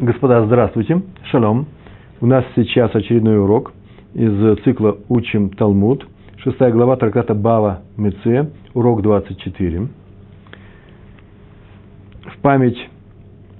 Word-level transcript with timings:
Господа, 0.00 0.46
здравствуйте. 0.46 1.02
Шалом. 1.24 1.66
У 2.20 2.26
нас 2.26 2.44
сейчас 2.54 2.94
очередной 2.94 3.40
урок 3.40 3.72
из 4.14 4.62
цикла 4.62 4.96
«Учим 5.08 5.50
Талмуд». 5.50 6.06
Шестая 6.36 6.70
глава 6.70 6.94
трактата 6.94 7.34
Бава 7.34 7.82
Меце, 7.96 8.48
урок 8.74 9.02
24. 9.02 9.88
В 12.26 12.38
память, 12.42 12.78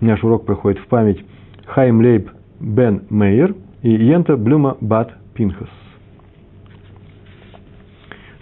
наш 0.01 0.22
урок 0.22 0.46
проходит 0.46 0.78
в 0.78 0.87
память 0.87 1.19
Хайм 1.66 2.01
Лейб 2.01 2.30
Бен 2.60 3.02
Мейер 3.10 3.56
и 3.82 3.90
Йента 3.90 4.36
Блюма 4.36 4.76
Бат 4.80 5.12
Пинхас. 5.34 5.68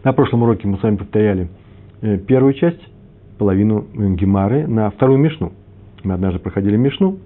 На 0.05 0.13
прошлом 0.13 0.43
уроке 0.43 0.69
мы 0.69 0.77
с 0.77 0.83
вами 0.83 0.97
повторяли 0.97 1.49
э, 2.03 2.19
первую 2.19 2.53
часть, 2.53 2.93
половину 3.39 3.87
Гемары, 3.95 4.67
на 4.67 4.91
вторую 4.91 5.19
Мишну. 5.19 5.55
Мы 6.05 6.13
однажды 6.13 6.41
проходили 6.41 6.77
Мишну, 6.77 7.21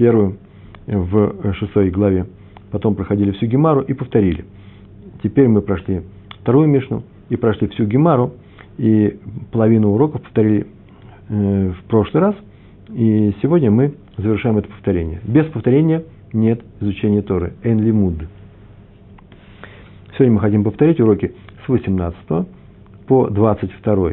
первую 0.00 0.38
в 0.86 1.52
шестой 1.52 1.90
главе, 1.90 2.26
потом 2.70 2.94
проходили 2.94 3.32
всю 3.32 3.46
Гемару 3.46 3.82
и 3.82 3.92
повторили. 3.92 4.46
Теперь 5.22 5.46
мы 5.46 5.60
прошли 5.60 6.00
вторую 6.40 6.68
Мишну 6.68 7.02
и 7.28 7.36
прошли 7.36 7.68
всю 7.68 7.84
Гемару, 7.84 8.32
и 8.78 9.18
половину 9.52 9.90
уроков 9.90 10.22
повторили 10.22 10.66
э, 11.28 11.72
в 11.78 11.84
прошлый 11.84 12.22
раз, 12.22 12.34
и 12.88 13.34
сегодня 13.42 13.70
мы 13.70 13.92
завершаем 14.16 14.56
это 14.56 14.68
повторение. 14.68 15.20
Без 15.22 15.44
повторения 15.46 16.02
нет 16.32 16.62
изучения 16.80 17.20
Торы. 17.20 17.52
Энли 17.62 17.90
Муд. 17.90 18.14
Сегодня 20.14 20.32
мы 20.32 20.40
хотим 20.40 20.64
повторить 20.64 20.98
уроки 20.98 21.34
с 21.66 21.68
18 21.68 22.16
по 23.06 23.28
22. 23.28 24.10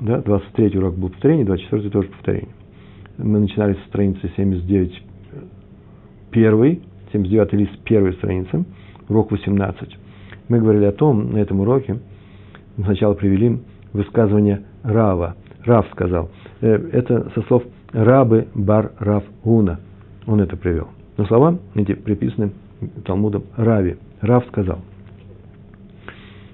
Да, 0.00 0.18
23 0.22 0.76
урок 0.76 0.96
был 0.96 1.10
повторение, 1.10 1.46
24 1.46 1.88
тоже 1.90 2.08
повторение. 2.08 2.50
Мы 3.18 3.40
начинали 3.40 3.74
со 3.74 3.86
страницы 3.88 4.30
79, 4.36 5.02
первый, 6.30 6.82
79 7.12 7.52
лист 7.54 7.78
первой 7.84 8.12
страницы, 8.14 8.64
урок 9.08 9.30
18. 9.30 9.96
Мы 10.48 10.60
говорили 10.60 10.84
о 10.84 10.92
том, 10.92 11.32
на 11.32 11.38
этом 11.38 11.60
уроке, 11.60 11.98
сначала 12.76 13.14
привели 13.14 13.58
высказывание 13.92 14.62
Рава. 14.82 15.34
Рав 15.64 15.86
сказал. 15.92 16.30
Э, 16.60 16.74
это 16.92 17.30
со 17.34 17.42
слов 17.42 17.64
Рабы 17.92 18.46
Бар 18.54 18.92
Рав 18.98 19.24
Гуна. 19.42 19.80
Он 20.26 20.40
это 20.40 20.56
привел. 20.56 20.88
Но 21.16 21.24
слова 21.26 21.58
эти 21.74 21.94
приписаны 21.94 22.52
Талмудом 23.04 23.44
Рави. 23.56 23.96
Рав 24.20 24.44
сказал. 24.48 24.80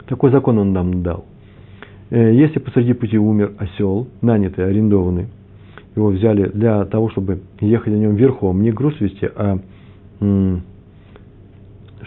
Такой 0.06 0.30
закон 0.30 0.58
он 0.58 0.72
нам 0.72 1.02
дал. 1.02 1.26
Э, 2.10 2.32
если 2.32 2.58
посреди 2.58 2.92
пути 2.92 3.18
умер 3.18 3.52
осел, 3.58 4.08
нанятый, 4.20 4.64
арендованный, 4.66 5.26
его 5.94 6.08
взяли 6.08 6.48
для 6.48 6.84
того, 6.84 7.10
чтобы 7.10 7.40
ехать 7.60 7.92
на 7.92 7.98
нем 7.98 8.16
верхом, 8.16 8.62
не 8.62 8.70
груз 8.70 8.98
вести, 9.00 9.28
а 9.34 9.58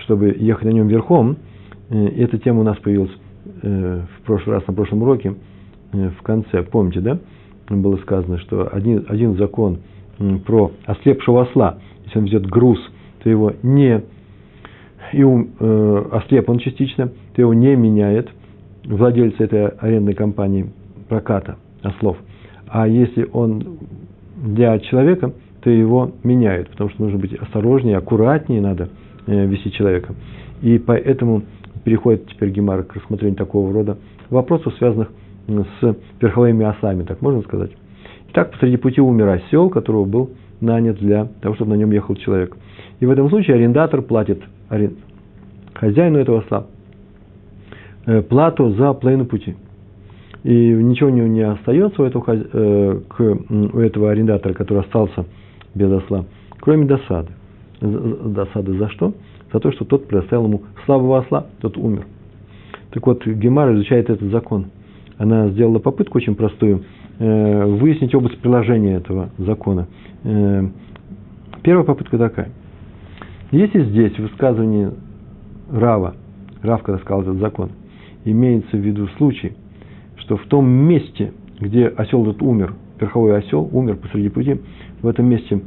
чтобы 0.03 0.35
ехать 0.37 0.65
на 0.65 0.69
нем 0.69 0.87
верхом. 0.87 1.37
Э, 1.89 2.07
эта 2.07 2.37
тема 2.37 2.61
у 2.61 2.63
нас 2.63 2.77
появилась 2.77 3.11
э, 3.61 4.01
в 4.17 4.25
прошлый 4.25 4.55
раз, 4.55 4.67
на 4.67 4.73
прошлом 4.73 5.01
уроке, 5.03 5.35
э, 5.93 6.09
в 6.17 6.21
конце. 6.21 6.63
Помните, 6.63 7.01
да? 7.01 7.19
Было 7.69 7.97
сказано, 7.97 8.37
что 8.39 8.69
один, 8.71 9.05
один 9.07 9.35
закон 9.37 9.79
про 10.45 10.71
ослепшего 10.85 11.43
осла, 11.43 11.79
если 12.05 12.19
он 12.19 12.25
везет 12.25 12.45
груз, 12.45 12.79
то 13.23 13.29
его 13.29 13.53
не 13.63 14.03
и 15.13 15.21
э, 15.21 16.05
ослеп 16.11 16.49
он 16.49 16.59
частично, 16.59 17.11
то 17.35 17.41
его 17.41 17.53
не 17.53 17.75
меняет 17.75 18.29
владелец 18.85 19.35
этой 19.39 19.67
арендной 19.67 20.13
компании 20.13 20.69
проката 21.09 21.57
ослов– 21.83 22.17
а 22.77 22.89
если 22.89 23.25
он 23.31 23.77
для 24.35 24.77
человека, 24.79 25.31
то 25.61 25.69
его 25.69 26.11
меняют, 26.23 26.69
потому 26.71 26.89
что 26.89 27.03
нужно 27.03 27.19
быть 27.19 27.33
осторожнее, 27.33 27.95
аккуратнее 27.95 28.59
надо 28.59 28.89
э, 29.27 29.45
вести 29.45 29.71
человека. 29.71 30.13
И 30.61 30.77
поэтому 30.77 31.43
переходит 31.85 32.27
теперь 32.27 32.49
Гемара 32.49 32.83
к 32.83 32.93
рассмотрению 32.93 33.37
такого 33.37 33.71
рода 33.71 33.97
вопросов, 34.29 34.73
связанных 34.77 35.07
с 35.47 35.95
верховыми 36.19 36.65
осами, 36.65 37.03
так 37.03 37.21
можно 37.21 37.43
сказать. 37.43 37.71
Итак, 38.31 38.51
посреди 38.51 38.75
пути 38.75 38.99
умер 38.99 39.29
осел, 39.29 39.69
которого 39.69 40.03
был 40.03 40.31
нанят 40.59 40.97
для 40.97 41.29
того, 41.39 41.55
чтобы 41.55 41.71
на 41.71 41.75
нем 41.75 41.91
ехал 41.91 42.15
человек. 42.15 42.57
И 42.99 43.05
в 43.05 43.09
этом 43.09 43.29
случае 43.29 43.55
арендатор 43.55 44.01
платит 44.01 44.41
арен... 44.67 44.97
хозяину 45.73 46.19
этого 46.19 46.39
осла 46.39 46.65
э, 48.05 48.21
плату 48.21 48.71
за 48.71 48.91
половину 48.91 49.23
пути 49.23 49.55
и 50.45 50.73
ничего 50.73 51.09
у 51.09 51.11
него 51.11 51.25
не 51.25 51.41
остается 51.41 52.03
у 52.03 52.05
этого, 52.05 52.23
э, 52.27 52.99
к, 53.07 53.19
у 53.19 53.79
этого 53.79 54.11
арендатора, 54.11 54.53
который 54.53 54.83
остался 54.83 55.25
без 55.73 55.91
осла, 55.91 56.25
кроме 56.59 56.85
досады. 56.85 57.29
Досады 57.81 58.77
за 58.77 58.87
что? 58.89 59.15
За 59.51 59.59
то, 59.59 59.71
что 59.71 59.85
тот 59.85 60.07
предоставил 60.07 60.45
ему 60.45 60.61
слабого 60.85 61.17
осла, 61.17 61.47
тот 61.61 61.77
умер. 61.77 62.05
Так 62.91 63.07
вот, 63.07 63.25
Гемар 63.25 63.73
изучает 63.73 64.11
этот 64.11 64.29
закон. 64.29 64.67
Она 65.17 65.49
сделала 65.49 65.79
попытку 65.79 66.19
очень 66.19 66.35
простую 66.35 66.83
э, 67.17 67.65
выяснить 67.65 68.13
область 68.13 68.37
приложения 68.39 68.97
этого 68.97 69.31
закона. 69.39 69.87
Э, 70.25 70.63
первая 71.63 71.85
попытка 71.85 72.19
такая. 72.19 72.51
Если 73.49 73.83
здесь 73.85 74.13
в 74.13 74.19
высказывании 74.19 74.91
Рава, 75.71 76.13
Рав, 76.61 76.83
когда 76.83 76.99
сказал 76.99 77.23
этот 77.23 77.37
закон, 77.39 77.71
имеется 78.25 78.77
в 78.77 78.79
виду 78.79 79.07
случай– 79.17 79.53
что 80.25 80.37
в 80.37 80.45
том 80.47 80.67
месте, 80.67 81.33
где 81.59 81.87
осел 81.87 82.23
этот 82.23 82.41
умер, 82.41 82.73
верховой 82.99 83.37
осел 83.37 83.69
умер 83.71 83.97
посреди 83.97 84.29
пути, 84.29 84.59
в 85.01 85.07
этом 85.07 85.27
месте 85.27 85.61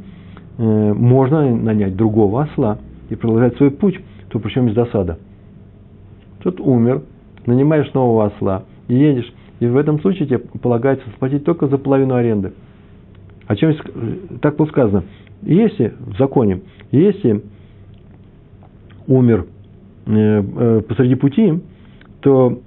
э, 0.57 0.93
можно 0.93 1.55
нанять 1.55 1.95
другого 1.95 2.43
осла 2.43 2.77
и 3.09 3.15
продолжать 3.15 3.55
свой 3.55 3.71
путь, 3.71 3.99
то 4.29 4.39
причем 4.39 4.67
из 4.67 4.75
досада. 4.75 5.17
Тот 6.43 6.59
умер, 6.59 7.03
нанимаешь 7.45 7.91
нового 7.93 8.25
осла 8.25 8.65
и 8.89 8.95
едешь, 8.95 9.33
и 9.61 9.65
в 9.65 9.77
этом 9.77 10.01
случае 10.01 10.27
тебе 10.27 10.39
полагается 10.39 11.09
заплатить 11.09 11.45
только 11.45 11.67
за 11.67 11.77
половину 11.77 12.15
аренды. 12.15 12.51
О 13.47 13.55
чем 13.55 13.73
так 14.41 14.57
было 14.57 14.65
сказано? 14.67 15.05
Если 15.41 15.93
в 15.99 16.17
законе, 16.17 16.61
если 16.91 17.43
умер 19.07 19.45
э, 20.05 20.11
э, 20.11 20.81
посреди 20.81 21.15
пути, 21.15 21.61
то 22.19 22.59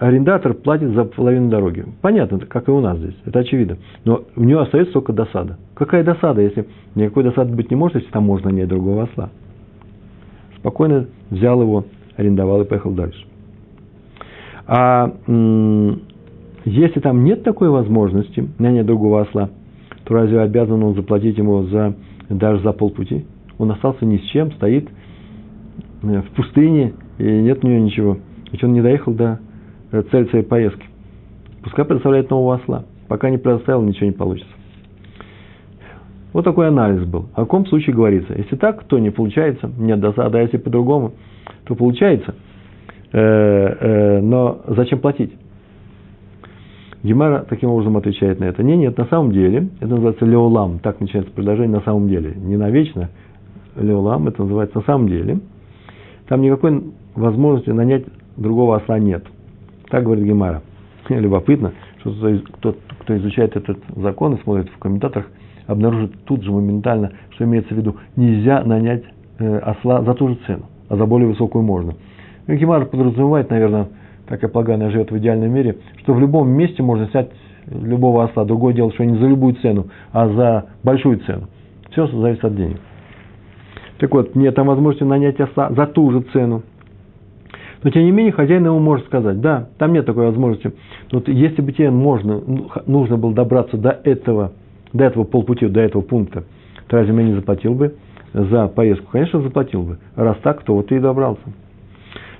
арендатор 0.00 0.54
платит 0.54 0.90
за 0.94 1.04
половину 1.04 1.50
дороги. 1.50 1.84
Понятно, 2.00 2.38
как 2.38 2.68
и 2.68 2.70
у 2.70 2.80
нас 2.80 2.98
здесь, 2.98 3.14
это 3.26 3.40
очевидно. 3.40 3.76
Но 4.04 4.24
у 4.34 4.42
него 4.42 4.60
остается 4.60 4.94
только 4.94 5.12
досада. 5.12 5.58
Какая 5.74 6.02
досада, 6.02 6.40
если 6.40 6.66
никакой 6.94 7.22
досады 7.22 7.54
быть 7.54 7.70
не 7.70 7.76
может, 7.76 7.98
если 7.98 8.10
там 8.10 8.24
можно 8.24 8.50
нанять 8.50 8.68
другого 8.68 9.04
осла? 9.04 9.28
Спокойно 10.56 11.06
взял 11.28 11.60
его, 11.60 11.84
арендовал 12.16 12.62
и 12.62 12.64
поехал 12.64 12.92
дальше. 12.92 13.24
А 14.66 15.12
если 16.64 17.00
там 17.00 17.24
нет 17.24 17.42
такой 17.42 17.68
возможности 17.68 18.48
нанять 18.58 18.86
другого 18.86 19.22
осла, 19.22 19.50
то 20.04 20.14
разве 20.14 20.40
обязан 20.40 20.82
он 20.82 20.94
заплатить 20.94 21.36
ему 21.36 21.64
за, 21.64 21.94
даже 22.30 22.62
за 22.62 22.72
полпути? 22.72 23.26
Он 23.58 23.70
остался 23.70 24.06
ни 24.06 24.16
с 24.16 24.22
чем, 24.30 24.50
стоит 24.52 24.88
э, 26.02 26.22
в 26.22 26.30
пустыне, 26.34 26.94
и 27.18 27.24
нет 27.24 27.62
у 27.62 27.68
него 27.68 27.80
ничего. 27.80 28.16
Ведь 28.50 28.64
он 28.64 28.72
не 28.72 28.80
доехал 28.80 29.12
до 29.12 29.40
цель 29.90 30.28
своей 30.30 30.44
поездки. 30.44 30.86
Пускай 31.62 31.84
предоставляет 31.84 32.30
нового 32.30 32.56
осла. 32.56 32.84
Пока 33.08 33.28
не 33.30 33.38
предоставил, 33.38 33.82
ничего 33.82 34.06
не 34.06 34.12
получится. 34.12 34.52
Вот 36.32 36.44
такой 36.44 36.68
анализ 36.68 37.04
был. 37.04 37.26
О 37.34 37.40
каком 37.40 37.66
случае 37.66 37.94
говорится? 37.94 38.34
Если 38.34 38.54
так, 38.54 38.84
то 38.84 38.98
не 38.98 39.10
получается, 39.10 39.70
нет 39.78 39.98
досады, 39.98 40.38
а 40.38 40.42
если 40.42 40.58
по-другому, 40.58 41.12
то 41.64 41.74
получается. 41.74 42.36
Э, 43.12 43.18
э, 43.18 44.20
но 44.20 44.60
зачем 44.68 45.00
платить? 45.00 45.32
Гемара 47.02 47.44
таким 47.48 47.70
образом 47.70 47.96
отвечает 47.96 48.38
на 48.38 48.44
это. 48.44 48.62
Не, 48.62 48.76
нет, 48.76 48.96
на 48.96 49.06
самом 49.06 49.32
деле, 49.32 49.70
это 49.80 49.88
называется 49.88 50.24
леолам, 50.24 50.78
так 50.78 51.00
начинается 51.00 51.32
предложение 51.32 51.78
на 51.78 51.82
самом 51.82 52.08
деле. 52.08 52.34
Не 52.36 52.56
навечно, 52.56 53.10
леолам, 53.74 54.28
это 54.28 54.42
называется 54.42 54.78
на 54.78 54.84
самом 54.84 55.08
деле. 55.08 55.40
Там 56.28 56.42
никакой 56.42 56.92
возможности 57.16 57.70
нанять 57.70 58.04
другого 58.36 58.76
осла 58.76 59.00
нет– 59.00 59.24
так 59.90 60.04
говорит 60.04 60.24
Гемара. 60.24 60.62
Любопытно, 61.08 61.72
что 61.98 62.38
тот, 62.60 62.78
кто 63.00 63.16
изучает 63.16 63.56
этот 63.56 63.78
закон 63.96 64.34
и 64.34 64.42
смотрит 64.42 64.70
в 64.70 64.78
комментаторах, 64.78 65.26
обнаружит 65.66 66.24
тут 66.24 66.42
же 66.42 66.50
моментально, 66.50 67.12
что 67.30 67.44
имеется 67.44 67.74
в 67.74 67.76
виду, 67.76 67.96
нельзя 68.16 68.62
нанять 68.64 69.04
э, 69.38 69.58
осла 69.58 70.02
за 70.02 70.14
ту 70.14 70.28
же 70.28 70.38
цену, 70.46 70.66
а 70.88 70.96
за 70.96 71.06
более 71.06 71.28
высокую 71.28 71.62
можно. 71.62 71.94
Ну, 72.46 72.54
Гемар 72.54 72.86
подразумевает, 72.86 73.50
наверное, 73.50 73.88
так 74.26 74.42
я 74.42 74.48
полагаю, 74.48 74.76
она 74.76 74.90
живет 74.90 75.10
в 75.10 75.18
идеальном 75.18 75.52
мире, 75.52 75.78
что 75.98 76.14
в 76.14 76.20
любом 76.20 76.48
месте 76.48 76.82
можно 76.82 77.08
снять 77.08 77.30
любого 77.66 78.24
осла. 78.24 78.44
Другое 78.44 78.74
дело, 78.74 78.92
что 78.92 79.04
не 79.04 79.18
за 79.18 79.26
любую 79.26 79.54
цену, 79.56 79.86
а 80.12 80.28
за 80.28 80.66
большую 80.82 81.18
цену. 81.20 81.48
Все 81.90 82.06
зависит 82.06 82.44
от 82.44 82.56
денег. 82.56 82.80
Так 83.98 84.12
вот, 84.12 84.34
нет 84.34 84.54
там 84.54 84.66
возможности 84.66 85.04
нанять 85.04 85.38
осла 85.40 85.70
за 85.70 85.86
ту 85.86 86.10
же 86.10 86.20
цену. 86.32 86.62
Но, 87.82 87.90
тем 87.90 88.04
не 88.04 88.10
менее, 88.10 88.32
хозяин 88.32 88.64
ему 88.64 88.78
может 88.78 89.06
сказать, 89.06 89.40
да, 89.40 89.68
там 89.78 89.92
нет 89.92 90.04
такой 90.04 90.26
возможности. 90.26 90.72
Но 91.10 91.22
если 91.26 91.62
бы 91.62 91.72
тебе 91.72 91.90
можно, 91.90 92.40
ну, 92.46 92.70
нужно 92.86 93.16
было 93.16 93.32
добраться 93.32 93.76
до 93.76 93.90
этого, 94.04 94.52
до 94.92 95.04
этого 95.04 95.24
полпути, 95.24 95.66
до 95.66 95.80
этого 95.80 96.02
пункта, 96.02 96.44
то 96.88 96.98
разве 96.98 97.14
я 97.14 97.22
не 97.22 97.34
заплатил 97.34 97.74
бы 97.74 97.94
за 98.34 98.68
поездку? 98.68 99.12
Конечно, 99.12 99.40
заплатил 99.40 99.82
бы. 99.82 99.98
Раз 100.14 100.36
так, 100.42 100.62
то 100.62 100.74
вот 100.74 100.88
ты 100.88 100.96
и 100.96 101.00
добрался. 101.00 101.42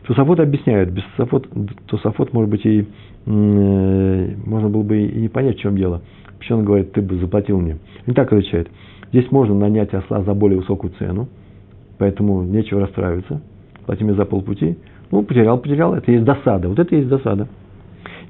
Тософот 0.07 0.41
объясняет, 0.41 0.93
без 0.93 1.05
Тософот, 1.17 1.49
Тософот 1.87 2.33
может 2.33 2.51
быть, 2.51 2.67
и 2.67 2.87
э, 3.27 4.35
можно 4.45 4.69
было 4.69 4.83
бы 4.83 5.03
и 5.03 5.21
не 5.21 5.29
понять, 5.29 5.57
в 5.57 5.61
чем 5.61 5.77
дело. 5.77 6.03
Почему 6.39 6.59
он 6.59 6.65
говорит, 6.65 6.93
ты 6.93 7.01
бы 7.01 7.17
заплатил 7.17 7.61
мне. 7.61 7.79
И 8.07 8.13
так 8.13 8.33
отвечает. 8.33 8.69
Здесь 9.13 9.31
можно 9.31 9.55
нанять 9.55 9.93
осла 9.95 10.23
за 10.23 10.35
более 10.35 10.59
высокую 10.59 10.93
цену, 10.99 11.29
поэтому 11.99 12.43
нечего 12.43 12.81
расстраиваться. 12.81 13.43
Плати 13.87 14.05
мне 14.05 14.15
за 14.15 14.25
полпути. 14.25 14.77
Ну, 15.11 15.23
потерял, 15.23 15.59
потерял. 15.59 15.95
Это 15.95 16.11
есть 16.13 16.25
досада. 16.25 16.69
Вот 16.69 16.79
это 16.79 16.95
есть 16.95 17.09
досада. 17.09 17.49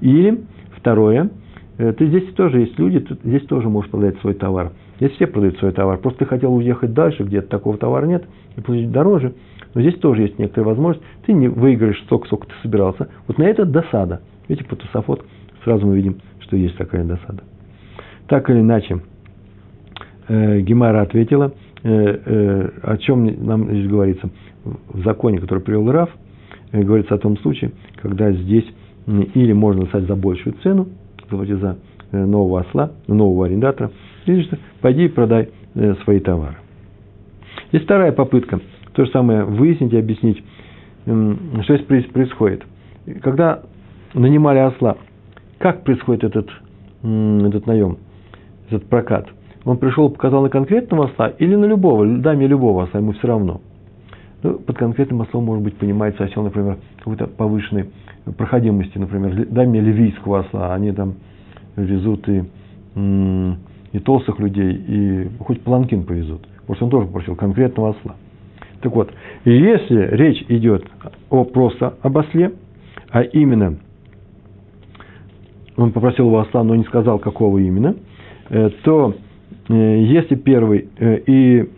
Или, 0.00 0.40
второе, 0.76 1.30
э, 1.78 1.92
ты 1.92 2.06
здесь 2.06 2.32
тоже 2.34 2.60
есть 2.60 2.78
люди, 2.78 3.00
ты 3.00 3.16
здесь 3.22 3.46
тоже 3.46 3.68
можешь 3.68 3.90
продать 3.90 4.18
свой 4.20 4.34
товар. 4.34 4.72
Здесь 4.98 5.12
все 5.12 5.26
продают 5.26 5.58
свой 5.58 5.72
товар. 5.72 5.98
Просто 5.98 6.20
ты 6.20 6.26
хотел 6.26 6.54
уехать 6.54 6.92
дальше, 6.92 7.22
где-то 7.22 7.48
такого 7.48 7.76
товара 7.76 8.06
нет, 8.06 8.24
и 8.56 8.60
получить 8.60 8.90
дороже. 8.90 9.34
Но 9.74 9.80
здесь 9.82 9.98
тоже 9.98 10.22
есть 10.22 10.38
некоторая 10.38 10.68
возможность. 10.68 11.06
Ты 11.26 11.32
не 11.32 11.48
выиграешь 11.48 12.00
столько, 12.04 12.26
сколько 12.26 12.46
ты 12.48 12.54
собирался. 12.62 13.08
Вот 13.26 13.38
на 13.38 13.44
это 13.44 13.64
досада. 13.64 14.20
Видите, 14.48 14.68
по 14.68 14.76
Тусофот 14.76 15.24
сразу 15.64 15.86
мы 15.86 15.96
видим, 15.96 16.16
что 16.40 16.56
есть 16.56 16.76
такая 16.76 17.04
досада. 17.04 17.42
Так 18.26 18.50
или 18.50 18.60
иначе, 18.60 19.00
э, 20.28 20.60
Гемара 20.60 21.02
ответила, 21.02 21.52
э, 21.82 21.88
э, 21.88 22.70
о 22.82 22.96
чем 22.98 23.24
нам 23.44 23.70
здесь 23.70 23.88
говорится. 23.88 24.30
В 24.64 25.02
законе, 25.04 25.38
который 25.38 25.60
привел 25.60 25.90
Раф, 25.90 26.10
говорится 26.72 27.14
о 27.14 27.18
том 27.18 27.36
случае, 27.38 27.72
когда 27.96 28.32
здесь 28.32 28.66
или 29.06 29.52
можно 29.52 29.86
стать 29.86 30.04
за 30.04 30.14
большую 30.14 30.54
цену, 30.62 30.88
заплати 31.30 31.54
за 31.54 31.78
э, 32.12 32.24
нового 32.24 32.60
осла, 32.60 32.92
нового 33.06 33.46
арендатора, 33.46 33.90
или 34.26 34.42
что, 34.42 34.58
пойди 34.80 35.06
и 35.06 35.08
продай 35.08 35.48
э, 35.74 35.94
свои 36.04 36.20
товары. 36.20 36.56
Есть 37.72 37.84
вторая 37.84 38.12
попытка– 38.12 38.60
то 38.92 39.04
же 39.04 39.10
самое 39.12 39.44
выяснить 39.44 39.92
и 39.92 39.98
объяснить, 39.98 40.42
что 41.04 41.76
здесь 41.76 42.06
происходит. 42.12 42.64
Когда 43.22 43.62
нанимали 44.14 44.58
осла, 44.58 44.96
как 45.58 45.84
происходит 45.84 46.24
этот, 46.24 46.50
этот 47.02 47.66
наем, 47.66 47.98
этот 48.68 48.86
прокат? 48.88 49.28
Он 49.64 49.76
пришел, 49.78 50.10
показал 50.10 50.42
на 50.42 50.48
конкретного 50.48 51.06
осла 51.06 51.28
или 51.28 51.54
на 51.54 51.66
любого, 51.66 52.06
дай 52.18 52.36
мне 52.36 52.46
любого 52.46 52.84
осла, 52.84 53.00
ему 53.00 53.12
все 53.12 53.28
равно. 53.28 53.60
Ну, 54.42 54.54
под 54.54 54.78
конкретным 54.78 55.20
ослом, 55.20 55.44
может 55.44 55.62
быть, 55.62 55.76
понимается 55.76 56.24
осел, 56.24 56.42
например, 56.42 56.78
какой-то 56.98 57.26
повышенной 57.26 57.90
проходимости, 58.36 58.96
например, 58.96 59.46
дай 59.50 59.66
мне 59.66 59.80
ливийского 59.80 60.40
осла, 60.40 60.74
они 60.74 60.92
там 60.92 61.14
везут 61.76 62.26
и, 62.28 62.44
и 63.92 63.98
толстых 63.98 64.38
людей, 64.38 64.72
и 64.72 65.28
хоть 65.40 65.60
планкин 65.62 66.04
повезут. 66.04 66.46
Может, 66.66 66.82
он 66.84 66.90
тоже 66.90 67.06
попросил 67.06 67.36
конкретного 67.36 67.90
осла. 67.90 68.16
Так 68.80 68.94
вот, 68.94 69.12
если 69.44 70.08
речь 70.16 70.42
идет 70.48 70.84
о 71.28 71.44
просто 71.44 71.94
об 72.02 72.16
осле, 72.16 72.52
а 73.10 73.22
именно 73.22 73.76
он 75.76 75.92
попросил 75.92 76.26
его 76.26 76.40
осла, 76.40 76.62
но 76.62 76.74
не 76.74 76.84
сказал, 76.84 77.18
какого 77.18 77.58
именно, 77.58 77.96
э, 78.48 78.70
то 78.84 79.14
э, 79.68 80.02
если 80.02 80.34
первый 80.34 80.88
э, 80.98 81.18
и 81.26 81.68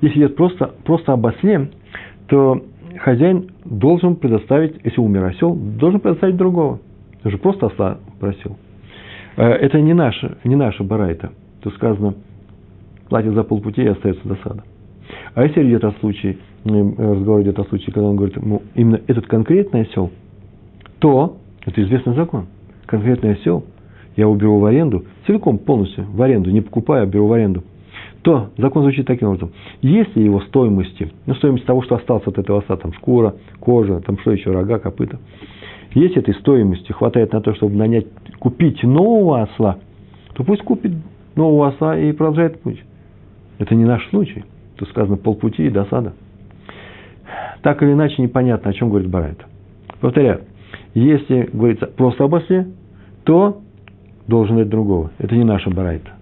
если 0.00 0.18
идет 0.18 0.36
просто, 0.36 0.70
просто 0.84 1.12
об 1.12 1.26
осле, 1.26 1.70
то 2.28 2.62
хозяин 2.98 3.50
должен 3.64 4.16
предоставить, 4.16 4.76
если 4.84 5.00
умер 5.00 5.24
осел, 5.24 5.54
должен 5.54 6.00
предоставить 6.00 6.36
другого. 6.36 6.80
Он 7.24 7.30
же 7.30 7.38
просто 7.38 7.66
осла 7.66 7.98
просил. 8.18 8.56
Это 9.36 9.80
не 9.80 9.94
наша, 9.94 10.38
не 10.44 10.56
наша 10.56 10.84
барайта. 10.84 11.32
Тут 11.62 11.74
сказано– 11.74 12.14
платит 13.10 13.34
за 13.34 13.44
полпути 13.44 13.82
и 13.82 13.88
остается 13.88 14.26
досада. 14.26 14.62
А 15.34 15.44
если 15.44 15.68
идет 15.68 15.84
о 15.84 15.92
случае, 16.00 16.38
разговор 16.64 17.42
идет 17.42 17.58
о 17.58 17.64
случае, 17.64 17.92
когда 17.92 18.08
он 18.08 18.16
говорит, 18.16 18.36
ну, 18.42 18.62
именно 18.74 19.00
этот 19.06 19.26
конкретный 19.26 19.82
осел, 19.82 20.10
то 21.00 21.36
это 21.66 21.82
известный 21.82 22.14
закон. 22.14 22.46
Конкретный 22.86 23.32
осел 23.32 23.64
я 24.16 24.28
уберу 24.28 24.58
в 24.58 24.64
аренду, 24.64 25.04
целиком, 25.26 25.58
полностью 25.58 26.06
в 26.10 26.22
аренду, 26.22 26.50
не 26.50 26.60
покупаю, 26.60 27.02
а 27.02 27.06
беру 27.06 27.26
в 27.26 27.32
аренду, 27.32 27.62
то 28.22 28.50
закон 28.58 28.82
звучит 28.82 29.06
таким 29.06 29.28
образом. 29.28 29.52
Если 29.80 30.20
его 30.20 30.40
стоимости, 30.42 31.10
ну, 31.26 31.34
стоимость 31.34 31.64
того, 31.64 31.82
что 31.82 31.96
осталось 31.96 32.26
от 32.26 32.38
этого 32.38 32.58
оса, 32.58 32.76
там 32.76 32.92
шкура, 32.92 33.34
кожа, 33.60 34.00
там 34.00 34.18
что 34.18 34.32
еще, 34.32 34.50
рога, 34.50 34.78
копыта, 34.78 35.18
если 35.94 36.18
этой 36.18 36.34
стоимости 36.34 36.92
хватает 36.92 37.32
на 37.32 37.40
то, 37.40 37.54
чтобы 37.54 37.76
нанять, 37.76 38.06
купить 38.38 38.82
нового 38.82 39.42
осла, 39.42 39.78
то 40.34 40.44
пусть 40.44 40.62
купит 40.62 40.92
нового 41.34 41.68
осла 41.68 41.98
и 41.98 42.12
продолжает 42.12 42.60
путь. 42.60 42.82
Это 43.58 43.74
не 43.74 43.84
наш 43.84 44.08
случай. 44.10 44.44
Тут 44.76 44.88
сказано 44.88 45.16
полпути 45.16 45.66
и 45.66 45.70
досада. 45.70 46.14
Так 47.62 47.82
или 47.82 47.92
иначе 47.92 48.22
непонятно, 48.22 48.70
о 48.70 48.72
чем 48.72 48.88
говорит 48.88 49.10
Барайта. 49.10 49.44
Повторяю, 50.00 50.42
если 50.94 51.50
говорится 51.52 51.86
просто 51.86 52.24
об 52.24 52.34
осле, 52.34 52.68
то 53.24 53.60
должен 54.26 54.56
быть 54.56 54.68
другого. 54.68 55.10
Это 55.18 55.34
не 55.34 55.44
наша 55.44 55.70
Барайта. 55.70 56.12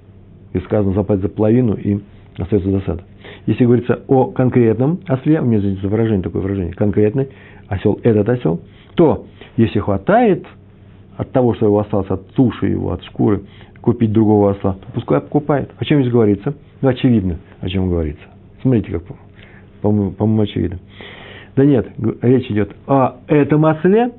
И 0.52 0.58
сказано 0.60 0.94
заплатить 0.94 1.22
за 1.22 1.28
половину 1.28 1.74
и 1.74 1.98
остается 2.38 2.70
досада. 2.70 3.02
Если 3.46 3.64
говорится 3.64 4.00
о 4.08 4.26
конкретном 4.26 5.00
осле, 5.08 5.40
у 5.40 5.44
меня 5.44 5.60
здесь 5.60 5.82
выражение, 5.82 6.22
такое 6.22 6.42
выражение, 6.42 6.72
конкретный 6.72 7.28
осел, 7.68 7.98
этот 8.02 8.28
осел, 8.28 8.60
то 8.94 9.26
если 9.56 9.80
хватает 9.80 10.46
от 11.16 11.30
того, 11.32 11.54
что 11.54 11.66
его 11.66 11.80
осталось, 11.80 12.10
от 12.10 12.28
туши 12.30 12.66
его, 12.66 12.92
от 12.92 13.02
шкуры, 13.04 13.42
купить 13.80 14.12
другого 14.12 14.52
осла, 14.52 14.74
то 14.74 14.92
пускай 14.92 15.20
покупает. 15.20 15.70
О 15.78 15.84
чем 15.84 16.00
здесь 16.00 16.12
говорится? 16.12 16.54
Ну, 16.80 16.88
очевидно, 16.88 17.38
о 17.60 17.68
чем 17.68 17.88
говорится. 17.88 18.22
Смотрите, 18.62 18.92
как, 18.92 19.02
по-моему, 19.82 20.12
по 20.12 20.42
очевидно. 20.42 20.78
Да 21.56 21.64
нет, 21.64 21.88
речь 22.22 22.50
идет 22.50 22.70
о 22.86 23.16
этом 23.26 23.64
осле, 23.64 24.12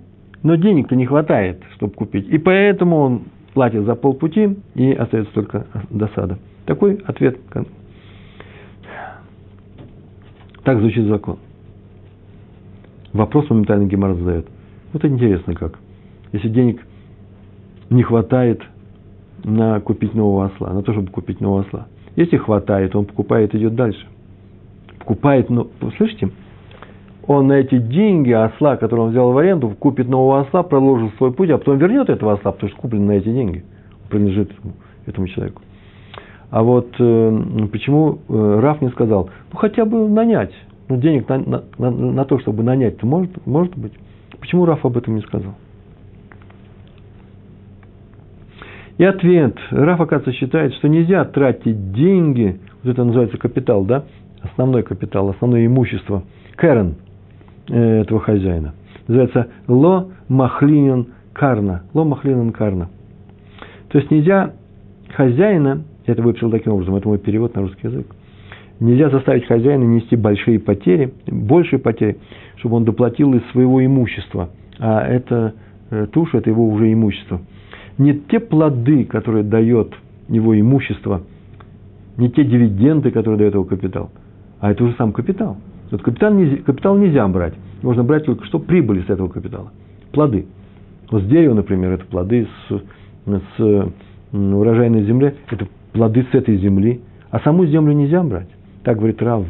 но 0.44 0.56
денег-то 0.56 0.96
не 0.96 1.06
хватает, 1.06 1.62
чтобы 1.76 1.94
купить. 1.94 2.28
И 2.30 2.38
поэтому 2.38 2.98
он 2.98 3.22
платит 3.54 3.84
за 3.84 3.96
полпути, 3.96 4.58
и 4.76 4.92
остается 4.94 5.34
только 5.34 5.68
досада. 5.90 6.38
Такой 6.66 6.96
ответ. 7.06 7.40
Так 10.64 10.80
звучит 10.80 11.06
закон. 11.08 11.40
Вопрос 13.14 13.50
моментально 13.50 13.88
Гемар 13.88 14.14
задает. 14.16 14.48
Вот 14.94 15.04
интересно 15.04 15.56
как. 15.56 15.80
Если 16.32 16.50
денег 16.50 16.86
не 17.90 18.04
хватает 18.04 18.62
на 19.44 19.80
купить 19.80 20.14
нового 20.14 20.46
осла, 20.46 20.74
на 20.74 20.84
то, 20.84 20.94
чтобы 20.94 21.10
купить 21.10 21.42
нового 21.42 21.62
осла. 21.62 21.88
Если 22.16 22.38
хватает, 22.38 22.96
он 22.96 23.06
покупает, 23.06 23.56
идет 23.56 23.76
дальше. 23.76 24.06
Покупает, 25.00 25.50
ну, 25.50 25.72
слышите? 25.98 26.30
Он 27.30 27.46
на 27.46 27.60
эти 27.60 27.78
деньги 27.78 28.32
осла, 28.32 28.76
который 28.76 29.02
он 29.02 29.10
взял 29.12 29.32
в 29.32 29.38
аренду, 29.38 29.70
купит 29.78 30.10
нового 30.10 30.40
осла, 30.40 30.64
продолжит 30.64 31.14
свой 31.18 31.32
путь, 31.32 31.52
а 31.52 31.60
потом 31.60 31.78
вернет 31.78 32.10
этого 32.10 32.34
осла, 32.34 32.52
потому 32.52 32.72
что 32.72 32.82
куплен 32.82 33.06
на 33.06 33.12
эти 33.12 33.32
деньги. 33.32 33.64
Принадлежит 34.10 34.52
этому, 35.06 35.28
человеку. 35.28 35.62
А 36.50 36.64
вот 36.64 36.90
э, 36.98 37.68
почему 37.72 38.18
э, 38.28 38.60
Раф 38.60 38.82
не 38.82 38.90
сказал, 38.90 39.30
ну 39.54 39.60
хотя 39.60 39.86
бы 39.86 40.10
нанять, 40.10 40.52
ну 40.88 40.98
денег 40.98 41.30
на, 41.30 41.38
на, 41.38 41.64
на, 41.78 41.92
на 41.92 42.26
то, 42.26 42.40
чтобы 42.40 42.64
нанять-то 42.64 43.06
может, 43.06 43.46
может 43.46 43.78
быть. 43.78 43.94
Почему 44.40 44.66
Раф 44.66 44.84
об 44.84 44.98
этом 44.98 45.14
не 45.14 45.22
сказал? 45.22 45.54
И 48.98 49.04
ответ. 49.04 49.56
Раф, 49.70 50.02
оказывается, 50.02 50.32
считает, 50.32 50.74
что 50.74 50.90
нельзя 50.90 51.24
тратить 51.26 51.94
деньги, 51.94 52.60
вот 52.82 52.92
это 52.92 53.04
называется 53.04 53.38
капитал, 53.38 53.84
да, 53.84 54.06
основной 54.42 54.82
капитал, 54.82 55.30
основное 55.30 55.68
имущество, 55.68 56.24
кэрен 56.56 56.96
этого 57.70 58.20
хозяина. 58.20 58.74
Называется 59.08 59.48
ло 59.68 60.10
махлинен 60.28 61.08
карна. 61.34 61.84
Ло 61.94 62.04
махлинен 62.04 62.52
карна. 62.52 62.90
То 63.90 63.98
есть 64.00 64.12
нельзя 64.12 64.54
хозяина, 65.16 65.84
я 66.06 66.14
это 66.14 66.22
выписал 66.22 66.52
таким 66.52 66.74
образом, 66.74 66.96
это 66.96 67.08
мой 67.08 67.18
перевод 67.18 67.56
на 67.56 67.62
русский 67.62 67.88
язык, 67.88 68.08
нельзя 68.80 69.10
заставить 69.10 69.46
хозяина 69.48 69.84
нести 69.84 70.16
большие 70.16 70.60
потери, 70.60 71.14
большие 71.28 71.80
потери, 71.80 72.18
чтобы 72.58 72.76
он 72.76 72.86
доплатил 72.86 73.34
из 73.34 73.44
своего 73.52 73.84
имущества. 73.84 74.50
А 74.80 75.02
это 75.08 75.54
э, 75.90 76.08
туша, 76.12 76.38
это 76.38 76.50
его 76.50 76.68
уже 76.68 76.92
имущество– 76.92 77.42
не 78.00 78.14
те 78.14 78.40
плоды, 78.40 79.04
которые 79.04 79.44
дает 79.44 79.94
его 80.30 80.60
имущество, 80.60 81.22
не 82.18 82.32
те 82.32 82.44
дивиденды, 82.44 83.12
которые 83.12 83.38
дает 83.38 83.54
его 83.54 83.66
капитал, 83.66 84.10
а 84.60 84.72
это 84.72 84.86
уже 84.86 84.96
сам 84.96 85.12
капитал. 85.12 85.58
Вот 85.92 86.02
капитал 86.02 86.34
нельзя, 86.34 86.58
капитал 86.58 86.98
нельзя 86.98 87.28
брать. 87.28 87.54
Можно 87.82 88.04
брать 88.04 88.26
только 88.26 88.46
что 88.46 88.60
прибыли 88.60 89.02
с 89.02 89.10
этого 89.10 89.28
капитала. 89.28 89.72
Плоды. 90.12 90.46
Вот 91.10 91.24
с 91.24 91.26
дерева, 91.26 91.54
например, 91.54 91.92
это 91.94 92.06
плоды 92.06 92.48
с, 92.68 92.82
с 93.58 93.94
урожайной 94.32 95.04
земли, 95.06 95.36
это 95.50 95.68
плоды 95.94 96.26
с 96.32 96.36
этой 96.36 96.58
земли. 96.58 97.02
А 97.32 97.40
саму 97.40 97.66
землю 97.66 97.94
нельзя 97.94 98.24
брать. 98.24 98.50
Так 98.84 98.98
говорит 98.98 99.22
Рав. 99.22 99.46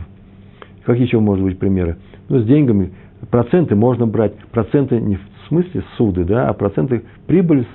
Какие 0.85 1.05
еще 1.05 1.19
может 1.19 1.43
быть 1.43 1.59
примеры? 1.59 1.97
Ну, 2.29 2.39
с 2.39 2.45
деньгами 2.45 2.91
проценты 3.29 3.75
можно 3.75 4.07
брать. 4.07 4.35
Проценты 4.51 4.99
не 4.99 5.15
в 5.17 5.21
смысле 5.47 5.83
суды, 5.97 6.23
да, 6.23 6.47
а 6.47 6.53
проценты 6.53 7.03
прибыль 7.27 7.65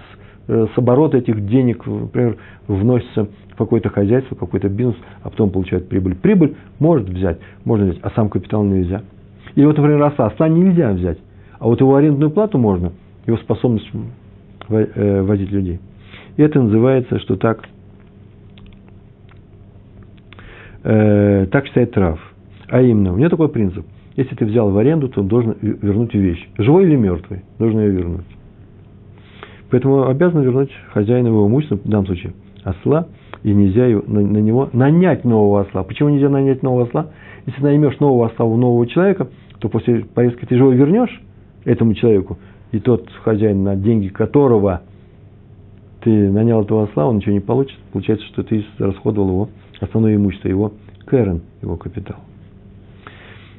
с 0.46 0.50
э, 0.50 0.66
с 0.74 0.78
оборота 0.78 1.18
этих 1.18 1.46
денег, 1.46 1.86
например, 1.86 2.36
вносится 2.66 3.28
в 3.50 3.56
какое-то 3.56 3.88
хозяйство, 3.88 4.34
какой-то 4.34 4.68
бизнес, 4.68 4.96
а 5.22 5.30
потом 5.30 5.50
получает 5.50 5.88
прибыль. 5.88 6.16
Прибыль 6.16 6.56
может 6.78 7.08
взять, 7.08 7.38
можно 7.64 7.86
взять, 7.86 7.98
а 8.02 8.10
сам 8.10 8.28
капитал 8.28 8.64
нельзя. 8.64 9.02
Или 9.54 9.64
вот, 9.64 9.76
например, 9.76 10.02
осла. 10.02 10.26
Осла 10.26 10.48
нельзя 10.48 10.92
взять, 10.92 11.18
а 11.58 11.66
вот 11.66 11.80
его 11.80 11.96
арендную 11.96 12.30
плату 12.30 12.58
можно, 12.58 12.92
его 13.26 13.36
способность 13.38 13.88
э, 14.68 15.22
возить 15.22 15.50
людей. 15.50 15.80
И 16.36 16.42
это 16.42 16.60
называется, 16.60 17.18
что 17.20 17.36
так, 17.36 17.64
э, 20.82 21.46
так 21.50 21.66
считает 21.66 21.92
трав. 21.92 22.20
А 22.68 22.82
именно, 22.82 23.12
у 23.12 23.16
меня 23.16 23.28
такой 23.28 23.48
принцип. 23.48 23.86
Если 24.16 24.34
ты 24.34 24.44
взял 24.44 24.70
в 24.70 24.78
аренду, 24.78 25.08
то 25.08 25.22
должен 25.22 25.56
вернуть 25.60 26.14
вещь. 26.14 26.48
Живой 26.58 26.84
или 26.84 26.96
мертвый, 26.96 27.42
должен 27.58 27.80
ее 27.80 27.90
вернуть. 27.90 28.33
Поэтому 29.74 30.06
обязан 30.06 30.42
вернуть 30.42 30.70
хозяину 30.92 31.30
его 31.30 31.48
имущество, 31.48 31.76
в 31.78 31.88
данном 31.88 32.06
случае 32.06 32.32
осла, 32.62 33.08
и 33.42 33.52
нельзя 33.52 33.88
на, 34.06 34.20
него 34.20 34.70
нанять 34.72 35.24
нового 35.24 35.62
осла. 35.62 35.82
Почему 35.82 36.10
нельзя 36.10 36.28
нанять 36.28 36.62
нового 36.62 36.84
осла? 36.84 37.08
Если 37.44 37.60
наймешь 37.60 37.98
нового 37.98 38.26
осла 38.26 38.46
у 38.46 38.56
нового 38.56 38.86
человека, 38.86 39.26
то 39.58 39.68
после 39.68 40.04
поездки 40.04 40.44
ты 40.44 40.54
же 40.54 40.62
его 40.62 40.70
вернешь 40.70 41.20
этому 41.64 41.94
человеку, 41.94 42.38
и 42.70 42.78
тот 42.78 43.10
хозяин, 43.24 43.64
на 43.64 43.74
деньги 43.74 44.06
которого 44.06 44.82
ты 46.02 46.30
нанял 46.30 46.62
этого 46.62 46.84
осла, 46.84 47.08
он 47.08 47.16
ничего 47.16 47.32
не 47.32 47.40
получит. 47.40 47.76
Получается, 47.92 48.24
что 48.26 48.44
ты 48.44 48.64
расходовал 48.78 49.28
его 49.28 49.48
основное 49.80 50.14
имущество, 50.14 50.46
его 50.46 50.72
кэрен, 51.04 51.40
его 51.62 51.76
капитал. 51.76 52.18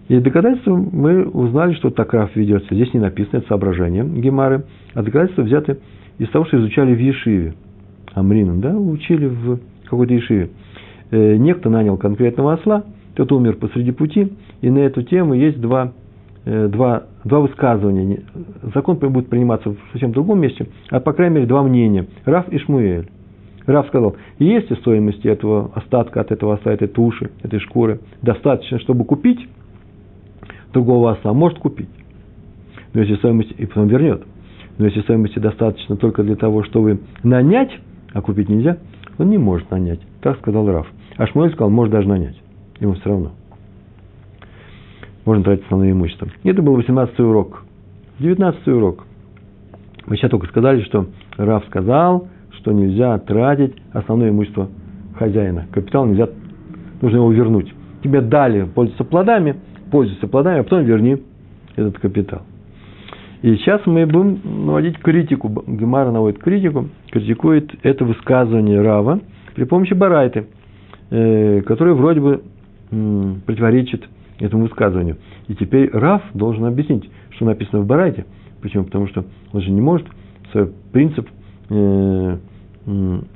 И 0.07 0.17
доказательства 0.19 0.75
мы 0.75 1.25
узнали, 1.25 1.73
что 1.73 1.89
так 1.89 2.13
Раф 2.13 2.33
ведется. 2.37 2.73
Здесь 2.73 2.93
не 2.93 3.01
написано, 3.01 3.39
это 3.39 3.47
соображение 3.49 4.05
Гемары, 4.05 4.63
а 4.93 5.01
доказательства 5.01 5.41
взяты 5.41 5.79
из 6.17 6.29
того, 6.29 6.45
что 6.45 6.57
изучали 6.57 6.93
в 6.93 6.99
Ешиве. 6.99 7.53
Амрином, 8.13 8.61
да, 8.61 8.75
учили 8.75 9.27
в 9.27 9.59
какой-то 9.85 10.13
Ешиве. 10.13 10.49
Э, 11.11 11.35
некто 11.35 11.69
нанял 11.69 11.97
конкретного 11.97 12.53
осла, 12.53 12.83
тот 13.15 13.31
умер 13.31 13.57
посреди 13.57 13.91
пути, 13.91 14.33
и 14.61 14.69
на 14.69 14.79
эту 14.79 15.03
тему 15.03 15.33
есть 15.33 15.59
два, 15.59 15.91
э, 16.45 16.67
два, 16.67 17.03
два 17.23 17.41
высказывания. 17.41 18.23
Закон 18.73 18.97
будет 18.97 19.27
приниматься 19.27 19.71
в 19.71 19.77
совсем 19.91 20.11
другом 20.11 20.39
месте, 20.39 20.67
а 20.89 20.99
по 20.99 21.13
крайней 21.13 21.35
мере 21.35 21.47
два 21.47 21.63
мнения. 21.63 22.07
Раф 22.25 22.47
и 22.49 22.57
Шмуэль. 22.57 23.07
Раф 23.65 23.87
сказал, 23.87 24.15
есть 24.37 24.69
ли 24.69 24.75
стоимости 24.77 25.27
этого 25.27 25.71
остатка 25.73 26.21
от 26.21 26.31
этого 26.31 26.53
осла, 26.53 26.71
этой 26.71 26.87
туши, 26.87 27.31
этой 27.41 27.59
шкуры, 27.59 27.99
достаточно, 28.21 28.79
чтобы 28.79 29.05
купить 29.05 29.47
другого 30.71 31.13
осла, 31.13 31.33
может 31.33 31.57
купить. 31.59 31.89
Но 32.93 33.01
если 33.01 33.15
стоимость, 33.15 33.51
и 33.57 33.65
потом 33.65 33.87
вернет. 33.87 34.23
Но 34.77 34.85
если 34.85 35.01
стоимости 35.01 35.39
достаточно 35.39 35.95
только 35.95 36.23
для 36.23 36.35
того, 36.35 36.63
чтобы 36.63 36.99
нанять, 37.23 37.71
а 38.13 38.21
купить 38.21 38.49
нельзя, 38.49 38.77
он 39.17 39.29
не 39.29 39.37
может 39.37 39.69
нанять. 39.71 39.99
Так 40.21 40.37
сказал 40.39 40.69
Раф. 40.69 40.87
А 41.17 41.27
Шмуэль 41.27 41.51
сказал, 41.51 41.69
может 41.69 41.93
даже 41.93 42.07
нанять. 42.07 42.35
Ему 42.79 42.93
все 42.93 43.09
равно. 43.09 43.31
Можно 45.25 45.43
тратить 45.43 45.63
основное 45.63 45.91
имущество. 45.91 46.27
Это 46.43 46.61
был 46.61 46.75
18 46.75 47.19
урок. 47.19 47.63
19 48.19 48.67
урок. 48.67 49.05
Мы 50.05 50.17
сейчас 50.17 50.29
только 50.29 50.47
сказали, 50.47 50.81
что 50.81 51.07
Раф 51.37 51.65
сказал, 51.65 52.27
что 52.51 52.71
нельзя 52.71 53.17
тратить 53.19 53.75
основное 53.91 54.29
имущество 54.29 54.69
хозяина. 55.17 55.67
Капитал 55.71 56.05
нельзя, 56.05 56.29
нужно 57.01 57.17
его 57.17 57.31
вернуть. 57.31 57.73
Тебе 58.03 58.21
дали 58.21 58.65
пользоваться 58.65 59.03
плодами, 59.03 59.55
пользуйся 59.89 60.27
плодами, 60.27 60.59
а 60.59 60.63
потом 60.63 60.83
верни 60.83 61.17
этот 61.75 61.97
капитал. 61.99 62.43
И 63.45 63.57
сейчас 63.57 63.85
мы 63.85 64.07
будем 64.07 64.39
наводить 64.65 64.97
критику. 64.97 65.63
Гемара 65.67 66.09
наводит 66.09 66.39
критику, 66.41 66.89
критикует 67.11 67.75
это 67.83 68.03
высказывание 68.03 68.81
Рава 68.81 69.19
при 69.53 69.65
помощи 69.65 69.93
Барайты, 69.93 70.47
э, 71.11 71.61
которое 71.61 71.93
вроде 71.93 72.21
бы 72.21 72.41
противоречит 73.45 74.09
этому 74.39 74.63
высказыванию. 74.63 75.17
И 75.47 75.53
теперь 75.53 75.91
Рав 75.91 76.23
должен 76.33 76.65
объяснить, 76.65 77.07
что 77.35 77.45
написано 77.45 77.83
в 77.83 77.85
Барайте. 77.85 78.25
Почему? 78.63 78.85
Потому 78.85 79.07
что 79.09 79.25
он 79.53 79.61
же 79.61 79.69
не 79.69 79.79
может 79.79 80.07
свой 80.51 80.71
принцип 80.91 81.29
э, 81.69 82.37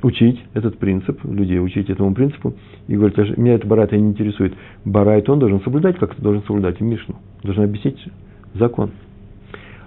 учить 0.01 0.43
этот 0.55 0.79
принцип, 0.79 1.23
людей 1.23 1.59
учить 1.59 1.87
этому 1.87 2.15
принципу, 2.15 2.55
и 2.87 2.95
говорит, 2.95 3.37
меня 3.37 3.53
это 3.53 3.67
Барайта 3.67 3.95
не 3.95 4.09
интересует. 4.09 4.55
Барайт 4.85 5.29
он 5.29 5.37
должен 5.37 5.61
соблюдать, 5.61 5.99
как 5.99 6.13
это 6.13 6.21
должен 6.23 6.41
соблюдать 6.47 6.81
Мишну. 6.81 7.13
Должен 7.43 7.65
объяснить 7.65 8.03
закон. 8.55 8.89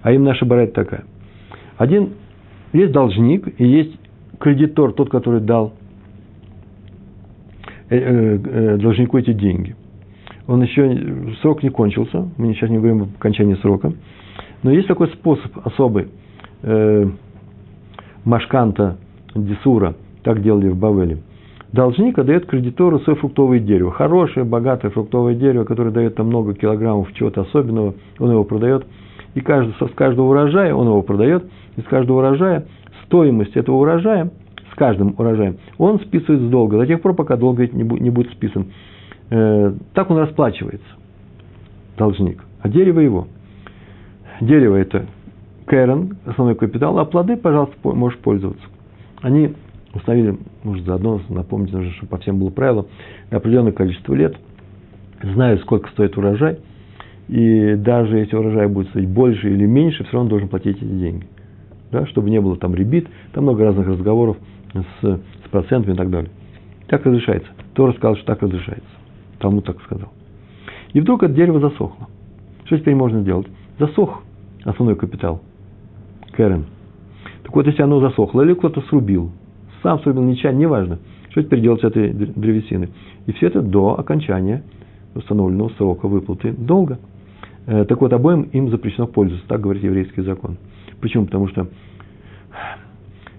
А 0.03 0.13
им 0.13 0.25
наша 0.25 0.45
Барайта 0.45 0.75
такая. 0.75 1.05
Один, 1.77 2.11
есть 2.73 2.93
должник 2.93 3.61
и 3.61 3.67
есть 3.67 3.99
кредитор, 4.39 4.93
тот, 4.93 5.11
который 5.11 5.41
дал 5.41 5.75
э, 7.89 7.97
э, 7.97 8.39
э, 8.45 8.77
должнику 8.79 9.19
эти 9.19 9.33
деньги. 9.33 9.77
Он 10.47 10.63
еще, 10.63 11.35
срок 11.41 11.63
не 11.63 11.71
кончился, 11.71 12.29
мы 12.37 12.53
сейчас 12.55 12.69
не 12.69 12.79
говорим 12.79 13.03
об 13.03 13.09
окончании 13.17 13.55
срока, 13.57 13.93
но 14.63 14.73
есть 14.73 14.89
такой 14.89 15.09
способ 15.09 15.67
особый, 15.67 16.09
э, 16.63 17.07
машканта, 18.25 18.99
Десура, 19.35 19.95
так 20.23 20.43
делали 20.43 20.69
в 20.69 20.77
Бавеле. 20.77 21.19
Должник 21.73 22.19
отдает 22.19 22.47
кредитору 22.47 23.01
свое 23.01 23.19
фруктовое 23.19 23.59
дерево. 23.59 23.93
Хорошее, 23.93 24.45
богатое 24.45 24.91
фруктовое 24.91 25.35
дерево, 25.35 25.65
которое 25.65 25.91
дает 25.91 26.17
там 26.17 26.27
много 26.27 26.55
килограммов 26.55 27.13
чего-то 27.15 27.43
особенного, 27.43 27.95
он 28.19 28.31
его 28.31 28.45
продает. 28.45 28.85
И 29.35 29.41
каждый, 29.41 29.75
с 29.75 29.95
каждого 29.95 30.31
урожая 30.31 30.75
он 30.75 30.87
его 30.87 31.03
продает. 31.03 31.45
Из 31.77 31.85
каждого 31.85 32.19
урожая 32.19 32.67
стоимость 33.07 33.57
этого 33.57 33.77
урожая 33.77 34.31
с 34.73 34.75
каждым 34.75 35.15
урожаем 35.19 35.59
он 35.77 36.01
списывает 36.01 36.41
с 36.41 36.49
долга 36.49 36.79
до 36.79 36.87
тех 36.87 37.03
пор, 37.03 37.15
пока 37.15 37.37
долг 37.37 37.59
не 37.59 38.11
будет 38.11 38.33
списан. 38.33 38.73
Э, 39.31 39.73
так 39.93 40.11
он 40.11 40.19
расплачивается, 40.19 40.87
должник. 41.99 42.43
А 42.63 42.69
дерево 42.69 43.01
его. 43.01 43.29
Дерево 44.41 44.77
это 44.77 45.07
Кэрон, 45.67 46.17
основной 46.27 46.55
капитал, 46.55 46.99
а 46.99 47.05
плоды, 47.05 47.37
пожалуйста, 47.37 47.77
можешь 47.83 48.19
пользоваться 48.19 48.65
они 49.23 49.55
установили, 49.95 50.37
может, 50.65 50.85
заодно 50.85 51.21
напомнить 51.29 51.71
чтобы 51.95 52.11
по 52.11 52.19
всем 52.19 52.39
было 52.39 52.51
правило, 52.51 52.87
определенное 53.31 53.73
количество 53.73 54.15
лет, 54.15 54.37
знают, 55.23 55.61
сколько 55.63 55.89
стоит 55.91 56.17
урожай, 56.19 56.59
и 57.33 57.77
даже 57.77 58.19
если 58.19 58.37
урожай 58.37 58.69
будет 58.69 58.89
стоить 58.91 59.09
больше 59.09 59.49
или 59.49 59.65
меньше, 59.65 60.05
все 60.05 60.13
равно 60.13 60.29
должен 60.29 60.49
платить 60.49 60.77
эти 60.77 60.85
деньги. 60.85 61.25
Да, 61.91 62.05
чтобы 62.05 62.29
не 62.29 62.39
было 62.43 62.57
там 62.57 62.75
ребит, 62.75 63.09
там 63.33 63.45
много 63.45 63.65
разных 63.65 63.87
разговоров 63.87 64.37
с, 64.75 65.03
с 65.03 65.49
процентами 65.51 65.95
и 65.95 65.97
так 65.97 66.11
далее. 66.11 66.31
Так 66.89 67.07
разрешается. 67.07 67.49
Тора 67.73 67.95
сказал, 67.95 68.17
что 68.17 68.27
так 68.27 68.43
разрешается. 68.43 68.91
Тому 69.39 69.63
так 69.63 69.81
сказал. 69.81 70.11
И 70.93 71.01
вдруг 71.01 71.23
это 71.23 71.33
дерево 71.33 71.59
засохло. 71.59 72.07
Что 72.67 72.77
теперь 72.77 72.95
можно 72.95 73.23
сделать? 73.23 73.47
Засох 73.79 74.23
основной 74.65 74.97
капитал. 74.97 75.41
Кэрен. 76.33 76.67
Так 77.45 77.57
вот, 77.57 77.67
если 77.67 77.81
оно 77.81 78.01
засохло, 78.01 78.43
или 78.43 78.53
кто-то 78.53 78.83
срубил, 78.83 79.31
сам 79.83 80.01
срубил, 80.01 80.23
ничего, 80.23 80.53
неважно, 80.53 80.99
что 81.31 81.43
теперь 81.43 81.63
делать 81.63 81.81
с 81.81 81.85
этой 81.85 82.13
древесиной? 82.13 82.91
И 83.25 83.33
все 83.33 83.47
это 83.47 83.63
до 83.63 83.99
окончания 83.99 84.65
установленного 85.15 85.71
срока 85.79 86.09
выплаты 86.09 86.53
долга. 86.53 86.99
Э, 87.67 87.85
так 87.85 88.01
вот, 88.01 88.13
обоим 88.13 88.43
им 88.43 88.71
запрещено 88.71 89.07
пользоваться, 89.07 89.47
так 89.49 89.61
говорит 89.61 89.83
еврейский 89.83 90.23
закон. 90.23 90.57
Почему? 91.01 91.27
Потому 91.27 91.49
что 91.49 91.69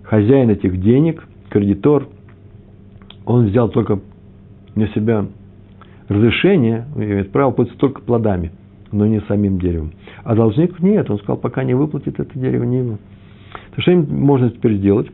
хозяин 0.04 0.50
этих 0.50 0.80
денег, 0.80 1.28
кредитор, 1.50 2.08
он 3.26 3.48
взял 3.48 3.70
только 3.70 4.00
на 4.76 4.88
себя 4.90 5.26
разрешение, 6.08 6.86
имеет 6.96 7.32
право 7.32 7.52
пользоваться 7.52 7.80
только 7.80 8.02
плодами, 8.02 8.52
но 8.92 9.06
не 9.06 9.22
самим 9.22 9.60
деревом. 9.60 9.92
А 10.24 10.36
должник 10.36 10.80
нет, 10.80 11.10
он 11.10 11.18
сказал, 11.20 11.38
пока 11.38 11.64
не 11.64 11.74
выплатит 11.74 12.20
это 12.20 12.38
дерево, 12.38 12.64
не 12.64 12.80
его. 12.80 12.98
То 13.76 13.82
что 13.82 13.92
им 13.92 14.08
можно 14.10 14.50
теперь 14.50 14.78
сделать? 14.78 15.08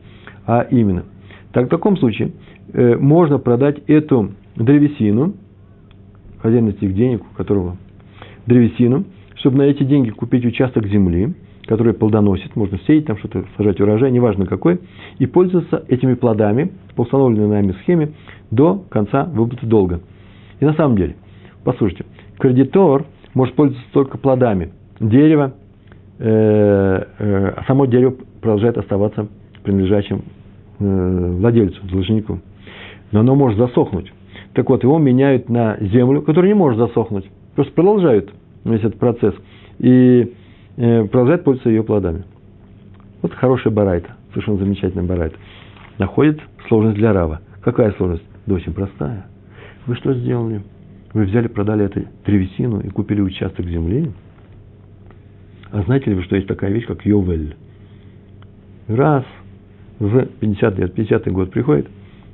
А 0.46 0.62
именно, 0.62 1.04
так, 1.52 1.66
в 1.66 1.68
таком 1.68 1.96
случае 1.96 2.32
э, 2.72 2.96
можно 2.96 3.38
продать 3.38 3.78
эту 3.86 4.32
древесину, 4.56 5.34
хозяин 6.40 6.68
этих 6.68 6.94
денег, 6.94 7.22
у 7.22 7.36
которого 7.36 7.76
древесину, 8.46 9.04
чтобы 9.36 9.58
на 9.58 9.62
эти 9.62 9.82
деньги 9.82 10.10
купить 10.10 10.44
участок 10.44 10.86
земли, 10.86 11.34
который 11.66 11.94
плодоносит, 11.94 12.56
можно 12.56 12.78
сеять 12.86 13.06
там 13.06 13.16
что-то, 13.18 13.44
сажать 13.56 13.80
урожай, 13.80 14.10
неважно 14.10 14.46
какой, 14.46 14.80
и 15.18 15.26
пользоваться 15.26 15.84
этими 15.88 16.14
плодами 16.14 16.72
по 16.96 17.02
установленной 17.02 17.48
нами 17.48 17.72
схеме 17.82 18.12
до 18.50 18.84
конца 18.90 19.24
выплаты 19.24 19.66
долга. 19.66 20.00
И 20.58 20.64
на 20.64 20.74
самом 20.74 20.96
деле, 20.96 21.16
послушайте, 21.64 22.04
кредитор 22.38 23.04
может 23.34 23.54
пользоваться 23.54 23.86
только 23.92 24.18
плодами 24.18 24.72
дерева, 24.98 25.54
э, 26.18 26.26
э, 27.18 27.52
а 27.56 27.64
само 27.66 27.86
дерево 27.86 28.14
продолжает 28.40 28.76
оставаться 28.76 29.28
принадлежащим 29.62 30.22
э, 30.78 31.30
владельцу, 31.38 31.80
должнику. 31.86 32.40
Но 33.12 33.20
оно 33.20 33.34
может 33.34 33.58
засохнуть. 33.58 34.12
Так 34.54 34.68
вот, 34.68 34.82
его 34.82 34.98
меняют 34.98 35.48
на 35.48 35.76
землю, 35.80 36.22
которая 36.22 36.50
не 36.50 36.58
может 36.58 36.78
засохнуть. 36.78 37.30
Просто 37.60 37.74
продолжают 37.74 38.32
весь 38.64 38.80
этот 38.80 38.98
процесс. 38.98 39.34
И 39.80 40.32
э, 40.78 41.04
продолжают 41.04 41.44
пользоваться 41.44 41.68
ее 41.68 41.82
плодами. 41.82 42.24
Вот 43.20 43.34
хорошая 43.34 43.70
барайта. 43.70 44.16
совершенно 44.30 44.56
замечательный 44.56 45.02
барайт, 45.02 45.34
находит 45.98 46.40
сложность 46.68 46.96
для 46.96 47.12
Рава. 47.12 47.42
Какая 47.60 47.92
сложность? 47.98 48.22
Да 48.46 48.54
очень 48.54 48.72
простая. 48.72 49.26
Вы 49.84 49.94
что 49.96 50.14
сделали? 50.14 50.62
Вы 51.12 51.24
взяли, 51.24 51.48
продали 51.48 51.84
эту 51.84 52.04
древесину 52.24 52.80
и 52.80 52.88
купили 52.88 53.20
участок 53.20 53.66
земли? 53.66 54.10
А 55.70 55.82
знаете 55.82 56.08
ли 56.08 56.16
вы, 56.16 56.22
что 56.22 56.36
есть 56.36 56.48
такая 56.48 56.70
вещь, 56.70 56.86
как 56.86 57.04
Йовель? 57.04 57.56
Раз 58.88 59.24
в 59.98 60.24
50 60.24 60.78
лет, 60.78 60.94
50 60.94 61.30
год 61.30 61.50
приходит 61.50 61.88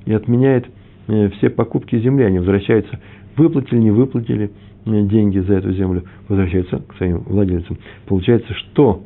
и 0.05 0.13
отменяет 0.13 0.67
э, 1.09 1.31
все 1.31 1.51
покупки 1.51 1.99
земли, 1.99 2.23
они 2.23 2.39
возвращаются, 2.39 3.01
выплатили, 3.37 3.79
не 3.79 3.91
выплатили 3.91 4.51
э, 4.85 5.03
деньги 5.03 5.39
за 5.39 5.55
эту 5.55 5.73
землю, 5.73 6.05
возвращаются 6.29 6.79
к 6.79 6.95
своим 6.97 7.19
владельцам. 7.21 7.79
Получается, 8.07 8.53
что? 8.55 9.03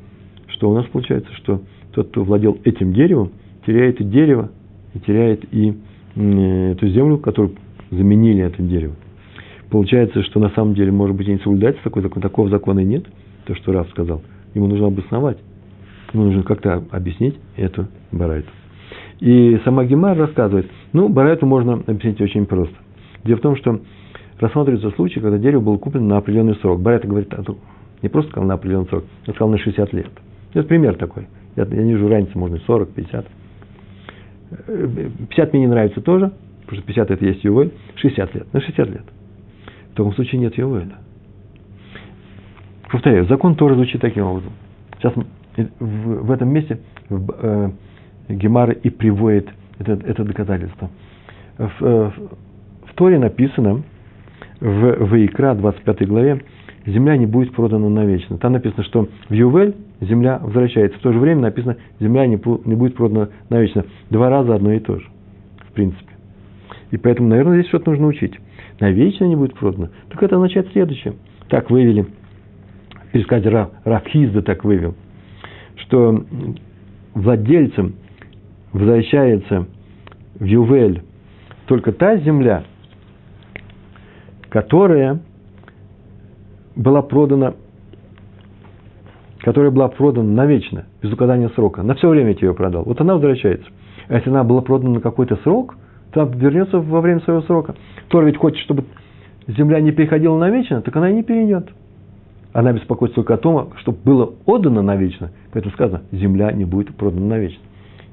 Что 0.49 0.71
у 0.71 0.75
нас 0.75 0.87
получается? 0.87 1.33
Что 1.35 1.63
тот, 1.93 2.09
кто 2.09 2.25
владел 2.25 2.59
этим 2.65 2.93
деревом, 2.93 3.33
теряет 3.67 4.01
и 4.01 4.05
дерево, 4.05 4.51
и 4.95 4.99
теряет 5.01 5.45
и 5.53 5.75
э, 6.17 6.73
эту 6.73 6.89
землю, 6.89 7.19
которую 7.19 7.57
заменили 7.91 8.43
это 8.43 8.63
дерево. 8.63 8.95
Получается, 9.71 10.23
что 10.25 10.41
на 10.41 10.51
самом 10.51 10.75
деле, 10.75 10.91
может 10.91 11.17
быть, 11.17 11.29
и 11.29 11.33
не 11.33 11.39
соблюдается 11.39 11.83
такой 11.83 12.03
закон, 12.03 12.23
такого 12.23 12.49
закона 12.49 12.81
и 12.81 12.85
нет, 12.85 13.07
то, 13.45 13.55
что 13.55 13.73
Раф 13.73 13.89
сказал. 13.91 14.23
Ему 14.55 14.67
нужно 14.67 14.89
обосновать. 14.89 15.39
Ему 16.13 16.25
нужно 16.25 16.43
как-то 16.43 16.85
объяснить 16.91 17.37
эту 17.57 17.87
барайту. 18.11 18.51
И 19.21 19.61
сама 19.65 19.85
Гемар 19.85 20.17
рассказывает, 20.17 20.69
ну, 20.93 21.09
барайту 21.09 21.47
можно 21.47 21.75
объяснить 21.87 22.21
очень 22.21 22.47
просто. 22.47 22.75
Дело 23.25 23.37
в 23.37 23.43
том, 23.43 23.57
что 23.57 23.81
рассматривается 24.41 24.91
случай, 24.93 25.21
когда 25.21 25.39
дерево 25.39 25.61
было 25.61 25.77
куплено 25.77 26.07
на 26.07 26.17
определенный 26.19 26.55
срок. 26.57 26.81
Барайта 26.81 27.07
говорит, 27.07 27.33
не 28.03 28.09
просто 28.09 28.31
сказал 28.31 28.49
на 28.49 28.55
определенный 28.55 28.89
срок, 28.89 29.05
а 29.27 29.31
сказал 29.31 29.51
на 29.51 29.59
60 29.59 29.93
лет. 29.93 30.11
Это 30.55 30.67
пример 30.67 30.97
такой. 30.97 31.27
Я, 31.57 31.65
я 31.65 31.83
не 31.83 31.93
вижу 31.93 32.09
разницы, 32.09 32.37
можно 32.39 32.59
40, 32.59 32.91
50. 32.91 33.27
50 35.29 35.53
мне 35.53 35.63
не 35.63 35.69
нравится 35.69 36.01
тоже, 36.01 36.33
потому 36.63 36.79
что 36.79 36.87
50 36.87 37.11
это 37.11 37.25
есть 37.25 37.45
ювель, 37.45 37.73
60 37.97 38.35
лет, 38.35 38.53
на 38.53 38.61
60 38.61 38.89
лет. 38.89 39.05
В 39.93 39.97
таком 39.97 40.13
случае 40.15 40.41
нет 40.41 40.57
ювеля. 40.57 40.99
Повторяю, 42.91 43.27
закон 43.27 43.55
тоже 43.55 43.75
звучит 43.77 44.01
таким 44.01 44.25
образом. 44.25 44.53
Сейчас 44.99 45.15
в, 45.15 45.75
в 45.79 46.31
этом 46.31 46.49
месте 46.49 46.81
в, 47.09 47.35
э, 47.39 47.71
Гемара 48.29 48.73
и 48.73 48.91
приводит 48.91 49.49
это, 49.79 49.93
это 49.93 50.25
доказательство. 50.25 50.91
В, 51.59 51.73
э, 51.81 52.11
в 52.87 52.95
Торе 52.95 53.19
написано, 53.19 53.83
в 54.61 55.07
Ваикра, 55.07 55.55
25 55.55 56.09
главе, 56.09 56.43
земля 56.87 57.17
не 57.17 57.27
будет 57.27 57.53
продана 57.53 57.89
навечно. 57.89 58.39
Там 58.39 58.53
написано, 58.53 58.85
что 58.85 59.09
в 59.29 59.33
Ювель 59.33 59.75
земля 60.01 60.39
возвращается. 60.43 60.99
В 60.99 61.03
то 61.03 61.13
же 61.13 61.19
время 61.19 61.43
написано, 61.43 61.77
земля 61.99 62.27
не, 62.27 62.37
будет 62.37 62.95
продана 62.95 63.29
навечно. 63.49 63.85
Два 64.11 64.29
раза 64.29 64.55
одно 64.55 64.73
и 64.73 64.81
то 64.81 64.99
же, 64.99 65.07
в 65.69 65.73
принципе. 65.73 66.13
И 66.91 66.97
поэтому, 66.97 67.29
наверное, 67.29 67.59
здесь 67.59 67.69
что-то 67.69 67.91
нужно 67.91 68.09
учить. 68.09 68.35
Навечно 68.81 69.25
не 69.25 69.37
будет 69.37 69.55
продано. 69.55 69.89
Так 70.09 70.23
это 70.23 70.37
означает 70.37 70.69
следующее. 70.73 71.15
Так 71.49 71.71
вывели, 71.71 72.07
пересказе 73.13 73.49
Раф, 73.49 73.71
Рафхизда 73.85 74.43
так 74.43 74.65
вывел, 74.65 74.95
что 75.77 76.25
владельцем 77.15 77.95
возвращается 78.73 79.67
в 80.39 80.45
Ювель 80.45 81.03
только 81.67 81.93
та 81.93 82.17
земля, 82.19 82.65
которая 84.51 85.21
была 86.77 87.03
продана, 87.03 87.55
которая 89.39 89.71
была 89.71 89.89
продана 89.89 90.29
навечно, 90.29 90.85
без 91.01 91.13
указания 91.13 91.49
срока. 91.51 91.83
На 91.83 91.95
все 91.95 92.09
время 92.09 92.35
тебе 92.35 92.49
ее 92.49 92.55
продал. 92.55 92.85
Вот 92.85 93.01
она 93.01 93.15
возвращается. 93.15 93.67
А 94.09 94.17
если 94.17 94.29
она 94.29 94.45
была 94.45 94.61
продана 94.61 94.95
на 94.95 95.01
какой-то 95.01 95.37
срок, 95.37 95.77
то 96.13 96.23
она 96.23 96.33
вернется 96.35 96.81
во 96.81 97.01
время 97.01 97.21
своего 97.21 97.43
срока. 97.43 97.77
Тор 98.09 98.25
ведь 98.25 98.37
хочет, 98.37 98.59
чтобы 98.65 98.85
земля 99.47 99.81
не 99.81 99.93
переходила 99.93 100.37
навечно, 100.37 100.83
так 100.83 100.95
она 100.97 101.11
и 101.11 101.15
не 101.15 101.23
перейдет. 101.23 101.69
Она 102.53 102.73
беспокоится 102.73 103.15
только 103.15 103.35
о 103.35 103.39
том, 103.39 103.73
чтобы 103.77 103.99
было 104.05 104.33
отдано 104.45 104.83
навечно. 104.83 105.31
Поэтому 105.53 105.73
сказано, 105.75 106.03
земля 106.11 106.51
не 106.51 106.65
будет 106.65 106.97
продана 106.97 107.27
навечно. 107.27 107.63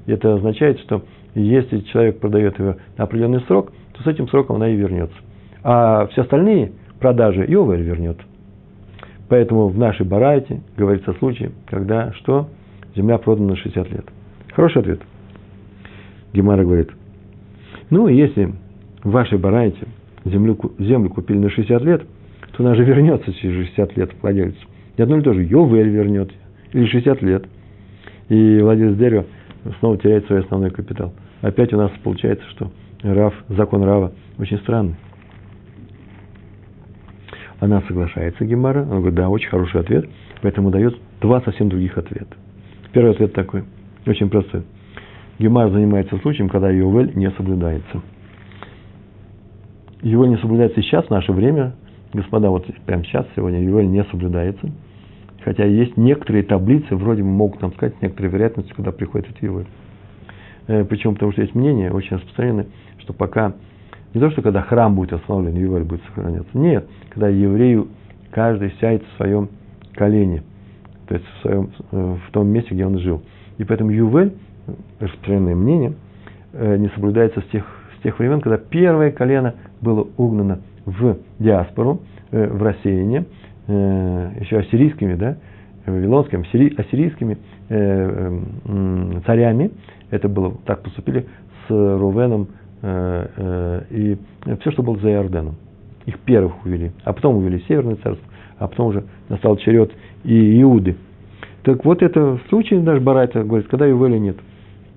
И 0.06 0.12
это 0.12 0.34
означает, 0.34 0.78
что 0.80 1.02
если 1.34 1.80
человек 1.80 2.20
продает 2.20 2.58
ее 2.60 2.76
на 2.96 3.04
определенный 3.04 3.40
срок, 3.42 3.72
то 3.94 4.04
с 4.04 4.06
этим 4.06 4.28
сроком 4.28 4.56
она 4.56 4.68
и 4.68 4.76
вернется. 4.76 5.16
А 5.62 6.06
все 6.08 6.22
остальные 6.22 6.72
продажи 7.00 7.44
Йовель 7.46 7.82
вернет. 7.82 8.18
Поэтому 9.28 9.68
в 9.68 9.78
нашей 9.78 10.06
барайте 10.06 10.60
говорится 10.76 11.12
случай, 11.14 11.50
когда 11.66 12.12
что? 12.12 12.48
Земля 12.96 13.18
продана 13.18 13.50
на 13.50 13.56
60 13.56 13.90
лет. 13.90 14.04
Хороший 14.54 14.80
ответ. 14.80 15.00
Гемара 16.32 16.64
говорит, 16.64 16.90
ну, 17.90 18.08
если 18.08 18.52
в 19.02 19.10
вашей 19.10 19.38
барайте 19.38 19.86
землю, 20.24 20.58
землю 20.78 21.10
купили 21.10 21.38
на 21.38 21.50
60 21.50 21.82
лет, 21.82 22.02
то 22.52 22.64
она 22.64 22.74
же 22.74 22.84
вернется 22.84 23.32
через 23.34 23.66
60 23.68 23.96
лет 23.96 24.10
владельцу. 24.20 24.58
И 24.96 25.02
одно 25.02 25.18
и 25.18 25.22
то 25.22 25.32
же, 25.32 25.44
Йовель 25.44 25.88
вернет, 25.88 26.30
или 26.72 26.86
60 26.86 27.22
лет. 27.22 27.44
И 28.28 28.60
владелец 28.60 28.96
дерева 28.96 29.26
снова 29.78 29.96
теряет 29.98 30.26
свой 30.26 30.40
основной 30.40 30.70
капитал. 30.70 31.12
Опять 31.40 31.72
у 31.72 31.76
нас 31.76 31.90
получается, 32.02 32.44
что 32.50 32.70
Рав, 33.02 33.34
закон 33.48 33.84
Рава 33.84 34.12
очень 34.38 34.58
странный. 34.58 34.96
Она 37.60 37.82
соглашается, 37.82 38.44
Гемара. 38.44 38.82
Она 38.82 38.96
говорит, 38.96 39.14
да, 39.14 39.28
очень 39.28 39.48
хороший 39.48 39.80
ответ. 39.80 40.08
Поэтому 40.42 40.70
дает 40.70 40.96
два 41.20 41.40
совсем 41.40 41.68
других 41.68 41.98
ответа. 41.98 42.36
Первый 42.92 43.12
ответ 43.12 43.32
такой, 43.32 43.64
очень 44.06 44.30
простой. 44.30 44.62
Гемар 45.38 45.70
занимается 45.70 46.18
случаем, 46.18 46.48
когда 46.48 46.70
Йовель 46.70 47.12
не 47.14 47.30
соблюдается. 47.32 48.02
Его 50.02 50.26
не 50.26 50.36
соблюдается 50.38 50.80
сейчас, 50.82 51.06
в 51.06 51.10
наше 51.10 51.32
время. 51.32 51.74
Господа, 52.12 52.50
вот 52.50 52.66
прямо 52.86 53.04
сейчас, 53.04 53.26
сегодня 53.36 53.62
Йовель 53.62 53.88
не 53.88 54.04
соблюдается. 54.04 54.70
Хотя 55.44 55.64
есть 55.64 55.96
некоторые 55.96 56.44
таблицы, 56.44 56.94
вроде 56.96 57.22
бы 57.22 57.28
могут 57.28 57.60
нам 57.62 57.72
сказать 57.72 58.00
некоторые 58.02 58.32
вероятности, 58.32 58.72
куда 58.72 58.92
приходит 58.92 59.30
этот 59.30 59.42
Йовель. 59.42 59.66
Э, 60.66 60.84
почему? 60.84 61.14
Потому 61.14 61.32
что 61.32 61.42
есть 61.42 61.54
мнение, 61.54 61.92
очень 61.92 62.16
распространенное, 62.16 62.66
что 62.98 63.12
пока 63.12 63.54
не 64.14 64.20
то, 64.20 64.30
что 64.30 64.42
когда 64.42 64.62
храм 64.62 64.94
будет 64.94 65.12
остановлен, 65.12 65.54
Ювель 65.54 65.84
будет 65.84 66.02
сохраняться. 66.04 66.56
Нет, 66.56 66.86
когда 67.10 67.28
еврею 67.28 67.88
каждый 68.30 68.72
сядет 68.80 69.02
в 69.04 69.16
своем 69.16 69.48
колене, 69.94 70.42
то 71.06 71.14
есть 71.14 71.26
в, 71.26 71.42
своем, 71.42 71.70
э, 71.92 72.16
в 72.26 72.32
том 72.32 72.48
месте, 72.48 72.74
где 72.74 72.86
он 72.86 72.98
жил. 72.98 73.22
И 73.58 73.64
поэтому 73.64 73.90
Ювель, 73.90 74.34
распространенное 75.00 75.54
мнение, 75.54 75.92
э, 76.52 76.76
не 76.76 76.88
соблюдается 76.88 77.40
с 77.40 77.44
тех, 77.46 77.64
с 77.98 78.02
тех 78.02 78.18
времен, 78.18 78.40
когда 78.40 78.58
первое 78.58 79.10
колено 79.10 79.54
было 79.80 80.06
угнано 80.16 80.60
в 80.86 81.16
диаспору, 81.38 82.00
э, 82.30 82.46
в 82.46 82.62
рассеяние, 82.62 83.26
еще 83.66 84.60
ассирийскими, 84.60 85.14
да, 85.14 85.36
вавилонскими, 85.84 86.80
ассирийскими 86.80 87.36
царями. 89.26 89.72
Это 90.10 90.26
было, 90.26 90.54
так 90.64 90.82
поступили 90.82 91.26
с 91.66 91.70
Рувеном, 91.70 92.48
и 92.82 94.16
все, 94.60 94.70
что 94.70 94.82
было 94.82 94.98
за 94.98 95.10
Иорданом. 95.10 95.56
Их 96.06 96.18
первых 96.20 96.64
увели, 96.64 96.92
а 97.04 97.12
потом 97.12 97.36
увели 97.36 97.62
Северное 97.68 97.96
царство, 97.96 98.26
а 98.58 98.68
потом 98.68 98.88
уже 98.88 99.04
настал 99.28 99.56
черед 99.56 99.92
и 100.24 100.62
Иуды. 100.62 100.96
Так 101.64 101.84
вот 101.84 102.02
это 102.02 102.40
случай 102.48 102.78
наш 102.78 103.00
Барайта 103.02 103.42
говорит, 103.44 103.68
когда 103.68 103.84
Ювеля 103.84 104.18
нет. 104.18 104.36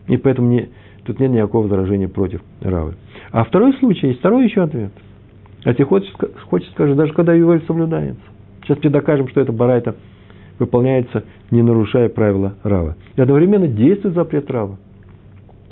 И 0.07 0.15
поэтому 0.17 0.49
не, 0.49 0.69
тут 1.03 1.19
нет 1.19 1.31
никакого 1.31 1.63
возражения 1.63 2.07
против 2.07 2.41
Равы. 2.61 2.95
А 3.31 3.43
второй 3.43 3.73
случай, 3.79 4.07
есть 4.07 4.19
второй 4.19 4.45
еще 4.45 4.63
ответ. 4.63 4.91
А 5.65 5.73
ты 5.73 5.83
хочешь, 5.83 6.11
хочешь 6.49 6.69
скажешь, 6.71 6.95
даже 6.95 7.13
когда 7.13 7.33
Ювель 7.33 7.63
соблюдается. 7.67 8.21
Сейчас 8.63 8.77
тебе 8.77 8.91
докажем, 8.91 9.27
что 9.27 9.41
это 9.41 9.51
Барайта 9.51 9.95
выполняется, 10.59 11.23
не 11.49 11.61
нарушая 11.61 12.09
правила 12.09 12.53
Рава. 12.63 12.95
И 13.15 13.21
одновременно 13.21 13.67
действует 13.67 14.15
запрет 14.15 14.49
Рава 14.49 14.77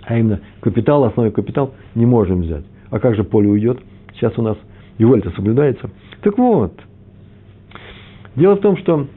а 0.06 0.18
именно 0.18 0.40
капитал, 0.62 1.04
основной 1.04 1.32
капитал, 1.32 1.74
не 1.96 2.06
можем 2.06 2.42
взять. 2.42 2.66
А 2.90 3.00
как 3.00 3.16
же 3.16 3.24
поле 3.24 3.50
уйдет? 3.50 3.80
Сейчас 4.14 4.38
у 4.38 4.42
нас 4.42 4.58
его 4.98 5.16
это 5.16 5.32
соблюдается. 5.32 5.90
Так 6.22 6.38
вот, 6.38 6.74
дело 8.36 8.56
в 8.56 8.62
том, 8.62 8.78
что 8.78 9.08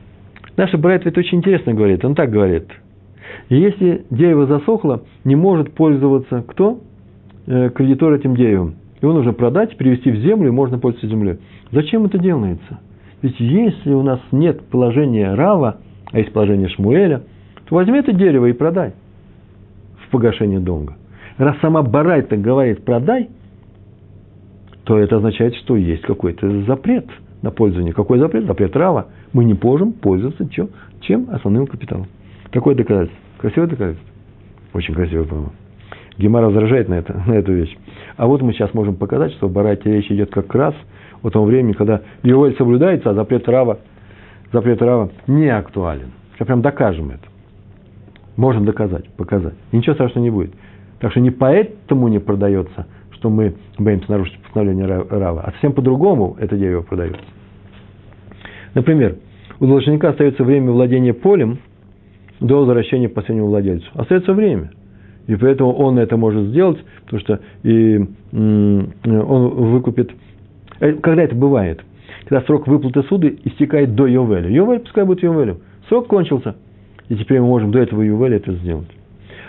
наша 0.57 0.79
братья 0.79 1.09
это 1.09 1.21
очень 1.21 1.39
интересно 1.39 1.75
говорит. 1.75 2.05
Он 2.05 2.15
так 2.15 2.31
говорит. 2.31 2.69
Если 3.49 4.05
дерево 4.11 4.47
засохло, 4.47 5.03
не 5.25 5.37
может 5.37 5.73
пользоваться 5.73 6.45
кто? 6.47 6.81
Э, 7.47 7.71
кредитор 7.71 8.13
этим 8.13 8.37
деревом. 8.37 8.77
Его 9.01 9.13
нужно 9.13 9.33
продать, 9.33 9.77
перевести 9.77 10.11
в 10.11 10.17
землю, 10.17 10.49
и 10.49 10.53
можно 10.53 10.79
пользоваться 10.79 11.09
землей. 11.09 11.39
Зачем 11.73 12.05
это 12.05 12.19
делается? 12.19 12.79
Ведь 13.21 13.39
если 13.41 13.93
у 13.93 14.03
нас 14.03 14.21
нет 14.31 14.63
положения 14.67 15.35
Рава, 15.35 15.79
а 16.13 16.19
есть 16.19 16.33
положение 16.33 16.69
Шмуэля, 16.69 17.23
то 17.69 17.75
возьми 17.75 17.99
это 17.99 18.13
дерево 18.13 18.47
и 18.47 18.53
продай 18.53 18.95
погашение 20.13 20.61
долга. 20.61 20.95
Раз 21.39 21.57
сама 21.61 21.83
Барайта 21.83 22.37
говорит 22.37 22.85
«продай», 22.85 23.31
то 24.85 24.99
это 24.99 25.17
означает, 25.17 25.55
что 25.57 25.77
есть 25.77 26.03
какой-то 26.03 26.63
запрет 26.65 27.07
на 27.41 27.51
пользование. 27.51 27.93
Какой 27.93 28.19
запрет? 28.19 28.47
Запрет 28.47 28.73
права. 28.73 29.09
Мы 29.33 29.45
не 29.45 29.55
можем 29.61 29.93
пользоваться 29.93 30.49
чем? 30.49 30.69
чем? 31.01 31.29
Основным 31.31 31.67
капиталом. 31.67 32.07
Такое 32.51 32.75
доказательство. 32.75 33.19
Красивое 33.39 33.69
доказательство. 33.69 34.09
Очень 34.75 34.95
красиво, 34.95 35.25
по-моему. 35.25 35.53
Гемара 36.19 36.47
возражает 36.47 36.89
на, 36.89 36.95
это, 36.95 37.15
на 37.27 37.33
эту 37.33 37.53
вещь. 37.53 37.77
А 38.17 38.27
вот 38.27 38.43
мы 38.43 38.53
сейчас 38.53 38.75
можем 38.75 38.97
показать, 38.97 39.33
что 39.33 39.49
в 39.49 39.53
Барайте 39.53 39.91
речь 39.91 40.11
идет 40.11 40.31
как 40.31 40.55
раз 40.55 40.75
о 41.23 41.31
том 41.31 41.47
времени, 41.47 41.73
когда 41.73 42.03
Ювель 42.23 42.57
соблюдается, 42.57 43.11
а 43.11 43.15
запрет 43.15 43.49
Рава, 43.49 43.79
запрет 44.53 44.83
Рава 44.83 45.11
не 45.27 45.49
актуален. 45.49 46.13
Сейчас 46.35 46.47
прям 46.47 46.63
докажем 46.63 47.11
это. 47.11 47.32
Можем 48.37 48.65
доказать, 48.65 49.09
показать. 49.17 49.55
И 49.71 49.77
ничего 49.77 49.95
страшного 49.95 50.25
не 50.25 50.31
будет. 50.31 50.55
Так 51.01 51.11
что 51.11 51.21
не 51.21 51.31
поэтому 51.31 52.09
не 52.09 52.19
продается, 52.19 52.87
что 53.13 53.29
мы 53.29 53.55
боимся 53.79 54.11
нарушить 54.11 54.39
постановление 54.39 54.87
Рава, 54.87 55.43
а 55.43 55.51
совсем 55.53 55.73
по-другому 55.73 56.37
это 56.39 56.57
дерево 56.57 56.83
продается. 56.83 57.21
Например, 58.75 59.17
у 59.61 59.67
должника 59.67 60.11
остается 60.11 60.45
время 60.45 60.71
владения 60.71 61.13
полем 61.13 61.59
до 62.41 62.59
возвращения 62.61 63.09
последнему 63.09 63.49
владельцу. 63.49 63.87
Остается 63.95 64.33
время. 64.33 64.71
И 65.27 65.37
поэтому 65.37 65.73
он 65.73 65.99
это 65.99 66.17
может 66.17 66.49
сделать, 66.49 66.79
потому 67.05 67.21
что 67.21 67.41
и, 67.63 68.05
он 68.33 68.91
выкупит. 69.71 70.11
Э, 70.81 70.95
когда 70.95 71.23
это 71.23 71.37
бывает? 71.37 71.81
Когда 72.25 72.45
срок 72.47 72.67
выплаты 72.67 73.03
суды 73.05 73.39
истекает 73.45 73.95
до 73.95 74.07
Йовеля. 74.07 74.49
Йовель 74.49 74.81
пускай 74.81 75.05
будет 75.05 75.23
Йовелем. 75.23 75.59
Срок 75.89 76.09
кончился. 76.09 76.57
И 77.13 77.15
теперь 77.15 77.43
мы 77.43 77.47
можем 77.49 77.73
до 77.73 77.79
этого 77.79 78.01
Йовеля 78.01 78.37
это 78.37 78.55
сделать. 78.55 78.89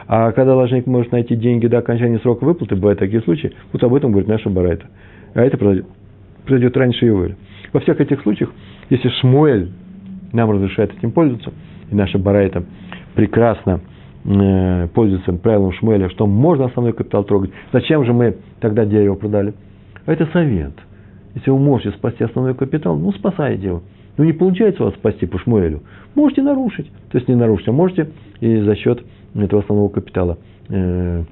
А 0.05 0.33
когда 0.33 0.53
должник 0.53 0.85
может 0.85 1.13
найти 1.13 1.33
деньги 1.33 1.67
до 1.67 1.77
окончания 1.77 2.19
срока 2.19 2.43
выплаты, 2.43 2.75
бывают 2.75 2.99
такие 2.99 3.21
случаи, 3.21 3.53
вот 3.71 3.81
об 3.85 3.93
этом 3.93 4.11
говорит 4.11 4.27
наша 4.27 4.49
Барайта. 4.49 4.87
А 5.33 5.43
это 5.43 5.57
произойдет, 6.45 6.75
раньше 6.75 7.05
Йовеля. 7.05 7.37
Во 7.71 7.79
всех 7.79 8.01
этих 8.01 8.21
случаях, 8.23 8.51
если 8.89 9.07
Шмуэль 9.21 9.71
нам 10.33 10.51
разрешает 10.51 10.93
этим 10.93 11.11
пользоваться, 11.11 11.53
и 11.89 11.95
наша 11.95 12.19
Барайта 12.19 12.65
прекрасно 13.15 13.79
э, 14.25 14.89
пользуется 14.93 15.31
правилом 15.31 15.71
Шмуэля, 15.71 16.09
что 16.09 16.27
можно 16.27 16.65
основной 16.65 16.91
капитал 16.91 17.23
трогать, 17.23 17.51
зачем 17.71 18.03
же 18.03 18.11
мы 18.11 18.35
тогда 18.59 18.83
дерево 18.83 19.15
продали? 19.15 19.53
Это 20.05 20.25
совет. 20.33 20.73
Если 21.33 21.49
вы 21.49 21.59
можете 21.59 21.95
спасти 21.95 22.25
основной 22.25 22.55
капитал, 22.55 22.97
ну, 22.97 23.13
спасайте 23.13 23.67
его. 23.67 23.83
Ну, 24.17 24.23
не 24.23 24.33
получается 24.33 24.83
вас 24.83 24.93
спасти 24.95 25.25
по 25.25 25.39
Шмуэлю. 25.39 25.81
Можете 26.15 26.41
нарушить. 26.41 26.91
То 27.11 27.17
есть, 27.17 27.27
не 27.27 27.35
нарушить, 27.35 27.67
а 27.67 27.71
можете 27.71 28.09
и 28.39 28.57
за 28.61 28.75
счет 28.75 29.03
этого 29.35 29.61
основного 29.61 29.89
капитала 29.89 30.37
э, 30.69 31.23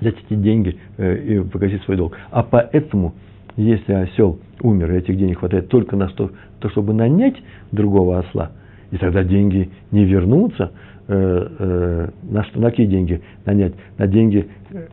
взять 0.00 0.16
эти 0.26 0.38
деньги 0.38 0.78
э, 0.96 1.16
и 1.16 1.40
погасить 1.40 1.82
свой 1.82 1.96
долг. 1.96 2.16
А 2.30 2.42
поэтому, 2.42 3.14
если 3.56 3.92
осел 3.92 4.38
умер, 4.62 4.92
и 4.92 4.98
этих 4.98 5.16
денег 5.16 5.40
хватает 5.40 5.68
только 5.68 5.96
на 5.96 6.08
то, 6.08 6.30
то 6.60 6.70
чтобы 6.70 6.94
нанять 6.94 7.36
другого 7.72 8.18
осла, 8.18 8.52
и 8.90 8.96
тогда 8.96 9.22
деньги 9.22 9.70
не 9.90 10.04
вернутся, 10.04 10.72
э, 11.08 11.48
э, 11.58 12.08
на 12.30 12.44
что, 12.44 12.60
на 12.60 12.70
какие 12.70 12.86
деньги 12.86 13.20
нанять? 13.44 13.74
На 13.98 14.06
деньги 14.06 14.48
э, 14.70 14.86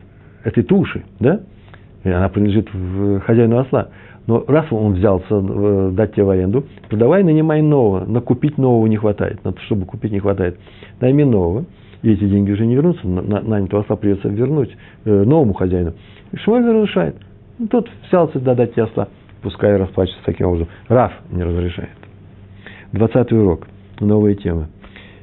этой 0.44 0.62
туши, 0.62 1.04
да? 1.20 1.40
И 2.04 2.10
она 2.10 2.28
принадлежит 2.28 2.72
в 2.72 3.20
хозяину 3.20 3.58
осла. 3.58 3.88
Но 4.28 4.44
раз 4.46 4.66
он 4.70 4.92
взялся 4.92 5.26
э, 5.30 5.90
дать 5.94 6.12
тебе 6.12 6.24
в 6.24 6.28
аренду, 6.28 6.66
продавай, 6.90 7.24
нанимай 7.24 7.62
нового. 7.62 8.04
На 8.04 8.20
купить 8.20 8.58
нового 8.58 8.86
не 8.86 8.98
хватает. 8.98 9.42
На 9.42 9.52
то, 9.52 9.60
чтобы 9.62 9.86
купить 9.86 10.12
не 10.12 10.20
хватает. 10.20 10.58
Найми 11.00 11.24
нового. 11.24 11.64
И 12.02 12.12
эти 12.12 12.28
деньги 12.28 12.52
уже 12.52 12.66
не 12.66 12.74
вернутся. 12.74 13.08
На, 13.08 13.40
нанятого 13.40 13.82
осла 13.82 13.96
придется 13.96 14.28
вернуть 14.28 14.76
э, 15.06 15.24
новому 15.24 15.54
хозяину. 15.54 15.94
И 16.32 16.36
Шмуэль 16.36 16.62
разрешает. 16.62 17.16
Ну, 17.58 17.68
тот 17.68 17.88
взялся 18.06 18.38
дать 18.38 18.74
тебе 18.74 18.82
осла. 18.82 19.08
Пускай 19.40 19.74
расплачется 19.78 20.20
таким 20.26 20.48
образом. 20.48 20.68
Раф 20.88 21.12
не 21.30 21.42
разрешает. 21.42 21.96
Двадцатый 22.92 23.40
урок. 23.40 23.66
Новые 23.98 24.34
темы. 24.34 24.66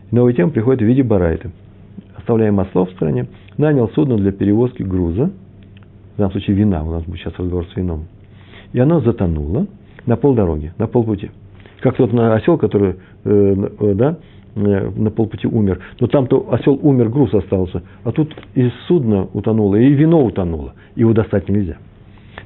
Новая 0.10 0.34
тема 0.34 0.50
приходит 0.50 0.82
в 0.82 0.86
виде 0.86 1.04
барайта. 1.04 1.52
Оставляем 2.18 2.60
ослов 2.60 2.90
в 2.90 2.94
стране. 2.94 3.28
Нанял 3.58 3.88
судно 3.90 4.18
для 4.18 4.32
перевозки 4.32 4.82
груза. 4.82 5.30
В 6.16 6.18
данном 6.18 6.32
случае 6.32 6.56
вина. 6.56 6.84
У 6.84 6.90
нас 6.90 7.04
будет 7.04 7.20
сейчас 7.20 7.38
разговор 7.38 7.68
с 7.72 7.76
вином 7.76 8.08
и 8.76 8.80
оно 8.80 9.00
затонуло 9.00 9.68
на 10.06 10.18
полдороги, 10.18 10.74
на 10.78 10.88
полпути. 10.88 11.32
Как 11.80 11.96
тот 11.96 12.14
осел, 12.14 12.58
который 12.58 12.96
э, 13.24 13.70
э, 13.80 13.94
да, 13.94 14.18
э, 14.54 14.92
на 14.98 15.12
полпути 15.12 15.48
умер. 15.48 15.80
Но 16.02 16.08
там-то 16.08 16.52
осел 16.52 16.78
умер, 16.84 17.08
груз 17.08 17.34
остался. 17.34 17.84
А 18.04 18.12
тут 18.12 18.36
и 18.54 18.70
судно 18.88 19.30
утонуло, 19.32 19.78
и 19.78 19.94
вино 19.94 20.26
утонуло. 20.26 20.74
Его 20.98 21.14
достать 21.14 21.48
нельзя. 21.48 21.78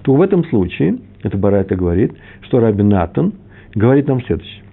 То 0.03 0.13
в 0.13 0.21
этом 0.21 0.43
случае, 0.45 0.99
это 1.23 1.35
Барайта 1.35 1.75
говорит, 1.75 2.13
что 2.41 2.59
Раби 2.59 2.83
Натан 2.83 3.33
говорит 3.73 4.07
нам 4.07 4.21
следующее. 4.21 4.63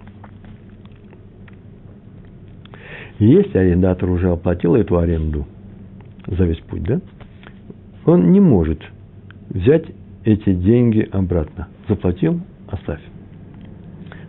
Если 3.17 3.57
арендатор 3.57 4.11
уже 4.11 4.29
оплатил 4.29 4.75
эту 4.75 4.99
аренду 4.99 5.47
за 6.27 6.43
весь 6.43 6.59
путь, 6.59 6.83
да, 6.83 7.01
он 8.05 8.31
не 8.31 8.41
может 8.41 8.79
взять 9.49 9.85
эти 10.27 10.53
деньги 10.53 11.07
обратно. 11.09 11.69
Заплатил, 11.87 12.41
оставь. 12.67 12.99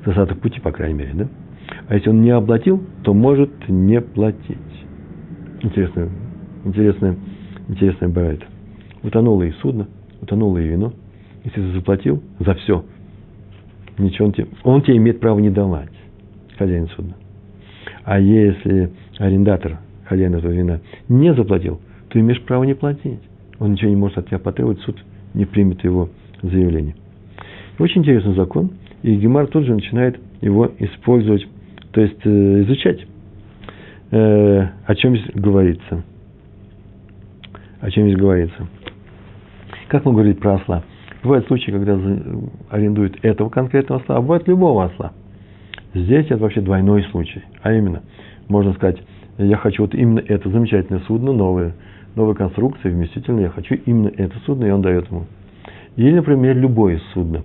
За 0.04 0.12
остаток 0.12 0.38
пути, 0.40 0.60
по 0.60 0.70
крайней 0.70 0.96
мере, 0.96 1.12
да? 1.14 1.28
А 1.88 1.96
если 1.96 2.10
он 2.10 2.22
не 2.22 2.30
оплатил, 2.30 2.80
то 3.02 3.12
может 3.12 3.50
не 3.68 4.00
платить. 4.00 4.58
Интересная, 5.60 6.08
интересная, 6.64 7.16
интересная 7.68 8.08
бывает. 8.08 8.44
Утонуло 9.02 9.42
и 9.42 9.50
судно, 9.60 9.88
утонуло 10.22 10.58
и 10.58 10.68
вино. 10.68 10.92
Если 11.44 11.60
ты 11.60 11.72
заплатил 11.72 12.22
за 12.38 12.54
все, 12.54 12.84
ничего 13.98 14.28
он 14.28 14.32
тебе, 14.32 14.46
он 14.62 14.82
тебе 14.82 14.98
имеет 14.98 15.18
право 15.18 15.40
не 15.40 15.50
давать, 15.50 15.90
хозяин 16.56 16.86
судна. 16.94 17.14
А 18.04 18.20
если 18.20 18.92
арендатор, 19.18 19.78
хозяин 20.04 20.32
этого 20.32 20.52
вина, 20.52 20.80
не 21.08 21.34
заплатил, 21.34 21.80
то 22.08 22.20
имеешь 22.20 22.40
право 22.42 22.62
не 22.62 22.74
платить. 22.74 23.20
Он 23.58 23.72
ничего 23.72 23.90
не 23.90 23.96
может 23.96 24.18
от 24.18 24.28
тебя 24.28 24.38
потребовать, 24.38 24.78
суд 24.82 24.96
не 25.38 25.46
примет 25.46 25.82
его 25.84 26.10
заявление. 26.42 26.96
Очень 27.78 28.02
интересный 28.02 28.34
закон, 28.34 28.72
и 29.02 29.14
Гемар 29.14 29.46
тут 29.46 29.64
же 29.64 29.72
начинает 29.72 30.20
его 30.40 30.70
использовать, 30.78 31.46
то 31.92 32.00
есть 32.00 32.18
э, 32.24 32.62
изучать. 32.62 33.06
Э, 34.10 34.66
о 34.84 34.94
чем 34.96 35.16
здесь 35.16 35.30
говорится? 35.34 36.02
О 37.80 37.90
чем 37.90 38.08
здесь 38.08 38.18
говорится? 38.18 38.66
Как 39.86 40.04
мы 40.04 40.12
говорили 40.12 40.34
про 40.34 40.56
осла? 40.56 40.82
Бывают 41.22 41.46
случаи, 41.46 41.70
когда 41.70 41.98
арендуют 42.70 43.18
этого 43.22 43.48
конкретного 43.48 44.02
осла, 44.02 44.16
а 44.16 44.20
бывает 44.20 44.48
любого 44.48 44.84
осла. 44.86 45.12
Здесь 45.94 46.26
это 46.26 46.38
вообще 46.38 46.60
двойной 46.60 47.04
случай. 47.10 47.42
А 47.62 47.72
именно, 47.72 48.02
можно 48.48 48.72
сказать, 48.72 48.98
я 49.38 49.56
хочу 49.56 49.82
вот 49.82 49.94
именно 49.94 50.18
это 50.18 50.50
замечательное 50.50 51.00
судно, 51.06 51.32
новое, 51.32 51.74
новой 52.14 52.34
конструкции, 52.34 52.90
вместительной, 52.90 53.44
я 53.44 53.50
хочу 53.50 53.76
именно 53.86 54.10
это 54.16 54.36
судно, 54.44 54.64
и 54.66 54.70
он 54.70 54.82
дает 54.82 55.10
ему. 55.10 55.26
Или, 55.96 56.14
например, 56.14 56.56
любое 56.56 57.00
судно. 57.12 57.42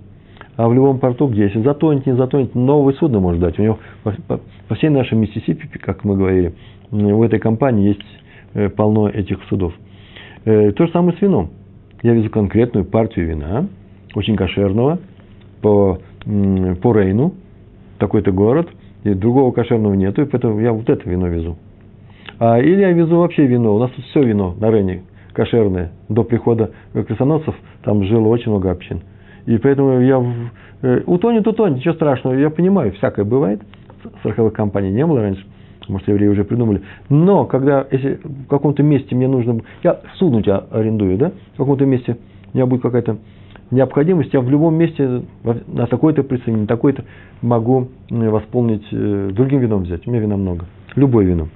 А 0.56 0.68
в 0.68 0.74
любом 0.74 1.00
порту, 1.00 1.26
где 1.26 1.44
если 1.44 1.60
затонет, 1.62 2.06
не 2.06 2.14
затонет, 2.14 2.54
новое 2.54 2.94
судно 2.94 3.18
может 3.18 3.40
дать. 3.40 3.58
У 3.58 3.62
него 3.62 3.78
по, 4.04 4.74
всей 4.76 4.90
нашей 4.90 5.18
Миссисипи, 5.18 5.66
как 5.78 6.04
мы 6.04 6.16
говорили, 6.16 6.54
в 6.90 7.22
этой 7.22 7.40
компании 7.40 7.88
есть 7.88 8.04
э, 8.54 8.68
полно 8.68 9.08
этих 9.08 9.42
судов. 9.48 9.74
Э, 10.44 10.70
то 10.72 10.86
же 10.86 10.92
самое 10.92 11.16
с 11.18 11.20
вином. 11.20 11.50
Я 12.02 12.12
везу 12.12 12.30
конкретную 12.30 12.84
партию 12.84 13.26
вина, 13.26 13.66
очень 14.14 14.36
кошерного, 14.36 15.00
по, 15.60 15.98
по 16.24 16.92
Рейну, 16.92 17.34
такой-то 17.98 18.30
город, 18.30 18.68
и 19.02 19.14
другого 19.14 19.52
кошерного 19.52 19.94
нету, 19.94 20.22
и 20.22 20.26
поэтому 20.26 20.60
я 20.60 20.72
вот 20.72 20.88
это 20.88 21.08
вино 21.08 21.28
везу. 21.28 21.56
А, 22.46 22.58
или 22.58 22.82
я 22.82 22.92
везу 22.92 23.20
вообще 23.20 23.46
вино. 23.46 23.74
У 23.74 23.78
нас 23.78 23.90
тут 23.92 24.04
все 24.04 24.22
вино 24.22 24.54
на 24.60 24.70
Рене 24.70 25.04
кошерное. 25.32 25.92
До 26.10 26.24
прихода 26.24 26.72
крестоносцев 26.92 27.54
там 27.82 28.04
жило 28.04 28.28
очень 28.28 28.50
много 28.50 28.70
общин. 28.70 29.00
И 29.46 29.56
поэтому 29.56 29.98
я 30.00 30.18
в, 30.18 30.30
э, 30.82 31.00
утонет, 31.06 31.48
утонет, 31.48 31.78
ничего 31.78 31.94
страшного. 31.94 32.34
Я 32.34 32.50
понимаю, 32.50 32.92
всякое 32.92 33.24
бывает. 33.24 33.62
Страховых 34.18 34.52
компаний 34.52 34.90
не 34.90 35.06
было 35.06 35.22
раньше. 35.22 35.42
Может, 35.88 36.06
евреи 36.06 36.28
уже 36.28 36.44
придумали. 36.44 36.82
Но, 37.08 37.46
когда, 37.46 37.86
если 37.90 38.20
в 38.22 38.46
каком-то 38.48 38.82
месте 38.82 39.14
мне 39.14 39.26
нужно... 39.26 39.62
Я 39.82 40.00
судно 40.16 40.42
тебя 40.42 40.64
арендую, 40.70 41.16
да? 41.16 41.32
В 41.54 41.56
каком-то 41.56 41.86
месте 41.86 42.18
у 42.52 42.58
меня 42.58 42.66
будет 42.66 42.82
какая-то 42.82 43.16
необходимость, 43.70 44.34
я 44.34 44.42
в 44.42 44.50
любом 44.50 44.74
месте 44.74 45.22
на 45.66 45.86
такой-то 45.86 46.22
прицене, 46.22 46.58
на 46.58 46.66
такой-то 46.66 47.04
могу 47.40 47.88
восполнить, 48.10 48.86
э, 48.92 49.30
другим 49.32 49.60
вином 49.60 49.84
взять. 49.84 50.06
У 50.06 50.10
меня 50.10 50.20
вина 50.20 50.36
много. 50.36 50.66
Любое 50.94 51.24
вино. 51.24 51.48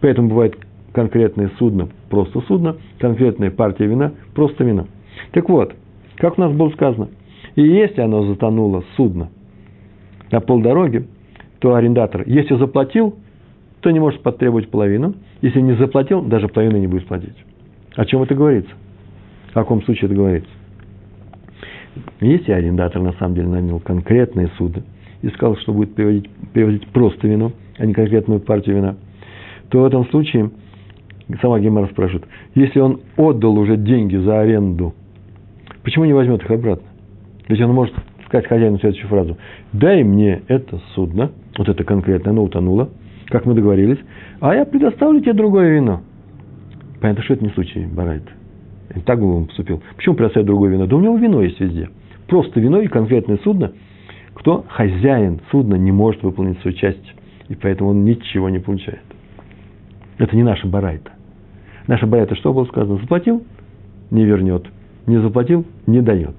Поэтому 0.00 0.28
бывает 0.28 0.56
конкретное 0.92 1.50
судно, 1.58 1.88
просто 2.08 2.40
судно, 2.42 2.76
конкретная 2.98 3.50
партия 3.50 3.86
вина, 3.86 4.12
просто 4.34 4.64
вино. 4.64 4.86
Так 5.32 5.48
вот, 5.48 5.74
как 6.16 6.38
у 6.38 6.40
нас 6.40 6.52
было 6.52 6.70
сказано, 6.70 7.08
и 7.54 7.62
если 7.62 8.00
оно 8.00 8.24
затонуло 8.24 8.84
судно 8.96 9.28
на 10.30 10.40
полдороги, 10.40 11.06
то 11.58 11.74
арендатор, 11.74 12.22
если 12.26 12.56
заплатил, 12.56 13.16
то 13.80 13.90
не 13.90 14.00
может 14.00 14.22
потребовать 14.22 14.68
половину. 14.68 15.14
Если 15.42 15.60
не 15.60 15.74
заплатил, 15.74 16.22
даже 16.22 16.48
половину 16.48 16.78
не 16.78 16.86
будет 16.86 17.06
платить. 17.06 17.36
О 17.96 18.04
чем 18.04 18.22
это 18.22 18.34
говорится? 18.34 18.70
В 19.50 19.54
каком 19.54 19.82
случае 19.82 20.06
это 20.06 20.14
говорится? 20.14 20.50
Если 22.20 22.52
арендатор 22.52 23.02
на 23.02 23.12
самом 23.14 23.34
деле 23.34 23.48
нанял 23.48 23.80
конкретное 23.80 24.50
судно 24.56 24.82
и 25.22 25.28
сказал, 25.30 25.56
что 25.56 25.72
будет 25.72 25.94
перевозить, 25.94 26.30
перевозить 26.52 26.86
просто 26.88 27.26
вино, 27.26 27.52
а 27.78 27.86
не 27.86 27.92
конкретную 27.94 28.40
партию 28.40 28.76
вина– 28.76 28.96
то 29.70 29.82
в 29.82 29.84
этом 29.84 30.06
случае 30.08 30.50
сама 31.40 31.60
Гемара 31.60 31.86
спрашивает, 31.86 32.24
если 32.54 32.80
он 32.80 33.00
отдал 33.16 33.56
уже 33.58 33.76
деньги 33.76 34.16
за 34.16 34.40
аренду, 34.40 34.94
почему 35.82 36.04
не 36.04 36.12
возьмет 36.12 36.42
их 36.42 36.50
обратно? 36.50 36.86
Ведь 37.48 37.60
он 37.60 37.72
может 37.72 37.94
сказать 38.26 38.46
хозяину 38.46 38.78
следующую 38.78 39.08
фразу. 39.08 39.36
Дай 39.72 40.02
мне 40.02 40.42
это 40.48 40.80
судно, 40.94 41.30
вот 41.56 41.68
это 41.68 41.84
конкретно, 41.84 42.30
оно 42.30 42.44
утонуло, 42.44 42.90
как 43.26 43.46
мы 43.46 43.54
договорились, 43.54 43.98
а 44.40 44.54
я 44.54 44.64
предоставлю 44.64 45.20
тебе 45.20 45.32
другое 45.32 45.74
вино. 45.74 46.02
Понятно, 47.00 47.22
что 47.24 47.34
это 47.34 47.44
не 47.44 47.50
случай 47.50 47.86
Барайт. 47.86 48.24
Так 49.04 49.20
бы 49.20 49.36
он 49.36 49.46
поступил. 49.46 49.82
Почему 49.96 50.16
предоставить 50.16 50.46
другое 50.46 50.70
вино? 50.72 50.86
Да 50.86 50.96
у 50.96 51.00
него 51.00 51.16
вино 51.16 51.42
есть 51.42 51.60
везде. 51.60 51.88
Просто 52.26 52.58
вино 52.60 52.80
и 52.80 52.88
конкретное 52.88 53.38
судно. 53.38 53.72
Кто 54.34 54.64
хозяин 54.68 55.40
судна 55.50 55.76
не 55.76 55.92
может 55.92 56.22
выполнить 56.22 56.58
свою 56.60 56.76
часть. 56.76 57.14
И 57.48 57.54
поэтому 57.54 57.90
он 57.90 58.04
ничего 58.04 58.48
не 58.48 58.58
получает. 58.58 59.00
Это 60.20 60.36
не 60.36 60.42
наша 60.42 60.68
барайта. 60.68 61.12
Наша 61.86 62.06
барайта 62.06 62.36
что 62.36 62.52
было 62.52 62.66
сказано? 62.66 62.98
Заплатил– 62.98 63.42
не 64.10 64.26
вернет. 64.26 64.66
Не 65.06 65.16
заплатил– 65.16 65.64
не 65.86 66.02
дает. 66.02 66.34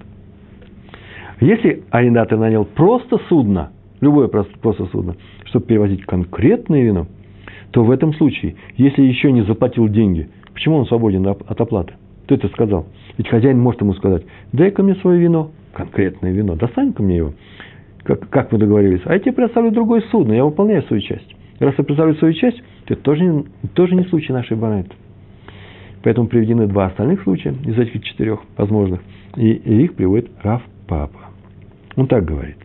Если 1.39 1.83
арендатор 1.89 2.37
нанял 2.37 2.63
просто 2.63 3.17
судно, 3.27 3.71
любое 3.99 4.27
просто 4.27 4.85
судно, 4.91 5.15
чтобы 5.45 5.65
перевозить 5.65 6.05
конкретное 6.05 6.83
вино, 6.83 7.07
то 7.71 7.83
в 7.83 7.89
этом 7.89 8.13
случае, 8.13 8.55
если 8.77 9.01
еще 9.01 9.31
не 9.31 9.41
заплатил 9.41 9.87
деньги, 9.87 10.29
почему 10.53 10.77
он 10.77 10.85
свободен 10.85 11.25
от 11.25 11.59
оплаты? 11.59 11.93
Ты 12.27 12.35
это 12.35 12.49
сказал. 12.49 12.85
Ведь 13.17 13.29
хозяин 13.29 13.59
может 13.59 13.81
ему 13.81 13.95
сказать, 13.95 14.23
дай-ка 14.53 14.83
мне 14.83 14.93
свое 14.95 15.19
вино, 15.19 15.49
конкретное 15.73 16.31
вино, 16.31 16.55
достань-ка 16.55 17.01
мне 17.01 17.17
его, 17.17 17.33
как, 18.03 18.29
как 18.29 18.51
мы 18.51 18.59
договорились. 18.59 19.01
А 19.05 19.13
я 19.13 19.19
тебе 19.19 19.31
представлю 19.31 19.71
другое 19.71 20.03
судно, 20.11 20.33
я 20.33 20.45
выполняю 20.45 20.83
свою 20.83 21.01
часть. 21.01 21.35
Раз 21.59 21.73
я 21.77 21.83
представлю 21.83 22.13
свою 22.15 22.33
часть, 22.35 22.61
это 22.91 23.01
тоже, 23.01 23.45
тоже 23.73 23.95
не 23.95 24.03
случай 24.05 24.33
нашей 24.33 24.57
барайты. 24.57 24.91
Поэтому 26.03 26.27
приведены 26.27 26.67
два 26.67 26.87
остальных 26.87 27.21
случая 27.23 27.53
из 27.65 27.77
этих 27.77 28.03
четырех 28.03 28.39
возможных. 28.57 29.01
И, 29.35 29.51
их 29.51 29.95
приводит 29.95 30.29
Рав 30.41 30.61
Папа. 30.87 31.19
Он 31.95 32.07
так 32.07 32.25
говорит. 32.25 32.57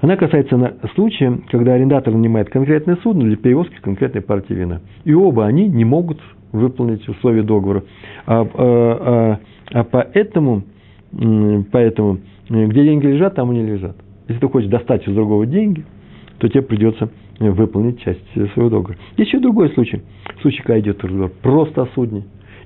Она 0.00 0.16
касается 0.16 0.78
случая, 0.94 1.40
когда 1.50 1.74
арендатор 1.74 2.14
нанимает 2.14 2.48
конкретное 2.48 2.96
судно 3.02 3.24
для 3.24 3.36
перевозки 3.36 3.76
конкретной 3.82 4.22
партии 4.22 4.54
вина. 4.54 4.80
И 5.04 5.12
оба 5.12 5.46
они 5.46 5.68
не 5.68 5.84
могут 5.84 6.18
выполнить 6.52 7.06
условия 7.06 7.42
договора. 7.42 7.84
А, 8.26 8.40
а, 8.42 9.38
а, 9.74 9.78
а 9.78 9.84
поэтому, 9.84 10.62
поэтому, 11.70 12.18
где 12.48 12.84
деньги 12.84 13.06
лежат, 13.06 13.34
там 13.34 13.50
они 13.50 13.62
лежат. 13.62 13.96
Если 14.28 14.40
ты 14.40 14.48
хочешь 14.48 14.70
достать 14.70 15.06
из 15.06 15.14
другого 15.14 15.44
деньги, 15.44 15.84
то 16.38 16.48
тебе 16.48 16.62
придется 16.62 17.10
выполнить 17.48 18.00
часть 18.02 18.20
своего. 18.52 18.86
Есть 19.16 19.32
еще 19.32 19.40
другой 19.40 19.70
случай. 19.70 20.02
Случай, 20.42 20.62
когда 20.62 20.78
идет 20.80 21.02
разговор 21.02 21.32
просто 21.42 21.82
о 21.82 21.86
судне 21.94 22.24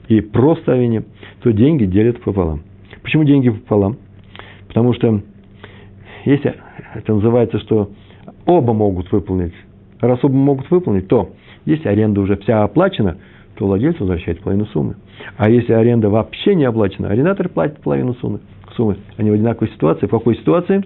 и 0.08 0.20
просто 0.20 0.72
о 0.72 0.76
вине, 0.76 1.04
то 1.42 1.52
деньги 1.52 1.84
делят 1.84 2.20
пополам. 2.22 2.62
Почему 3.02 3.24
деньги 3.24 3.50
пополам? 3.50 3.96
Потому 4.66 4.92
что 4.94 5.22
если 6.24 6.54
это 6.94 7.14
называется, 7.14 7.58
что 7.60 7.90
оба 8.46 8.72
могут 8.72 9.12
выполнить, 9.12 9.54
раз 10.00 10.18
оба 10.22 10.34
могут 10.34 10.70
выполнить, 10.70 11.06
то 11.06 11.30
если 11.64 11.88
аренда 11.88 12.20
уже 12.20 12.36
вся 12.38 12.64
оплачена, 12.64 13.16
то 13.56 13.66
владелец 13.66 13.98
возвращает 14.00 14.40
половину 14.40 14.66
суммы. 14.66 14.96
А 15.36 15.48
если 15.48 15.72
аренда 15.72 16.10
вообще 16.10 16.54
не 16.54 16.64
оплачена, 16.64 17.08
арендатор 17.08 17.48
платит 17.48 17.80
половину 17.80 18.14
суммы. 18.14 18.40
суммы. 18.74 18.96
Они 19.16 19.30
в 19.30 19.34
одинаковой 19.34 19.70
ситуации. 19.70 20.06
В 20.06 20.10
какой 20.10 20.36
ситуации? 20.36 20.82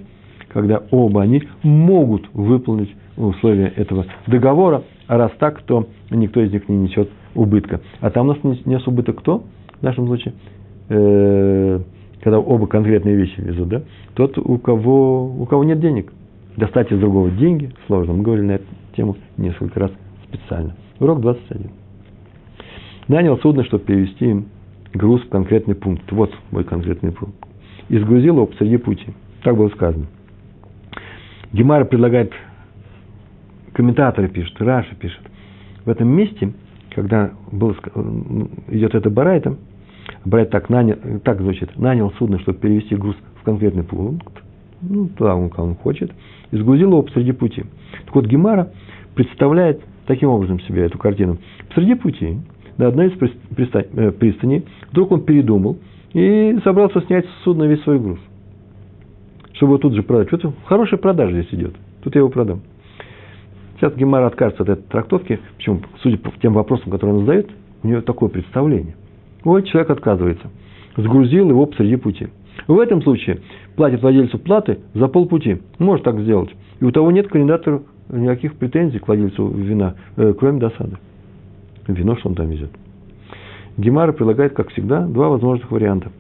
Когда 0.48 0.83
оба 0.90 1.22
они 1.22 1.42
могут 1.62 2.29
выполнить 2.35 2.94
условия 3.26 3.72
этого 3.76 4.07
договора, 4.26 4.83
а 5.07 5.18
раз 5.18 5.33
так, 5.38 5.62
то 5.62 5.87
никто 6.11 6.40
из 6.40 6.52
них 6.52 6.68
не 6.68 6.76
несет 6.76 7.11
убытка. 7.35 7.81
А 8.00 8.11
там 8.11 8.28
у 8.28 8.33
нас 8.33 8.38
нес 8.64 8.87
убыток 8.87 9.20
кто? 9.20 9.44
В 9.81 9.83
нашем 9.83 10.07
случае 10.07 10.35
э, 10.88 11.81
когда 12.22 12.40
оба 12.40 12.66
конкретные 12.66 13.16
вещи 13.16 13.40
везут, 13.40 13.68
да, 13.68 13.83
тот, 14.14 14.38
у 14.38 14.59
кого, 14.59 15.26
у 15.26 15.46
кого 15.46 15.64
нет 15.64 15.81
денег. 15.81 16.12
Достать 16.57 16.90
из 16.90 16.98
другого 16.98 17.31
деньги 17.31 17.70
сложно. 17.87 18.14
Мы 18.14 18.22
говорили 18.22 18.46
на 18.46 18.52
эту 18.52 18.64
тему 18.96 19.16
несколько 19.37 19.78
раз 19.78 19.92
специально. 20.28 20.74
Урок 20.98 21.20
21. 21.20 21.70
Нанял 23.07 23.38
судно, 23.38 23.64
чтобы 23.64 23.85
перевести 23.85 24.44
груз 24.92 25.22
в 25.22 25.28
конкретный 25.28 25.76
пункт. 25.76 26.11
Вот 26.11 26.33
мой 26.50 26.64
конкретный 26.64 27.12
пункт. 27.12 27.37
И 27.88 27.98
сгрузил 27.98 28.35
его 28.35 28.46
посреди 28.46 28.76
пути. 28.76 29.07
Так 29.44 29.57
было 29.57 29.68
сказано. 29.68 30.07
Гемара 31.52 31.85
предлагает, 31.85 32.33
комментаторы 33.79 34.27
пишут, 34.29 34.61
Раша 34.61 34.93
пишет. 34.97 35.21
В 35.85 35.88
этом 35.88 36.09
месте, 36.09 36.53
когда 36.91 37.31
было, 37.53 37.77
идет 38.67 38.93
это 38.97 39.09
барайта, 39.09 39.57
брать 40.25 40.51
так, 40.51 40.69
нанял, 40.69 40.97
так 41.23 41.41
звучит, 41.41 41.79
нанял 41.79 42.12
судно, 42.19 42.41
чтобы 42.41 42.59
перевести 42.59 42.97
груз 42.97 43.14
в 43.41 43.45
конкретный 43.45 43.85
пункт, 43.85 44.43
ну, 44.83 45.07
туда, 45.07 45.37
он, 45.37 45.53
он 45.57 45.77
хочет, 45.77 46.11
и 46.51 46.57
сгрузил 46.57 46.88
его 46.88 47.03
посреди 47.03 47.31
пути. 47.31 47.67
Так 48.07 48.17
вот, 48.17 48.27
Гемара 48.27 48.73
представляет 49.14 49.81
таким 50.07 50.31
образом 50.31 50.59
себе 50.62 50.83
эту 50.83 50.99
картину. 50.99 51.38
Посреди 51.69 51.95
пути, 51.95 52.37
на 52.79 52.88
одной 52.88 53.11
из 53.11 53.12
э, 53.12 54.11
пристаней, 54.11 54.64
вдруг 54.91 55.12
он 55.12 55.23
передумал 55.23 55.79
и 56.14 56.59
собрался 56.64 57.01
снять 57.03 57.27
с 57.27 57.45
судна 57.45 57.62
весь 57.62 57.83
свой 57.83 58.01
груз, 58.01 58.19
чтобы 59.53 59.75
его 59.75 59.79
тут 59.79 59.95
же 59.95 60.03
продать. 60.03 60.33
Вот 60.33 60.53
хорошая 60.64 60.99
продажа 60.99 61.31
здесь 61.31 61.55
идет. 61.55 61.77
Тут 62.03 62.17
я 62.17 62.23
его 62.23 62.29
продам. 62.29 62.62
Сейчас 63.79 63.95
Гемара 63.95 64.27
откажется 64.27 64.62
от 64.62 64.69
этой 64.69 64.83
трактовки. 64.83 65.41
Почему? 65.57 65.81
Судя 66.03 66.19
по 66.19 66.31
тем 66.41 66.53
вопросам, 66.53 66.91
которые 66.91 67.17
он 67.17 67.21
задает, 67.25 67.51
у 67.83 67.88
него 67.88 68.01
такое 68.03 68.29
представление– 68.29 68.95
вот 69.45 69.67
человек 69.67 69.91
отказывается. 69.91 70.49
Сгрузил 70.97 71.49
его 71.49 71.67
посреди 71.67 71.97
пути. 71.97 72.29
В 72.67 72.79
этом 72.79 73.03
случае 73.03 73.41
платит 73.77 74.03
владельцу 74.03 74.38
платы 74.38 74.81
за 74.95 75.09
полпути. 75.09 75.62
Может 75.79 76.05
так 76.05 76.21
сделать. 76.21 76.51
И 76.81 76.85
у 76.85 76.91
того 76.91 77.11
нет 77.11 77.29
к 77.29 77.33
кандидатору 77.33 77.85
никаких 78.09 78.55
претензий 78.57 78.99
к 78.99 79.07
владельцу 79.07 79.49
вина, 79.49 79.95
э, 80.17 80.35
кроме 80.38 80.61
досады. 80.61 80.97
Вино, 81.87 82.17
что 82.17 82.31
он 82.31 82.35
там 82.35 82.51
везет. 82.51 82.71
Гемара 83.77 84.12
предлагает, 84.12 84.55
как 84.55 84.71
всегда, 84.71 85.07
два 85.07 85.29
возможных 85.29 85.71
варианта. 85.71 86.11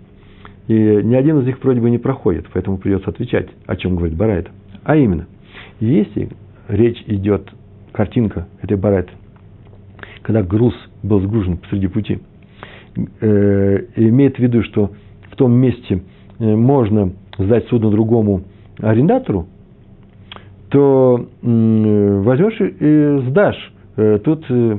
И 0.68 0.74
ни 0.74 1.14
один 1.14 1.40
из 1.40 1.46
них 1.46 1.62
вроде 1.62 1.80
бы 1.80 1.90
не 1.90 1.98
проходит, 1.98 2.46
поэтому 2.52 2.78
придется 2.78 3.10
отвечать, 3.10 3.48
о 3.66 3.74
чем 3.76 3.96
говорит 3.96 4.16
Барайта. 4.16 4.50
А 4.84 4.96
именно, 4.96 5.26
если 5.80 6.28
речь 6.68 7.02
идет, 7.06 7.50
картинка 7.92 8.46
этой 8.62 8.76
Барайты, 8.76 9.12
когда 10.22 10.42
груз 10.42 10.74
был 11.02 11.20
сгружен 11.20 11.56
посреди 11.58 11.88
пути– 11.88 12.20
э, 13.20 13.84
имеет 13.96 14.36
в 14.36 14.38
виду, 14.38 14.62
что 14.62 14.90
в 15.30 15.36
том 15.36 15.52
месте 15.52 16.02
э, 16.38 16.44
можно 16.44 17.12
сдать 17.38 17.66
судно 17.68 17.90
другому 17.90 18.42
арендатору, 18.80 19.46
то 20.70 21.26
э, 21.42 22.20
возьмешь 22.22 22.60
и 22.60 23.28
сдашь. 23.30 23.72
Э, 23.96 24.18
тут 24.22 24.44
э, 24.48 24.78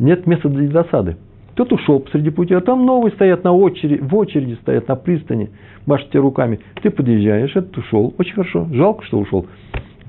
нет 0.00 0.26
места 0.26 0.48
для 0.48 0.68
досады. 0.68 1.16
Тот 1.54 1.72
ушел 1.72 2.00
посреди 2.00 2.30
пути, 2.30 2.52
а 2.52 2.60
там 2.60 2.84
новые 2.84 3.12
стоят 3.12 3.44
на 3.44 3.52
очереди, 3.52 4.00
в 4.02 4.12
очереди 4.16 4.54
стоят 4.62 4.88
на 4.88 4.96
пристани, 4.96 5.50
машут 5.86 6.10
тебе 6.10 6.20
руками. 6.20 6.58
Ты 6.82 6.90
подъезжаешь, 6.90 7.54
этот 7.54 7.78
ушел, 7.78 8.12
очень 8.18 8.34
хорошо, 8.34 8.66
жалко, 8.72 9.04
что 9.04 9.18
ушел. 9.18 9.46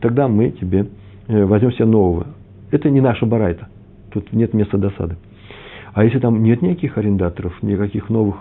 Тогда 0.05 0.27
мы 0.27 0.51
тебе 0.51 0.85
э, 1.27 1.45
возьмем 1.45 1.71
себе 1.71 1.85
нового. 1.85 2.27
Это 2.69 2.91
не 2.91 3.01
наша 3.01 3.25
барайта, 3.25 3.69
тут 4.11 4.31
нет 4.33 4.53
места 4.53 4.77
досады. 4.77 5.15
А 5.95 6.03
если 6.03 6.19
там 6.19 6.43
нет 6.43 6.61
никаких 6.61 6.99
арендаторов, 6.99 7.57
никаких 7.63 8.11
новых 8.11 8.35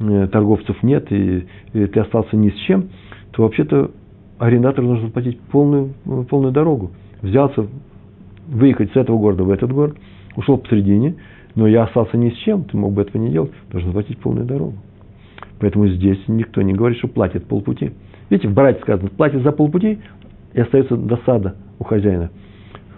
э, 0.00 0.26
торговцев 0.26 0.82
нет, 0.82 1.06
и, 1.12 1.46
ты 1.72 2.00
остался 2.00 2.36
ни 2.36 2.50
с 2.50 2.56
чем, 2.66 2.88
то 3.30 3.44
вообще-то 3.44 3.92
арендатору 4.40 4.88
нужно 4.88 5.10
платить 5.10 5.38
полную, 5.38 5.94
полную 6.28 6.52
дорогу. 6.52 6.90
Взялся 7.22 7.64
выехать 8.48 8.90
с 8.90 8.96
этого 8.96 9.16
города 9.16 9.44
в 9.44 9.50
этот 9.50 9.70
город, 9.72 9.94
ушел 10.34 10.58
посередине, 10.58 11.14
но 11.54 11.68
я 11.68 11.84
остался 11.84 12.16
ни 12.16 12.30
с 12.30 12.36
чем, 12.38 12.64
ты 12.64 12.76
мог 12.76 12.92
бы 12.92 13.02
этого 13.02 13.22
не 13.22 13.30
делать, 13.30 13.52
должен 13.70 13.92
платить 13.92 14.18
полную 14.18 14.46
дорогу. 14.46 14.74
Поэтому 15.60 15.86
здесь 15.86 16.18
никто 16.26 16.60
не 16.62 16.72
говорит, 16.72 16.98
что 16.98 17.06
платит 17.06 17.46
полпути. 17.46 17.92
Видите, 18.30 18.48
в 18.48 18.52
Барате 18.52 18.80
сказано, 18.80 19.10
платит 19.10 19.42
за 19.42 19.52
полпути, 19.52 20.00
и 20.54 20.60
остается 20.60 20.96
досада 20.96 21.56
у 21.78 21.84
хозяина. 21.84 22.30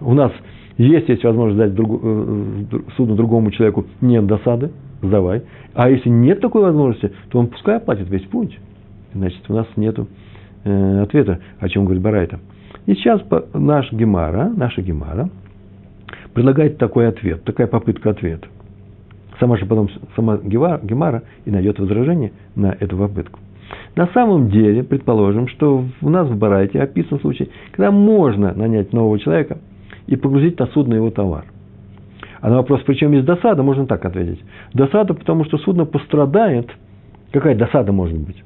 У 0.00 0.14
нас 0.14 0.32
если 0.78 1.12
есть 1.12 1.24
возможность 1.24 1.58
дать 1.58 1.74
другу, 1.74 2.00
э, 2.02 2.78
судно 2.96 3.16
другому 3.16 3.50
человеку, 3.50 3.86
нет 4.02 4.26
досады, 4.26 4.70
сдавай. 5.02 5.42
А 5.74 5.88
если 5.88 6.10
нет 6.10 6.40
такой 6.40 6.62
возможности, 6.62 7.12
то 7.30 7.38
он 7.38 7.46
пускай 7.46 7.78
оплатит 7.78 8.10
весь 8.10 8.24
путь. 8.24 8.58
Значит, 9.14 9.40
у 9.48 9.54
нас 9.54 9.66
нет 9.76 9.98
э, 10.64 11.00
ответа, 11.00 11.40
о 11.60 11.68
чем 11.70 11.84
говорит 11.84 12.02
Барайта. 12.02 12.40
И 12.84 12.94
сейчас 12.94 13.22
наш 13.54 13.90
Гемара, 13.90 14.52
наша 14.54 14.82
Гемара 14.82 15.30
предлагает 16.34 16.76
такой 16.76 17.08
ответ, 17.08 17.42
такая 17.44 17.66
попытка 17.66 18.10
ответа. 18.10 18.46
Сама 19.40 19.56
же 19.56 19.64
потом 19.64 19.88
сама 20.14 20.36
Гемара 20.36 21.22
и 21.46 21.50
найдет 21.50 21.78
возражение 21.78 22.32
на 22.54 22.76
эту 22.78 22.98
попытку. 22.98 23.40
На 23.94 24.06
самом 24.08 24.50
деле, 24.50 24.82
предположим, 24.82 25.48
что 25.48 25.84
у 26.02 26.08
нас 26.08 26.28
в 26.28 26.36
Барайте 26.36 26.80
описан 26.80 27.18
случай, 27.20 27.50
когда 27.72 27.90
можно 27.90 28.52
нанять 28.54 28.92
нового 28.92 29.18
человека– 29.18 29.58
и 30.06 30.16
погрузить 30.16 30.58
на 30.58 30.66
судно 30.66 30.94
его 30.94 31.10
товар. 31.10 31.44
А 32.40 32.50
на 32.50 32.56
вопрос, 32.56 32.82
причем 32.86 33.12
есть 33.12 33.24
досада, 33.24 33.62
можно 33.62 33.86
так 33.86 34.04
ответить. 34.04 34.40
Досада, 34.72 35.14
потому 35.14 35.44
что 35.44 35.58
судно 35.58 35.84
пострадает. 35.84 36.70
Какая 37.32 37.56
досада 37.56 37.92
может 37.92 38.18
быть? 38.18 38.42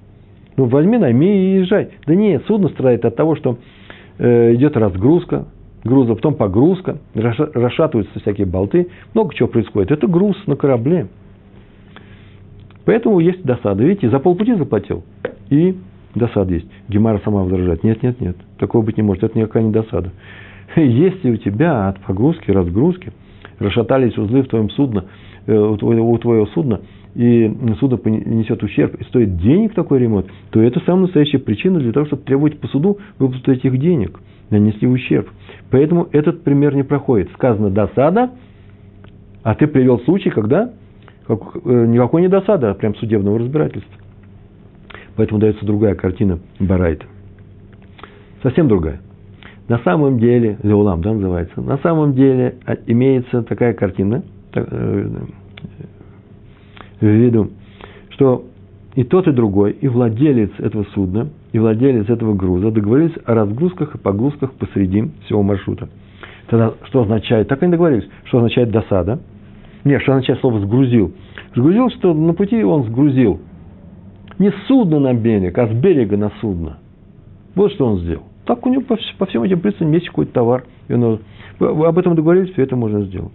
Ну, 0.57 0.65
возьми, 0.65 0.99
найми 0.99 1.27
и 1.27 1.61
езжай. 1.61 1.91
Да 2.07 2.15
нет, 2.15 2.45
судно 2.47 2.69
страдает 2.69 3.05
от 3.05 3.17
того, 3.17 3.37
что 3.37 3.59
э, 4.19 4.55
идет 4.55 4.77
разгрузка 4.77 5.47
груза, 5.83 6.15
потом 6.15 6.35
погрузка, 6.35 6.99
расшатываются 7.15 8.21
всякие 8.21 8.47
болты, 8.47 8.89
много 9.15 9.35
чего 9.35 9.49
происходит. 9.49 9.91
Это 9.91 10.07
груз 10.07 10.37
на 10.47 10.55
корабле. 10.55 11.09
Поэтому 12.91 13.21
есть 13.21 13.45
досада. 13.45 13.85
Видите, 13.85 14.11
за 14.11 14.19
полпути 14.19 14.53
заплатил. 14.57 15.05
И 15.49 15.77
досада 16.17 16.55
есть. 16.55 16.67
Гемара 16.89 17.21
сама 17.25 17.45
возражает. 17.45 17.85
Нет, 17.85 18.03
нет, 18.03 18.21
нет. 18.21 18.37
Такого 18.59 18.85
быть 18.85 18.97
не 18.97 19.05
может. 19.05 19.23
Это 19.23 19.39
никакая 19.39 19.63
не 19.63 19.71
досада. 19.71 20.11
Если 20.75 21.31
у 21.31 21.37
тебя 21.37 21.87
от 21.87 22.01
погрузки, 22.01 22.51
разгрузки 22.51 23.13
расшатались 23.61 24.19
узлы 24.19 24.43
в 24.43 24.49
твоем 24.49 24.71
судне, 24.71 25.03
э, 25.47 25.57
у 25.57 26.19
твоего 26.19 26.47
судна, 26.47 26.81
и 27.15 27.57
судно 27.79 28.01
несет 28.11 28.61
ущерб, 28.65 28.97
и 28.97 29.05
стоит 29.05 29.37
денег 29.37 29.73
такой 29.73 30.01
ремонт, 30.01 30.27
то 30.51 30.61
это 30.61 30.81
самая 30.81 31.03
настоящая 31.03 31.39
причина 31.39 31.79
для 31.79 31.93
того, 31.93 32.07
чтобы 32.07 32.23
требовать 32.23 32.59
по 32.59 32.67
суду 32.67 32.99
выплату 33.21 33.53
этих 33.53 33.79
денег. 33.79 34.19
Нанесли 34.51 34.89
ущерб. 34.89 35.29
Поэтому 35.71 36.09
этот 36.11 36.43
пример 36.43 36.75
не 36.75 36.83
проходит. 36.83 37.31
Сказано 37.35 37.71
досада, 37.71 38.31
а 39.45 39.55
ты 39.55 39.69
привел 39.69 40.01
случай, 40.01 40.31
когда 40.31 40.73
как, 41.37 41.57
э, 41.65 41.87
никакой 41.87 42.23
не 42.23 42.29
досада, 42.29 42.71
а 42.71 42.75
прям 42.75 42.95
судебного 42.97 43.39
разбирательства. 43.39 43.95
Поэтому 45.17 45.41
дается 45.41 45.65
другая 45.65 45.95
картина 45.95 46.39
Барайта. 46.59 47.07
Совсем 48.43 48.69
другая. 48.69 49.01
На 49.69 49.79
самом 49.79 50.19
деле, 50.19 50.59
Леулам, 50.63 51.01
да, 51.03 51.13
называется, 51.13 51.61
на 51.61 51.79
самом 51.79 52.15
деле 52.15 52.57
а, 52.67 52.75
имеется 52.87 53.43
такая 53.43 53.75
картина, 53.75 54.23
э, 54.55 55.09
в 57.01 57.07
виду, 57.07 57.51
что 58.11 58.45
и 58.95 59.05
тот, 59.05 59.29
и 59.29 59.33
другой, 59.33 59.73
и 59.73 59.89
владелец 59.89 60.51
этого 60.59 60.85
судна, 60.95 61.29
и 61.53 61.59
владелец 61.59 62.09
этого 62.09 62.35
груза 62.35 62.71
договорились 62.71 63.15
о 63.25 63.35
разгрузках 63.35 63.95
и 63.95 63.99
погрузках 63.99 64.53
посреди 64.53 65.11
всего 65.25 65.43
маршрута. 65.43 65.89
Тогда 66.49 66.75
что 66.89 67.03
означает? 67.03 67.47
Так 67.47 67.63
они 67.63 67.71
договорились. 67.71 68.09
Что 68.25 68.39
означает 68.39 68.71
досада? 68.71 69.21
Нет, 69.85 70.03
что 70.03 70.13
означает 70.13 70.41
слово 70.41 70.61
«сгрузил»? 70.61 71.13
Сгрузил, 71.55 71.91
что 71.91 72.15
на 72.15 72.35
пути 72.35 72.63
он 72.63 72.85
сгрузил. 72.85 73.41
Не 74.39 74.51
с 74.51 74.55
судна 74.67 75.01
на 75.01 75.15
берег, 75.15 75.59
а 75.59 75.67
с 75.67 75.71
берега 75.71 76.17
на 76.17 76.31
судно. 76.41 76.79
Вот 77.55 77.73
что 77.73 77.87
он 77.87 77.99
сделал. 78.01 78.25
Так 78.47 78.65
у 78.67 78.71
него 78.71 78.83
по, 78.83 78.99
по 79.19 79.27
всем 79.27 79.43
этим 79.43 79.61
признакам 79.61 79.93
есть 79.93 80.07
какой-то 80.07 80.33
товар. 80.33 80.65
И 80.89 80.95
он, 80.95 81.21
об 81.59 81.99
этом 81.99 82.15
договорились, 82.15 82.53
все 82.53 82.63
это 82.63 82.77
можно 82.77 83.03
сделать. 83.03 83.33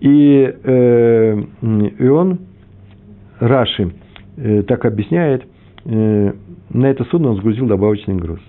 И, 0.00 0.52
э, 0.64 1.42
и 1.98 2.08
он, 2.08 2.40
Раши, 3.38 3.92
э, 4.36 4.62
так 4.64 4.84
объясняет, 4.84 5.44
э, 5.84 6.32
на 6.70 6.86
это 6.86 7.04
судно 7.04 7.30
он 7.30 7.36
сгрузил 7.36 7.66
добавочный 7.66 8.16
груз. 8.16 8.40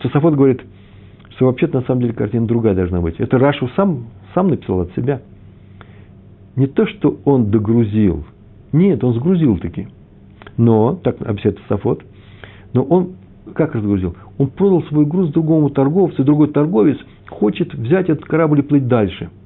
Тософот 0.00 0.34
говорит, 0.34 0.62
что 1.42 1.46
вообще-то 1.48 1.80
на 1.80 1.86
самом 1.86 2.02
деле 2.02 2.12
картина 2.12 2.46
другая 2.46 2.74
должна 2.74 3.00
быть. 3.00 3.16
Это 3.18 3.36
Рашу 3.36 3.68
сам, 3.74 4.04
сам 4.32 4.48
написал 4.48 4.82
от 4.82 4.94
себя. 4.94 5.22
Не 6.54 6.68
то, 6.68 6.86
что 6.86 7.18
он 7.24 7.50
догрузил. 7.50 8.24
Нет, 8.72 9.02
он 9.02 9.14
сгрузил 9.14 9.58
таки. 9.58 9.88
Но, 10.56 10.94
так 10.94 11.16
объясняет 11.20 11.58
Тософот, 11.62 12.04
но 12.74 12.84
он 12.84 13.14
как 13.54 13.74
разгрузил? 13.74 14.14
Он 14.38 14.46
продал 14.48 14.84
свой 14.84 15.04
груз 15.04 15.30
другому 15.32 15.70
торговцу, 15.70 16.22
и 16.22 16.24
другой 16.24 16.48
торговец 16.48 16.98
хочет 17.28 17.74
взять 17.74 18.08
этот 18.08 18.24
корабль 18.24 18.60
и 18.60 18.62
плыть 18.62 18.86
дальше– 18.86 19.28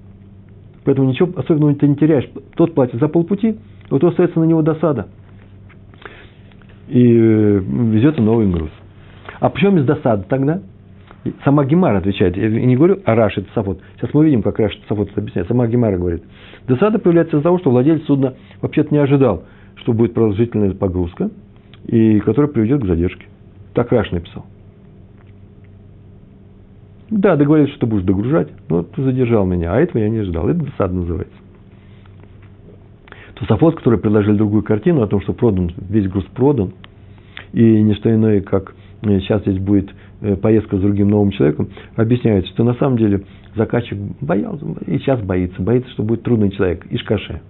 Поэтому 0.86 1.08
ничего 1.08 1.28
особенного 1.36 1.74
ты 1.74 1.88
не 1.88 1.96
теряешь. 1.96 2.30
Тот 2.54 2.72
платит 2.72 3.00
за 3.00 3.08
полпути, 3.08 3.56
у 3.90 3.98
того 3.98 4.12
остается 4.12 4.38
на 4.38 4.44
него 4.44 4.62
досада. 4.62 5.08
И 6.86 7.02
э, 7.02 7.58
везет 7.58 8.18
новый 8.18 8.48
груз. 8.48 8.70
А 9.40 9.50
почему 9.50 9.78
без 9.78 9.84
досады 9.84 10.24
тогда? 10.28 10.62
Сама 11.44 11.64
Гемара 11.64 11.98
отвечает. 11.98 12.36
Я 12.36 12.48
не 12.48 12.76
говорю 12.76 12.98
о 13.04 13.14
Раши 13.14 13.44
Сафот. 13.54 13.80
Сейчас 13.96 14.12
мы 14.14 14.20
увидим, 14.20 14.42
как 14.42 14.58
Раши 14.58 14.78
Сафот 14.88 15.10
это 15.10 15.20
объясняет. 15.20 15.48
Сама 15.48 15.66
Гемара 15.66 15.96
говорит. 15.96 16.22
Досада 16.66 16.98
появляется 16.98 17.36
из-за 17.36 17.44
того, 17.44 17.58
что 17.58 17.70
владелец 17.70 18.04
судна 18.04 18.34
вообще-то 18.60 18.92
не 18.92 18.98
ожидал, 18.98 19.44
что 19.76 19.92
будет 19.92 20.14
продолжительная 20.14 20.72
погрузка, 20.72 21.30
и 21.86 22.20
которая 22.20 22.50
приведет 22.50 22.82
к 22.82 22.86
задержке. 22.86 23.26
Так 23.74 23.92
Раш 23.92 24.10
написал. 24.10 24.44
Да, 27.10 27.36
договорились, 27.36 27.70
что 27.70 27.80
ты 27.80 27.86
будешь 27.86 28.04
догружать, 28.04 28.48
но 28.68 28.82
ты 28.82 29.02
задержал 29.02 29.46
меня, 29.46 29.72
а 29.72 29.80
этого 29.80 30.02
я 30.02 30.08
не 30.08 30.22
ждал. 30.22 30.48
Это 30.48 30.64
досада 30.64 30.94
называется. 30.94 31.36
Тусофот, 33.34 33.76
который 33.76 33.98
предложил 33.98 34.34
другую 34.34 34.62
картину 34.62 35.02
о 35.02 35.06
том, 35.06 35.20
что 35.20 35.32
продан, 35.32 35.70
весь 35.88 36.08
груз 36.08 36.24
продан, 36.34 36.72
и 37.52 37.82
не 37.82 37.94
что 37.94 38.12
иное, 38.12 38.40
как 38.40 38.74
сейчас 39.02 39.42
здесь 39.42 39.58
будет 39.58 39.90
э, 40.20 40.36
поездка 40.36 40.76
с 40.76 40.80
другим 40.80 41.08
новым 41.08 41.30
человеком, 41.30 41.68
объясняет, 41.96 42.46
что 42.48 42.64
на 42.64 42.74
самом 42.74 42.98
деле 42.98 43.22
заказчик 43.54 43.98
боялся, 44.20 44.64
и 44.86 44.98
сейчас 44.98 45.20
боится, 45.20 45.60
боится, 45.62 45.90
что 45.90 46.02
будет 46.02 46.22
трудный 46.22 46.50
человек, 46.50 46.86
ишкаше. 46.90 47.40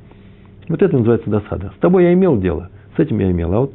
Вот 0.69 0.83
это 0.83 0.97
называется 0.97 1.31
досада. 1.31 1.73
С 1.77 1.81
тобой 1.81 2.05
я 2.05 2.13
имел 2.13 2.39
дело, 2.39 2.71
с 2.97 3.01
этим 3.01 3.19
я 3.21 3.31
имел, 3.31 3.53
а 3.53 3.61
вот 3.61 3.73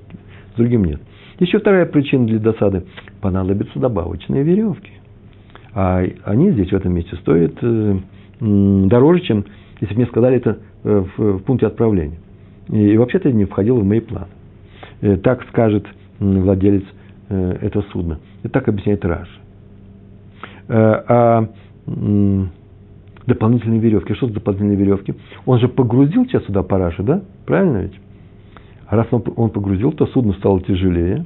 с 0.54 0.58
другим 0.58 0.86
нет. 0.86 1.02
Еще 1.40 1.60
вторая 1.60 1.86
причина 1.86 2.28
для 2.28 2.40
досады. 2.40 2.84
Понадобятся 3.20 3.80
добавочные 3.80 4.44
веревки. 4.44 4.92
А 5.74 6.04
они 6.26 6.52
здесь, 6.52 6.70
в 6.70 6.74
этом 6.74 6.94
месте, 6.94 7.16
стоят 7.16 7.54
э, 7.62 7.98
дороже, 8.40 9.22
чем 9.22 9.46
если 9.80 9.96
бы 9.96 10.02
мне 10.02 10.08
сказали 10.08 10.38
это 10.38 10.60
э, 10.84 11.04
в, 11.18 11.40
пункте 11.40 11.66
отправления. 11.68 12.20
И, 12.70 12.98
вообще-то 12.98 13.30
это 13.30 13.38
не 13.38 13.46
входило 13.46 13.80
в 13.80 13.86
мои 13.86 14.02
планы. 14.02 14.28
Э, 15.02 15.18
так 15.18 15.44
скажет 15.50 15.86
владелец 16.20 16.84
судна. 17.92 18.20
Это 18.44 18.54
так 18.54 18.68
объясняет 18.68 19.04
Раш. 19.06 19.30
А 20.68 21.48
дополнительные 23.26 23.80
веревки. 23.80 24.14
Что 24.14 24.28
за 24.28 24.34
дополнительные 24.34 24.78
веревки? 24.78 25.14
Он 25.46 25.60
же 25.60 25.68
погрузил 25.68 26.26
сейчас 26.26 26.46
сюда 26.46 26.64
параши, 26.64 27.04
да? 27.04 27.22
Правильно 27.46 27.84
ведь? 27.84 28.00
А 28.88 28.98
раз 28.98 29.08
он, 29.12 29.50
погрузил, 29.50 29.94
то 29.94 30.06
судно 30.08 30.34
стало 30.34 30.60
тяжелее, 30.62 31.26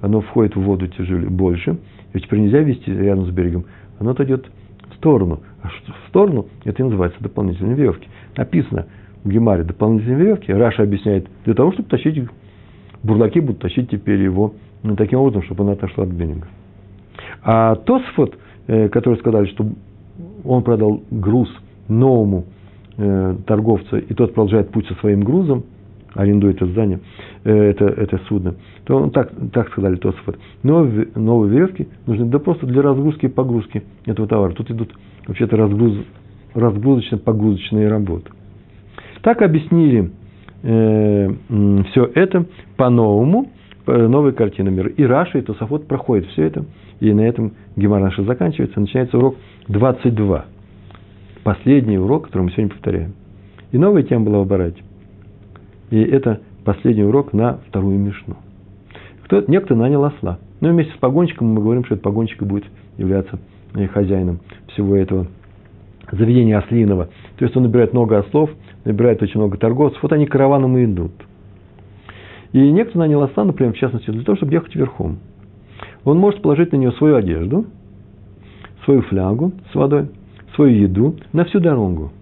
оно 0.00 0.22
входит 0.22 0.56
в 0.56 0.60
воду 0.62 0.86
тяжелее, 0.86 1.28
больше, 1.28 1.76
ведь 2.14 2.24
теперь 2.24 2.40
нельзя 2.40 2.60
вести 2.60 2.90
рядом 2.90 3.26
с 3.26 3.30
берегом, 3.30 3.66
оно 3.98 4.12
отойдет 4.12 4.46
в 4.88 4.94
сторону. 4.94 5.40
А 5.62 5.68
что 5.68 5.92
в 5.92 6.08
сторону, 6.08 6.46
это 6.64 6.82
и 6.82 6.84
называется 6.86 7.22
дополнительные 7.22 7.74
веревки. 7.76 8.08
Написано 8.34 8.86
в 9.24 9.28
Гемаре 9.28 9.64
дополнительные 9.64 10.16
веревки, 10.16 10.50
Раша 10.52 10.84
объясняет, 10.84 11.28
для 11.44 11.52
того, 11.52 11.72
чтобы 11.72 11.88
тащить, 11.90 12.18
бурлаки 13.02 13.40
будут 13.40 13.60
тащить 13.60 13.90
теперь 13.90 14.22
его 14.22 14.54
ну, 14.82 14.96
таким 14.96 15.18
образом, 15.20 15.42
чтобы 15.42 15.64
она 15.64 15.72
отошла 15.72 16.04
от 16.04 16.10
берега. 16.10 16.46
А 17.42 17.76
Тосфот, 17.76 18.36
э, 18.66 18.88
который 18.88 19.18
сказали, 19.18 19.46
что 19.46 19.66
он 20.44 20.62
продал 20.62 21.02
груз 21.10 21.48
новому 21.88 22.44
э, 22.96 23.36
торговцу, 23.46 23.98
и 23.98 24.14
тот 24.14 24.34
продолжает 24.34 24.70
путь 24.70 24.86
со 24.86 24.94
своим 24.94 25.22
грузом, 25.22 25.64
арендует 26.14 26.56
это 26.56 26.66
здание, 26.66 27.00
э, 27.44 27.52
это, 27.52 27.86
это 27.86 28.18
судно, 28.28 28.54
то 28.84 28.96
он 28.96 29.10
так, 29.10 29.32
так 29.52 29.68
сказали 29.68 29.96
Тосфот. 29.96 30.38
Новые, 30.62 31.08
новые 31.14 31.52
веревки 31.52 31.88
нужны 32.06 32.26
да 32.26 32.38
просто 32.38 32.66
для 32.66 32.82
разгрузки 32.82 33.26
и 33.26 33.28
погрузки 33.28 33.82
этого 34.06 34.26
товара. 34.26 34.52
Тут 34.52 34.70
идут 34.70 34.92
вообще-то 35.26 35.56
разгруз, 35.56 35.98
разгрузочно-погрузочные 36.54 37.88
работы. 37.88 38.30
Так 39.22 39.42
объяснили 39.42 40.10
э, 40.62 41.34
все 41.90 42.10
это 42.14 42.46
по-новому, 42.76 43.50
по 43.86 43.96
новой 43.96 44.32
картине 44.32 44.70
мира. 44.70 44.88
И 44.90 45.04
Раша, 45.04 45.38
и 45.38 45.42
Тософот 45.42 45.86
проходит 45.86 46.26
все 46.30 46.42
это. 46.44 46.66
И 47.00 47.12
на 47.12 47.22
этом 47.22 47.52
Гемар 47.76 48.02
наша 48.02 48.22
заканчивается. 48.24 48.80
Начинается 48.80 49.16
урок 49.16 49.36
22. 49.68 50.44
Последний 51.44 51.96
урок, 51.96 52.26
который 52.26 52.42
мы 52.42 52.50
сегодня 52.50 52.70
повторяем. 52.70 53.14
И 53.70 53.78
новая 53.78 54.02
тема 54.02 54.26
была 54.26 54.40
в 54.40 54.46
Барате. 54.46 54.82
И 55.90 56.00
это 56.00 56.40
последний 56.64 57.04
урок 57.04 57.32
на 57.32 57.60
вторую 57.68 57.98
мишну. 57.98 58.36
Кто, 59.24 59.44
некто 59.46 59.76
нанял 59.76 60.04
осла. 60.04 60.38
Ну 60.60 60.68
и 60.68 60.72
вместе 60.72 60.92
с 60.92 60.96
погонщиком 60.96 61.48
мы 61.48 61.62
говорим, 61.62 61.84
что 61.84 61.94
этот 61.94 62.02
погонщик 62.02 62.42
будет 62.42 62.64
являться 62.98 63.38
э, 63.74 63.86
хозяином 63.86 64.40
всего 64.68 64.96
этого 64.96 65.28
заведения 66.10 66.58
ослиного. 66.58 67.08
То 67.38 67.44
есть 67.44 67.56
он 67.56 67.64
набирает 67.64 67.92
много 67.92 68.18
ослов, 68.18 68.50
набирает 68.84 69.22
очень 69.22 69.38
много 69.38 69.58
торговцев. 69.58 70.02
Вот 70.02 70.12
они 70.12 70.26
караваном 70.26 70.76
и 70.76 70.84
идут. 70.84 71.12
И 72.52 72.70
некто 72.70 72.98
нанял 72.98 73.22
осла, 73.22 73.44
например, 73.44 73.72
в 73.72 73.76
частности, 73.76 74.10
для 74.10 74.22
того, 74.22 74.36
чтобы 74.36 74.52
ехать 74.52 74.74
верхом. 74.74 75.18
Он 76.04 76.18
может 76.18 76.42
положить 76.42 76.72
на 76.72 76.76
нее 76.76 76.92
свою 76.92 77.16
одежду, 77.16 77.66
свою 78.84 79.02
флягу 79.02 79.52
с 79.72 79.74
водой, 79.74 80.08
свою 80.54 80.82
еду 80.82 81.16
на 81.32 81.44
всю 81.44 81.60
дорогу. 81.60 82.12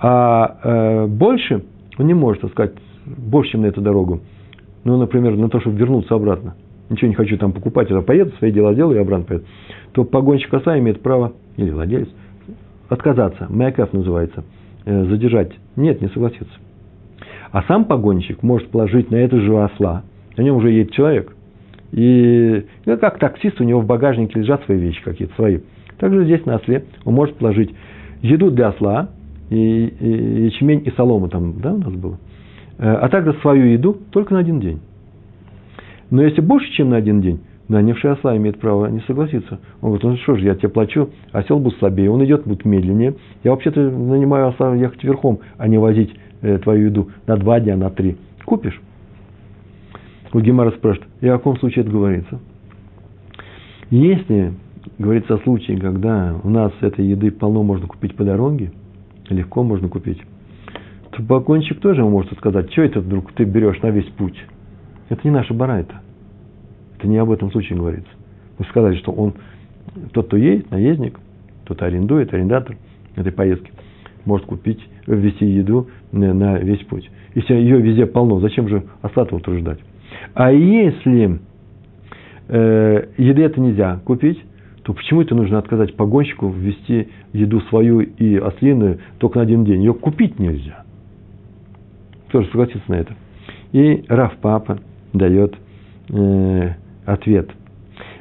А 0.00 0.58
э, 0.62 1.06
больше 1.06 1.64
он 1.98 2.06
не 2.06 2.14
может, 2.14 2.42
так 2.42 2.52
сказать, 2.52 2.74
больше, 3.04 3.52
чем 3.52 3.62
на 3.62 3.66
эту 3.66 3.80
дорогу. 3.80 4.20
Ну, 4.84 4.96
например, 4.96 5.36
на 5.36 5.48
то, 5.48 5.60
чтобы 5.60 5.76
вернуться 5.76 6.14
обратно. 6.14 6.54
Ничего 6.88 7.08
не 7.08 7.14
хочу 7.14 7.36
там 7.36 7.52
покупать, 7.52 7.90
а 7.90 8.00
поеду, 8.00 8.32
свои 8.38 8.50
дела 8.50 8.74
делаю 8.74 8.98
и 8.98 9.00
обратно 9.00 9.26
поеду. 9.26 9.44
То 9.92 10.04
погонщик 10.04 10.52
оса 10.54 10.78
имеет 10.78 11.02
право, 11.02 11.32
или 11.56 11.70
владелец, 11.70 12.08
отказаться, 12.88 13.46
мэкэф 13.48 13.92
называется, 13.92 14.44
э, 14.84 15.04
задержать. 15.04 15.52
Нет, 15.76 16.00
не 16.00 16.08
согласится. 16.08 16.52
А 17.50 17.62
сам 17.62 17.84
погонщик 17.84 18.42
может 18.42 18.68
положить 18.68 19.10
на 19.10 19.16
это 19.16 19.40
же 19.40 19.62
осла, 19.62 20.02
на 20.36 20.42
нем 20.42 20.56
уже 20.56 20.70
едет 20.70 20.92
человек, 20.92 21.34
и 21.92 22.66
ну, 22.84 22.98
как 22.98 23.18
таксист, 23.18 23.60
у 23.60 23.64
него 23.64 23.80
в 23.80 23.86
багажнике 23.86 24.40
лежат 24.40 24.64
свои 24.64 24.78
вещи 24.78 25.02
какие-то 25.02 25.34
свои. 25.34 25.60
Также 25.98 26.24
здесь 26.24 26.44
на 26.44 26.56
осле 26.56 26.84
он 27.04 27.14
может 27.14 27.36
положить 27.36 27.74
еду 28.22 28.50
для 28.50 28.68
осла, 28.68 29.08
и, 29.50 29.56
и 29.56 30.44
ячмень, 30.44 30.82
и 30.84 30.90
солому 30.90 31.28
там, 31.28 31.60
да, 31.60 31.72
у 31.72 31.78
нас 31.78 31.92
было, 31.94 32.18
э, 32.78 32.86
а 32.86 33.08
также 33.08 33.32
свою 33.40 33.66
еду 33.66 33.96
только 34.10 34.34
на 34.34 34.40
один 34.40 34.60
день. 34.60 34.80
Но 36.10 36.22
если 36.22 36.40
больше, 36.40 36.70
чем 36.72 36.90
на 36.90 36.96
один 36.96 37.20
день, 37.20 37.40
нанявший 37.68 38.12
осла 38.12 38.36
имеет 38.36 38.58
право 38.58 38.86
не 38.86 39.00
согласиться. 39.00 39.58
Он 39.80 39.90
говорит, 39.90 40.04
ну 40.04 40.16
что 40.16 40.36
ж, 40.36 40.42
я 40.42 40.54
тебе 40.54 40.68
плачу, 40.68 41.10
осел 41.32 41.58
будет 41.58 41.78
слабее, 41.78 42.10
он 42.10 42.24
идет, 42.24 42.44
будет 42.44 42.64
медленнее. 42.64 43.14
Я 43.44 43.52
вообще-то 43.52 43.80
нанимаю 43.80 44.48
осла 44.48 44.74
ехать 44.74 45.02
верхом, 45.04 45.40
а 45.56 45.68
не 45.68 45.78
возить 45.78 46.14
э, 46.42 46.58
твою 46.58 46.86
еду 46.86 47.10
на 47.26 47.36
два 47.36 47.60
дня, 47.60 47.76
на 47.76 47.90
три. 47.90 48.16
Купишь? 48.44 48.80
У 50.32 50.40
Гемара 50.40 50.70
спрашивает, 50.72 51.08
и 51.20 51.28
о 51.28 51.38
каком 51.38 51.58
случае 51.58 51.82
это 51.82 51.92
говорится? 51.92 52.38
Если 53.90 54.52
говорится 54.98 55.34
о 55.34 55.38
случае, 55.38 55.78
когда 55.78 56.36
у 56.42 56.50
нас 56.50 56.72
этой 56.80 57.06
еды 57.06 57.30
полно 57.30 57.62
можно 57.62 57.86
купить 57.86 58.14
по 58.14 58.24
дороге, 58.24 58.72
легко 59.30 59.62
можно 59.62 59.88
купить, 59.88 60.20
то 61.12 61.22
погонщик 61.22 61.80
тоже 61.80 62.04
может 62.04 62.36
сказать, 62.36 62.70
что 62.72 62.82
это 62.82 63.00
вдруг 63.00 63.32
ты 63.32 63.44
берешь 63.44 63.80
на 63.82 63.88
весь 63.88 64.08
путь? 64.10 64.38
Это 65.08 65.20
не 65.24 65.30
наша 65.30 65.54
барайта. 65.54 66.02
Это 66.98 67.06
не 67.06 67.18
об 67.18 67.30
этом 67.30 67.50
случае 67.52 67.78
говорится. 67.78 68.10
Мы 68.58 68.64
сказали, 68.66 68.96
что 68.96 69.12
он, 69.12 69.34
тот, 70.12 70.26
кто 70.26 70.36
едет, 70.36 70.70
наездник, 70.70 71.18
тот 71.64 71.80
арендует, 71.82 72.34
арендатор 72.34 72.76
этой 73.14 73.30
поездки, 73.30 73.70
может 74.24 74.46
купить, 74.46 74.80
ввести 75.06 75.46
еду 75.46 75.88
на 76.10 76.58
весь 76.58 76.84
путь. 76.84 77.08
Если 77.34 77.54
ее 77.54 77.80
везде 77.80 78.06
полно, 78.06 78.40
зачем 78.40 78.68
же 78.68 78.84
осла 79.00 79.22
утруждать? 79.30 79.78
А 80.34 80.50
если 80.50 81.38
э, 82.48 83.08
еды 83.16 83.42
это 83.42 83.60
нельзя 83.60 84.00
купить, 84.04 84.42
то 84.82 84.92
почему 84.92 85.22
это 85.22 85.34
нужно 85.34 85.58
отказать 85.58 85.94
погонщику 85.94 86.48
ввести 86.48 87.08
еду 87.32 87.60
свою 87.62 88.00
и 88.00 88.36
ослиную 88.36 88.98
только 89.18 89.38
на 89.38 89.42
один 89.42 89.64
день? 89.64 89.82
Ее 89.82 89.94
купить 89.94 90.38
нельзя. 90.38 90.84
Кто 92.28 92.42
же 92.42 92.48
согласится 92.48 92.90
на 92.90 92.94
это? 92.94 93.14
И 93.72 94.04
Раф 94.08 94.36
Папа 94.40 94.78
дает 95.12 95.54
э, 96.08 96.72
ответ. 97.08 97.50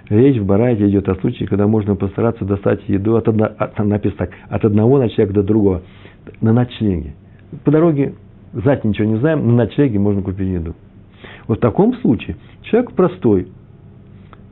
Речь 0.10 0.38
в 0.38 0.46
Барайте 0.46 0.88
идет 0.88 1.10
о 1.10 1.16
случае, 1.16 1.50
когда 1.50 1.68
можно 1.68 1.96
постараться 1.96 2.46
достать 2.46 2.80
еду 2.88 3.18
от, 3.18 3.28
одно, 3.28 3.46
от, 3.46 3.78
написано 3.80 4.20
так, 4.20 4.32
от 4.50 4.64
одного 4.64 5.00
ночлега 5.00 5.34
до 5.34 5.44
другого, 5.44 5.82
на 6.40 6.54
ночлеге. 6.54 7.14
По 7.66 7.72
дороге 7.72 8.16
знать 8.54 8.86
ничего 8.86 9.08
не 9.08 9.18
знаем, 9.18 9.46
на 9.46 9.54
ночлеге 9.54 10.00
можно 10.00 10.22
купить 10.22 10.48
еду. 10.48 10.76
Вот 11.48 11.58
в 11.58 11.62
таком 11.62 11.94
случае 11.96 12.38
человек 12.62 12.94
простой, 12.94 13.48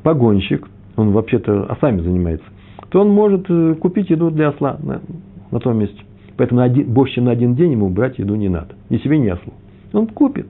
погонщик, 0.03 0.67
он 0.97 1.11
вообще-то 1.11 1.65
осами 1.65 2.01
занимается, 2.01 2.45
то 2.89 3.01
он 3.01 3.09
может 3.09 3.45
э, 3.49 3.75
купить 3.75 4.09
еду 4.09 4.31
для 4.31 4.49
осла 4.49 4.77
на, 4.81 5.01
на 5.51 5.59
том 5.59 5.77
месте. 5.77 6.01
Поэтому 6.37 6.59
на 6.59 6.65
один, 6.65 6.91
больше, 6.91 7.15
чем 7.15 7.25
на 7.25 7.31
один 7.31 7.55
день 7.55 7.71
ему 7.71 7.89
брать 7.89 8.19
еду 8.19 8.35
не 8.35 8.49
надо. 8.49 8.75
Ни 8.89 8.97
себе, 8.97 9.17
ни 9.17 9.29
ослу. 9.29 9.53
Он 9.93 10.07
купит. 10.07 10.47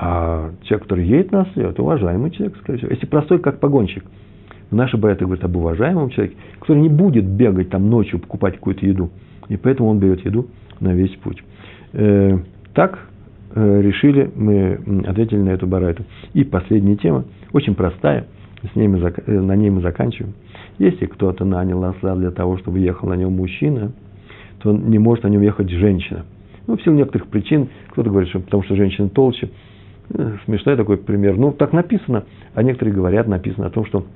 А 0.00 0.50
человек, 0.62 0.84
который 0.84 1.06
едет 1.06 1.32
на 1.32 1.42
осле, 1.42 1.64
это 1.64 1.82
уважаемый 1.82 2.30
человек, 2.30 2.56
скорее 2.58 2.78
всего. 2.78 2.92
Если 2.92 3.06
простой, 3.06 3.38
как 3.40 3.58
погонщик. 3.58 4.04
Наши 4.70 4.96
братья 4.96 5.24
говорят 5.24 5.44
об 5.44 5.56
уважаемом 5.56 6.10
человеке, 6.10 6.36
который 6.60 6.82
не 6.82 6.88
будет 6.88 7.24
бегать 7.24 7.70
там 7.70 7.88
ночью, 7.88 8.18
покупать 8.18 8.56
какую-то 8.56 8.84
еду. 8.86 9.10
И 9.48 9.56
поэтому 9.56 9.88
он 9.88 9.98
берет 9.98 10.24
еду 10.24 10.46
на 10.78 10.92
весь 10.92 11.16
путь. 11.16 11.42
Э, 11.94 12.38
так 12.74 13.08
Э, 13.54 13.80
решили, 13.80 14.30
мы 14.36 14.78
ответили 15.06 15.38
на 15.38 15.50
эту 15.50 15.66
барайту. 15.66 16.04
И 16.34 16.44
последняя 16.44 16.96
тема, 16.96 17.24
очень 17.52 17.74
простая, 17.74 18.26
с 18.72 18.76
ней 18.76 18.88
мы, 18.88 18.98
э, 18.98 19.40
на 19.40 19.56
ней 19.56 19.70
мы 19.70 19.80
заканчиваем. 19.80 20.34
Если 20.78 21.06
кто-то 21.06 21.44
нанял 21.44 21.82
осла 21.84 22.14
для 22.14 22.30
того, 22.30 22.58
чтобы 22.58 22.78
ехал 22.78 23.08
на 23.08 23.14
нем 23.14 23.32
мужчина, 23.32 23.92
то 24.62 24.72
не 24.72 24.98
может 24.98 25.24
на 25.24 25.28
нем 25.28 25.40
ехать 25.40 25.70
женщина. 25.70 26.24
Ну, 26.66 26.76
в 26.76 26.82
силу 26.82 26.94
некоторых 26.94 27.28
причин, 27.28 27.68
кто-то 27.88 28.10
говорит, 28.10 28.28
что 28.28 28.40
потому 28.40 28.62
что 28.64 28.76
женщина 28.76 29.08
толще. 29.08 29.48
Смешной 30.44 30.76
такой 30.76 30.96
пример. 30.96 31.36
Ну, 31.36 31.52
так 31.52 31.72
написано, 31.72 32.24
а 32.54 32.62
некоторые 32.62 32.94
говорят, 32.94 33.28
написано 33.28 33.66
о 33.66 33.70
том, 33.70 33.84
что 33.86 34.06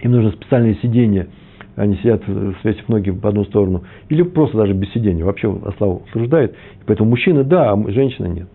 им 0.00 0.12
нужно 0.12 0.32
специальное 0.32 0.74
сиденье 0.82 1.28
они 1.76 1.96
сидят, 1.96 2.22
свесив 2.62 2.88
ноги 2.88 3.10
в 3.10 3.26
одну 3.26 3.44
сторону, 3.44 3.84
или 4.08 4.22
просто 4.22 4.58
даже 4.58 4.74
без 4.74 4.92
сидения, 4.92 5.24
вообще 5.24 5.52
осла 5.64 5.88
утверждает. 5.88 6.54
Поэтому 6.86 7.10
мужчина 7.10 7.44
да, 7.44 7.72
а 7.72 7.90
женщина 7.90 8.26
нет. 8.26 8.48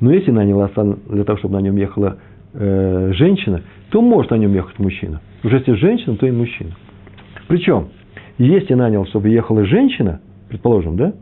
Но 0.00 0.10
если 0.12 0.30
нанял 0.30 0.60
осла 0.62 0.96
для 1.08 1.24
того, 1.24 1.38
чтобы 1.38 1.54
на 1.54 1.60
нем 1.60 1.76
ехала 1.76 2.18
э, 2.52 3.12
женщина, 3.14 3.62
то 3.90 4.02
может 4.02 4.30
на 4.30 4.36
нем 4.36 4.52
ехать 4.52 4.78
мужчина. 4.78 5.20
Уже 5.42 5.58
если 5.58 5.74
женщина, 5.74 6.16
то 6.16 6.26
и 6.26 6.32
мужчина. 6.32 6.72
Причем, 7.46 7.88
если 8.38 8.74
нанял, 8.74 9.06
чтобы 9.06 9.28
ехала 9.28 9.64
женщина, 9.64 10.20
предположим, 10.48 10.96
да, 10.96 11.14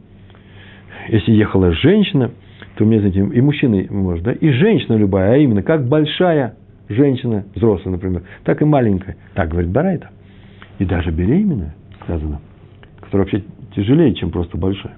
если 1.08 1.32
ехала 1.32 1.72
женщина, 1.72 2.30
то 2.76 2.84
мне, 2.84 2.98
знаете, 2.98 3.20
и 3.20 3.40
мужчина 3.40 3.84
может, 3.90 4.24
да, 4.24 4.32
и 4.32 4.50
женщина 4.50 4.96
любая, 4.96 5.34
а 5.34 5.36
именно 5.36 5.62
как 5.62 5.86
большая 5.86 6.56
женщина, 6.88 7.44
взрослая, 7.54 7.92
например, 7.92 8.22
так 8.44 8.60
и 8.62 8.64
маленькая. 8.64 9.16
Так 9.34 9.50
говорит 9.50 9.70
Барайта 9.70 10.10
и 10.78 10.84
даже 10.84 11.10
беременная, 11.10 11.74
сказано, 12.02 12.40
которая 13.00 13.26
вообще 13.26 13.44
тяжелее, 13.74 14.14
чем 14.14 14.30
просто 14.30 14.58
большая, 14.58 14.94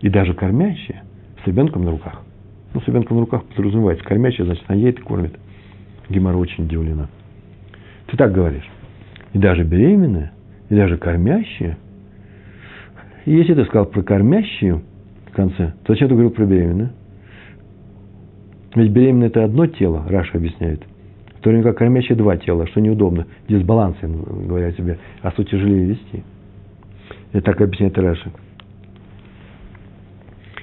и 0.00 0.08
даже 0.08 0.34
кормящая 0.34 1.04
с 1.42 1.46
ребенком 1.46 1.84
на 1.84 1.90
руках. 1.92 2.22
Ну, 2.74 2.80
с 2.80 2.86
ребенком 2.86 3.18
на 3.18 3.22
руках 3.22 3.44
подразумевается. 3.44 4.04
Кормящая, 4.04 4.46
значит, 4.46 4.64
она 4.66 4.78
едет 4.78 5.00
и 5.00 5.02
кормит. 5.02 5.34
Гемора 6.08 6.36
очень 6.38 6.64
удивлена. 6.64 7.08
Ты 8.06 8.16
так 8.16 8.32
говоришь. 8.32 8.68
И 9.32 9.38
даже 9.38 9.62
беременная, 9.62 10.32
и 10.70 10.74
даже 10.74 10.96
кормящая. 10.96 11.78
И 13.26 13.32
если 13.34 13.54
ты 13.54 13.64
сказал 13.66 13.86
про 13.86 14.02
кормящую 14.02 14.82
в 15.26 15.32
конце, 15.32 15.74
то 15.84 15.92
зачем 15.92 16.08
ты 16.08 16.14
говорил 16.14 16.30
про 16.30 16.46
беременную? 16.46 16.90
Ведь 18.74 18.90
беременная– 18.90 19.26
это 19.28 19.44
одно 19.44 19.66
тело, 19.66 20.04
Раша 20.08 20.38
объясняет 20.38 20.82
в 21.42 21.44
то 21.44 21.50
время 21.50 21.64
как 21.64 21.78
кормящие 21.78 22.16
два 22.16 22.36
тела, 22.36 22.68
что 22.68 22.80
неудобно, 22.80 23.26
дисбаланс, 23.48 23.96
говоря 24.00 24.70
тебе, 24.70 24.98
а 25.22 25.32
суть 25.32 25.50
тяжелее 25.50 25.86
вести. 25.86 26.22
Это 27.32 27.46
так 27.46 27.60
объясняет 27.60 27.98
Раша. 27.98 28.30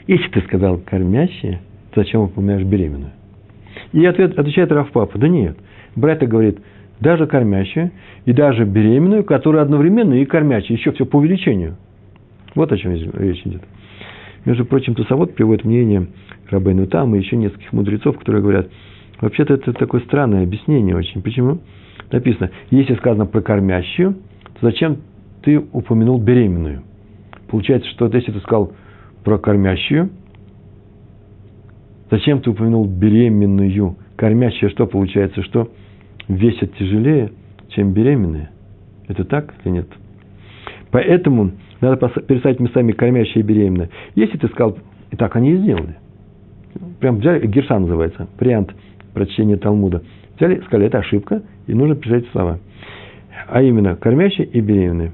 Если 0.07 0.29
ты 0.29 0.39
сказал 0.43 0.77
кормящие, 0.77 1.59
то 1.91 1.99
зачем 2.01 2.21
упоминаешь 2.21 2.63
беременную? 2.63 3.11
И 3.91 4.05
ответ, 4.05 4.39
отвечает 4.39 4.71
Рафпапа, 4.71 5.17
да 5.17 5.27
нет. 5.27 5.57
Брайта 5.97 6.27
говорит, 6.27 6.59
даже 7.01 7.27
кормящую 7.27 7.91
и 8.23 8.31
даже 8.31 8.63
беременную, 8.63 9.25
которая 9.25 9.63
одновременно 9.63 10.13
и 10.13 10.23
кормящая, 10.23 10.77
еще 10.77 10.93
все 10.93 11.05
по 11.05 11.17
увеличению. 11.17 11.75
Вот 12.55 12.71
о 12.71 12.77
чем 12.77 12.93
речь 12.93 13.41
идет. 13.45 13.63
Между 14.45 14.65
прочим, 14.65 14.95
Тусовод 14.95 15.35
приводит 15.35 15.65
мнение 15.65 16.07
Рабейну 16.49 16.87
Там 16.87 17.15
и 17.15 17.19
еще 17.19 17.35
нескольких 17.35 17.73
мудрецов, 17.73 18.17
которые 18.17 18.41
говорят, 18.41 18.69
Вообще-то 19.21 19.55
это 19.55 19.73
такое 19.73 20.01
странное 20.01 20.43
объяснение 20.43 20.95
очень. 20.95 21.21
Почему? 21.21 21.59
Написано, 22.11 22.51
если 22.71 22.95
сказано 22.95 23.25
про 23.25 23.41
кормящую, 23.41 24.13
то 24.13 24.59
зачем 24.61 24.97
ты 25.41 25.59
упомянул 25.59 26.19
беременную? 26.19 26.83
Получается, 27.47 27.89
что 27.89 28.07
если 28.07 28.31
ты 28.31 28.39
сказал 28.39 28.71
про 29.23 29.37
кормящую, 29.37 30.09
зачем 32.09 32.41
ты 32.41 32.49
упомянул 32.49 32.85
беременную? 32.85 33.97
Кормящая 34.15 34.69
что 34.69 34.87
получается, 34.87 35.43
что 35.43 35.69
весит 36.27 36.75
тяжелее, 36.77 37.31
чем 37.69 37.91
беременная? 37.93 38.51
Это 39.07 39.25
так 39.25 39.53
или 39.63 39.73
нет? 39.73 39.87
Поэтому 40.91 41.51
надо 41.81 42.09
переставить 42.21 42.59
местами 42.59 42.91
кормящая 42.91 43.43
и 43.43 43.45
беременная. 43.45 43.89
Если 44.15 44.37
ты 44.37 44.47
сказал, 44.47 44.77
и 45.11 45.15
так 45.15 45.35
они 45.35 45.51
и 45.51 45.57
сделали. 45.57 45.95
Прям 46.99 47.17
взяли, 47.17 47.45
Герша 47.47 47.79
называется, 47.79 48.27
вариант– 48.39 48.73
прочтения 49.13 49.57
Талмуда. 49.57 50.03
Взяли, 50.37 50.61
сказали, 50.61 50.87
это 50.87 50.99
ошибка, 50.99 51.43
и 51.67 51.73
нужно 51.73 51.95
писать 51.95 52.25
слова. 52.31 52.59
А 53.47 53.61
именно, 53.61 53.95
кормящие 53.95 54.47
и 54.47 54.61
беременные. 54.61 55.11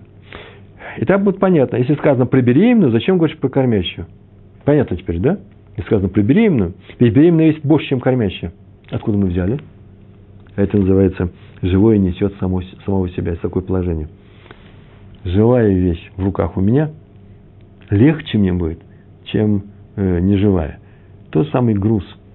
И 0.97 1.05
так 1.05 1.23
будет 1.23 1.39
понятно. 1.39 1.77
Если 1.77 1.95
сказано 1.95 2.25
про 2.25 2.41
беременную, 2.41 2.91
зачем 2.91 3.17
говоришь 3.17 3.37
про 3.37 3.49
кормящую? 3.49 4.07
Понятно 4.63 4.97
теперь, 4.97 5.19
да? 5.19 5.39
Если 5.75 5.87
сказано 5.87 6.09
про 6.09 6.21
беременную, 6.21 6.73
ведь 6.99 7.13
беременная 7.13 7.47
есть 7.47 7.65
больше, 7.65 7.89
чем 7.89 7.99
кормящая. 7.99 8.53
Откуда 8.89 9.17
мы 9.17 9.27
взяли? 9.27 9.59
Это 10.55 10.77
называется 10.77 11.29
живое 11.61 11.97
несет 11.97 12.33
само, 12.39 12.61
самого 12.85 13.09
себя 13.09 13.33
из 13.33 13.39
такое 13.39 13.63
положение. 13.63 14.07
Живая 15.25 15.69
вещь 15.69 16.11
в 16.15 16.23
руках 16.23 16.55
у 16.55 16.61
меня 16.61 16.91
легче 17.89 18.37
мне 18.37 18.53
будет, 18.53 18.79
чем 19.25 19.65
э, 19.97 20.19
неживая. 20.19 20.79
Тот 21.31 21.49
самый 21.49 21.73
груз– 21.73 22.05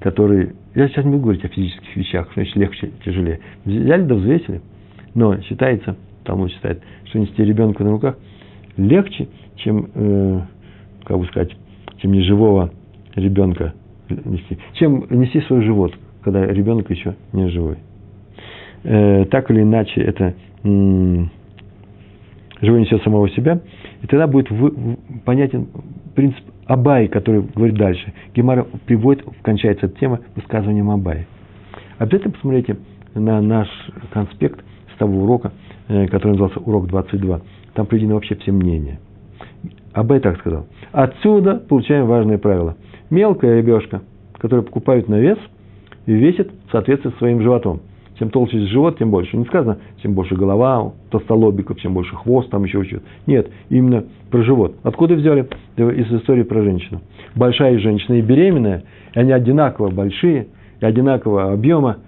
который... 0.00 0.52
Я 0.74 0.88
сейчас 0.88 1.04
не 1.04 1.10
буду 1.12 1.24
говорить 1.24 1.44
о 1.44 1.48
физических 1.48 1.96
вещах, 1.96 2.26
что 2.30 2.40
значит 2.40 2.56
легче, 2.56 2.90
тяжелее. 3.04 3.40
Взяли 3.64 4.02
да 4.02 4.14
взвесили. 4.14 4.60
Но 5.14 5.40
считается, 5.40 5.96
Талмуд 6.24 6.52
считает, 6.52 6.82
что 7.06 7.18
нести 7.18 7.42
ребенка 7.42 7.82
на 7.82 7.90
руках 7.90 8.16
легче, 8.76 9.28
чем, 9.56 9.88
э, 9.94 10.40
как 11.04 11.18
бы 11.18 11.26
сказать, 11.26 11.56
чем 11.98 12.12
неживого 12.12 12.70
ребенка 13.14 13.74
нести, 14.08 14.58
чем 14.74 15.06
нести 15.10 15.40
свой 15.42 15.62
живот, 15.62 15.92
когда 16.22 16.46
ребенок 16.46 16.90
еще 16.90 17.16
не 17.32 17.48
живой. 17.48 17.78
Э, 18.84 19.24
так 19.24 19.50
или 19.50 19.62
иначе, 19.62 20.02
это 20.02 20.34
м- 20.62 21.30
живой 22.60 22.80
несет 22.80 23.02
самого 23.02 23.28
себя, 23.30 23.60
и 24.02 24.06
тогда 24.06 24.26
будет 24.26 24.50
в, 24.50 24.54
в, 24.54 24.96
понятен 25.24 25.68
принцип 26.14 26.44
Абай, 26.66 27.08
который 27.08 27.42
говорит 27.42 27.76
дальше. 27.76 28.12
Гемара 28.34 28.66
приводит, 28.86 29.24
кончается 29.42 29.86
эта 29.86 29.98
тема 29.98 30.20
высказыванием 30.34 30.90
Абай. 30.90 31.26
Обязательно 31.98 32.32
посмотрите 32.32 32.76
на 33.14 33.40
наш 33.40 33.68
конспект 34.12 34.64
с 34.94 34.98
того 34.98 35.22
урока, 35.22 35.52
э, 35.88 36.06
который 36.08 36.32
назывался 36.32 36.60
«Урок 36.60 36.86
22». 36.88 37.42
Там 37.74 37.86
приведены 37.86 38.14
вообще 38.14 38.34
все 38.36 38.52
мнения. 38.52 38.98
Абай 39.92 40.20
так 40.20 40.38
сказал. 40.38 40.66
Отсюда 40.92 41.54
получаем 41.56 42.06
важное 42.06 42.38
правило. 42.38 42.76
Мелкая 43.10 43.56
рыбешка, 43.56 44.02
которую 44.34 44.64
покупают 44.64 45.08
на 45.08 45.18
вес, 45.18 45.38
и 46.06 46.12
весит 46.12 46.50
в 46.68 46.72
соответствии 46.72 47.10
с 47.10 47.18
своим 47.18 47.40
животом. 47.40 47.80
Чем 48.18 48.30
толще 48.30 48.58
живот, 48.66 48.98
тем 48.98 49.10
больше. 49.10 49.36
Не 49.36 49.44
сказано, 49.44 49.78
чем 50.02 50.14
больше 50.14 50.36
голова, 50.36 50.92
толстолобиков, 51.10 51.78
чем 51.78 51.92
больше 51.92 52.14
хвост, 52.16 52.48
там 52.50 52.64
еще 52.64 52.82
что-то. 52.84 53.04
Нет, 53.26 53.50
именно 53.68 54.04
про 54.30 54.42
живот. 54.42 54.76
Откуда 54.82 55.14
взяли? 55.14 55.46
Из 55.76 56.12
истории 56.12 56.42
про 56.42 56.62
женщину. 56.62 57.02
Большая 57.34 57.78
женщина 57.78 58.14
и 58.14 58.22
беременная, 58.22 58.84
и 59.14 59.18
они 59.18 59.32
одинаково 59.32 59.90
большие, 59.90 60.48
и 60.80 60.84
одинакового 60.84 61.52
объема. 61.52 61.98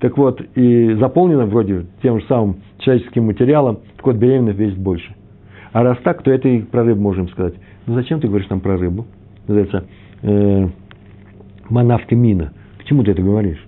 Так 0.00 0.18
вот, 0.18 0.42
и 0.56 0.94
заполнено 0.94 1.46
вроде 1.46 1.86
тем 2.02 2.18
же 2.18 2.26
самым 2.26 2.56
человеческим 2.78 3.26
материалом, 3.26 3.78
так 3.96 4.06
вот, 4.06 4.16
беременных 4.16 4.56
весит 4.56 4.78
больше. 4.78 5.14
А 5.72 5.84
раз 5.84 5.96
так, 6.02 6.22
то 6.22 6.30
это 6.32 6.48
и 6.48 6.62
про 6.62 6.82
рыбу 6.82 7.00
можем 7.00 7.28
сказать. 7.28 7.54
Ну 7.86 7.94
зачем 7.94 8.20
ты 8.20 8.26
говоришь 8.26 8.48
нам 8.48 8.60
про 8.60 8.76
рыбу? 8.76 9.06
Называется 9.46 9.84
э, 10.22 10.68
манавка 11.68 12.16
мина. 12.16 12.52
К 12.78 12.84
чему 12.84 13.04
ты 13.04 13.12
это 13.12 13.22
говоришь? 13.22 13.64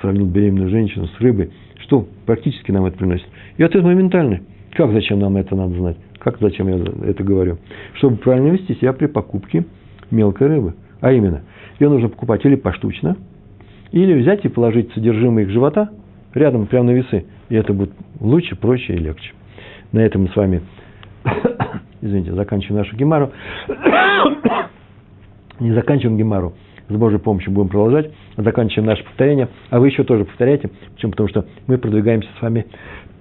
Сравнить 0.00 0.28
беременную 0.28 0.70
женщину 0.70 1.06
с 1.06 1.20
рыбой, 1.20 1.50
что 1.80 2.06
практически 2.26 2.70
нам 2.70 2.86
это 2.86 2.98
приносит? 2.98 3.26
И 3.56 3.62
ответ 3.62 3.84
моментальный. 3.84 4.42
Как 4.74 4.92
зачем 4.92 5.20
нам 5.20 5.36
это 5.36 5.56
надо 5.56 5.74
знать? 5.74 5.96
Как 6.18 6.38
зачем 6.40 6.68
я 6.68 6.76
это 7.08 7.24
говорю? 7.24 7.58
Чтобы 7.94 8.16
правильно 8.16 8.48
вести 8.48 8.74
себя 8.74 8.92
при 8.92 9.06
покупке 9.06 9.64
мелкой 10.10 10.48
рыбы. 10.48 10.74
А 11.00 11.12
именно, 11.12 11.42
ее 11.78 11.88
нужно 11.88 12.08
покупать 12.08 12.44
или 12.44 12.56
поштучно, 12.56 13.16
или 13.92 14.20
взять 14.20 14.44
и 14.44 14.48
положить 14.48 14.92
содержимое 14.92 15.44
их 15.44 15.50
живота 15.50 15.90
рядом, 16.34 16.66
прямо 16.66 16.86
на 16.86 16.94
весы. 16.94 17.24
И 17.48 17.54
это 17.54 17.72
будет 17.72 17.92
лучше, 18.20 18.56
проще 18.56 18.94
и 18.94 18.98
легче. 18.98 19.32
На 19.92 20.00
этом 20.00 20.22
мы 20.22 20.28
с 20.28 20.36
вами, 20.36 20.62
извините, 22.02 22.34
заканчиваем 22.34 22.82
нашу 22.82 22.96
гемару. 22.96 23.30
Не 25.60 25.72
заканчиваем 25.72 26.18
гемару 26.18 26.54
с 26.88 26.92
Божьей 26.94 27.18
помощью 27.18 27.52
будем 27.52 27.68
продолжать, 27.68 28.10
заканчиваем 28.36 28.86
наше 28.86 29.04
повторение, 29.04 29.48
а 29.70 29.78
вы 29.78 29.88
еще 29.88 30.04
тоже 30.04 30.24
повторяйте. 30.24 30.70
Почему? 30.94 31.12
Потому 31.12 31.28
что 31.28 31.46
мы 31.66 31.78
продвигаемся 31.78 32.28
с 32.38 32.42
вами 32.42 32.66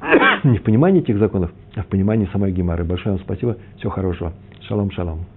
не 0.43 0.57
в 0.57 0.63
понимании 0.63 1.01
этих 1.01 1.17
законов, 1.17 1.51
а 1.75 1.83
в 1.83 1.87
понимании 1.87 2.29
самой 2.31 2.51
Гемары. 2.51 2.83
Большое 2.83 3.15
вам 3.15 3.23
спасибо, 3.23 3.57
всего 3.77 3.91
хорошего. 3.91 4.33
Шалом, 4.67 4.91
шалом. 4.91 5.36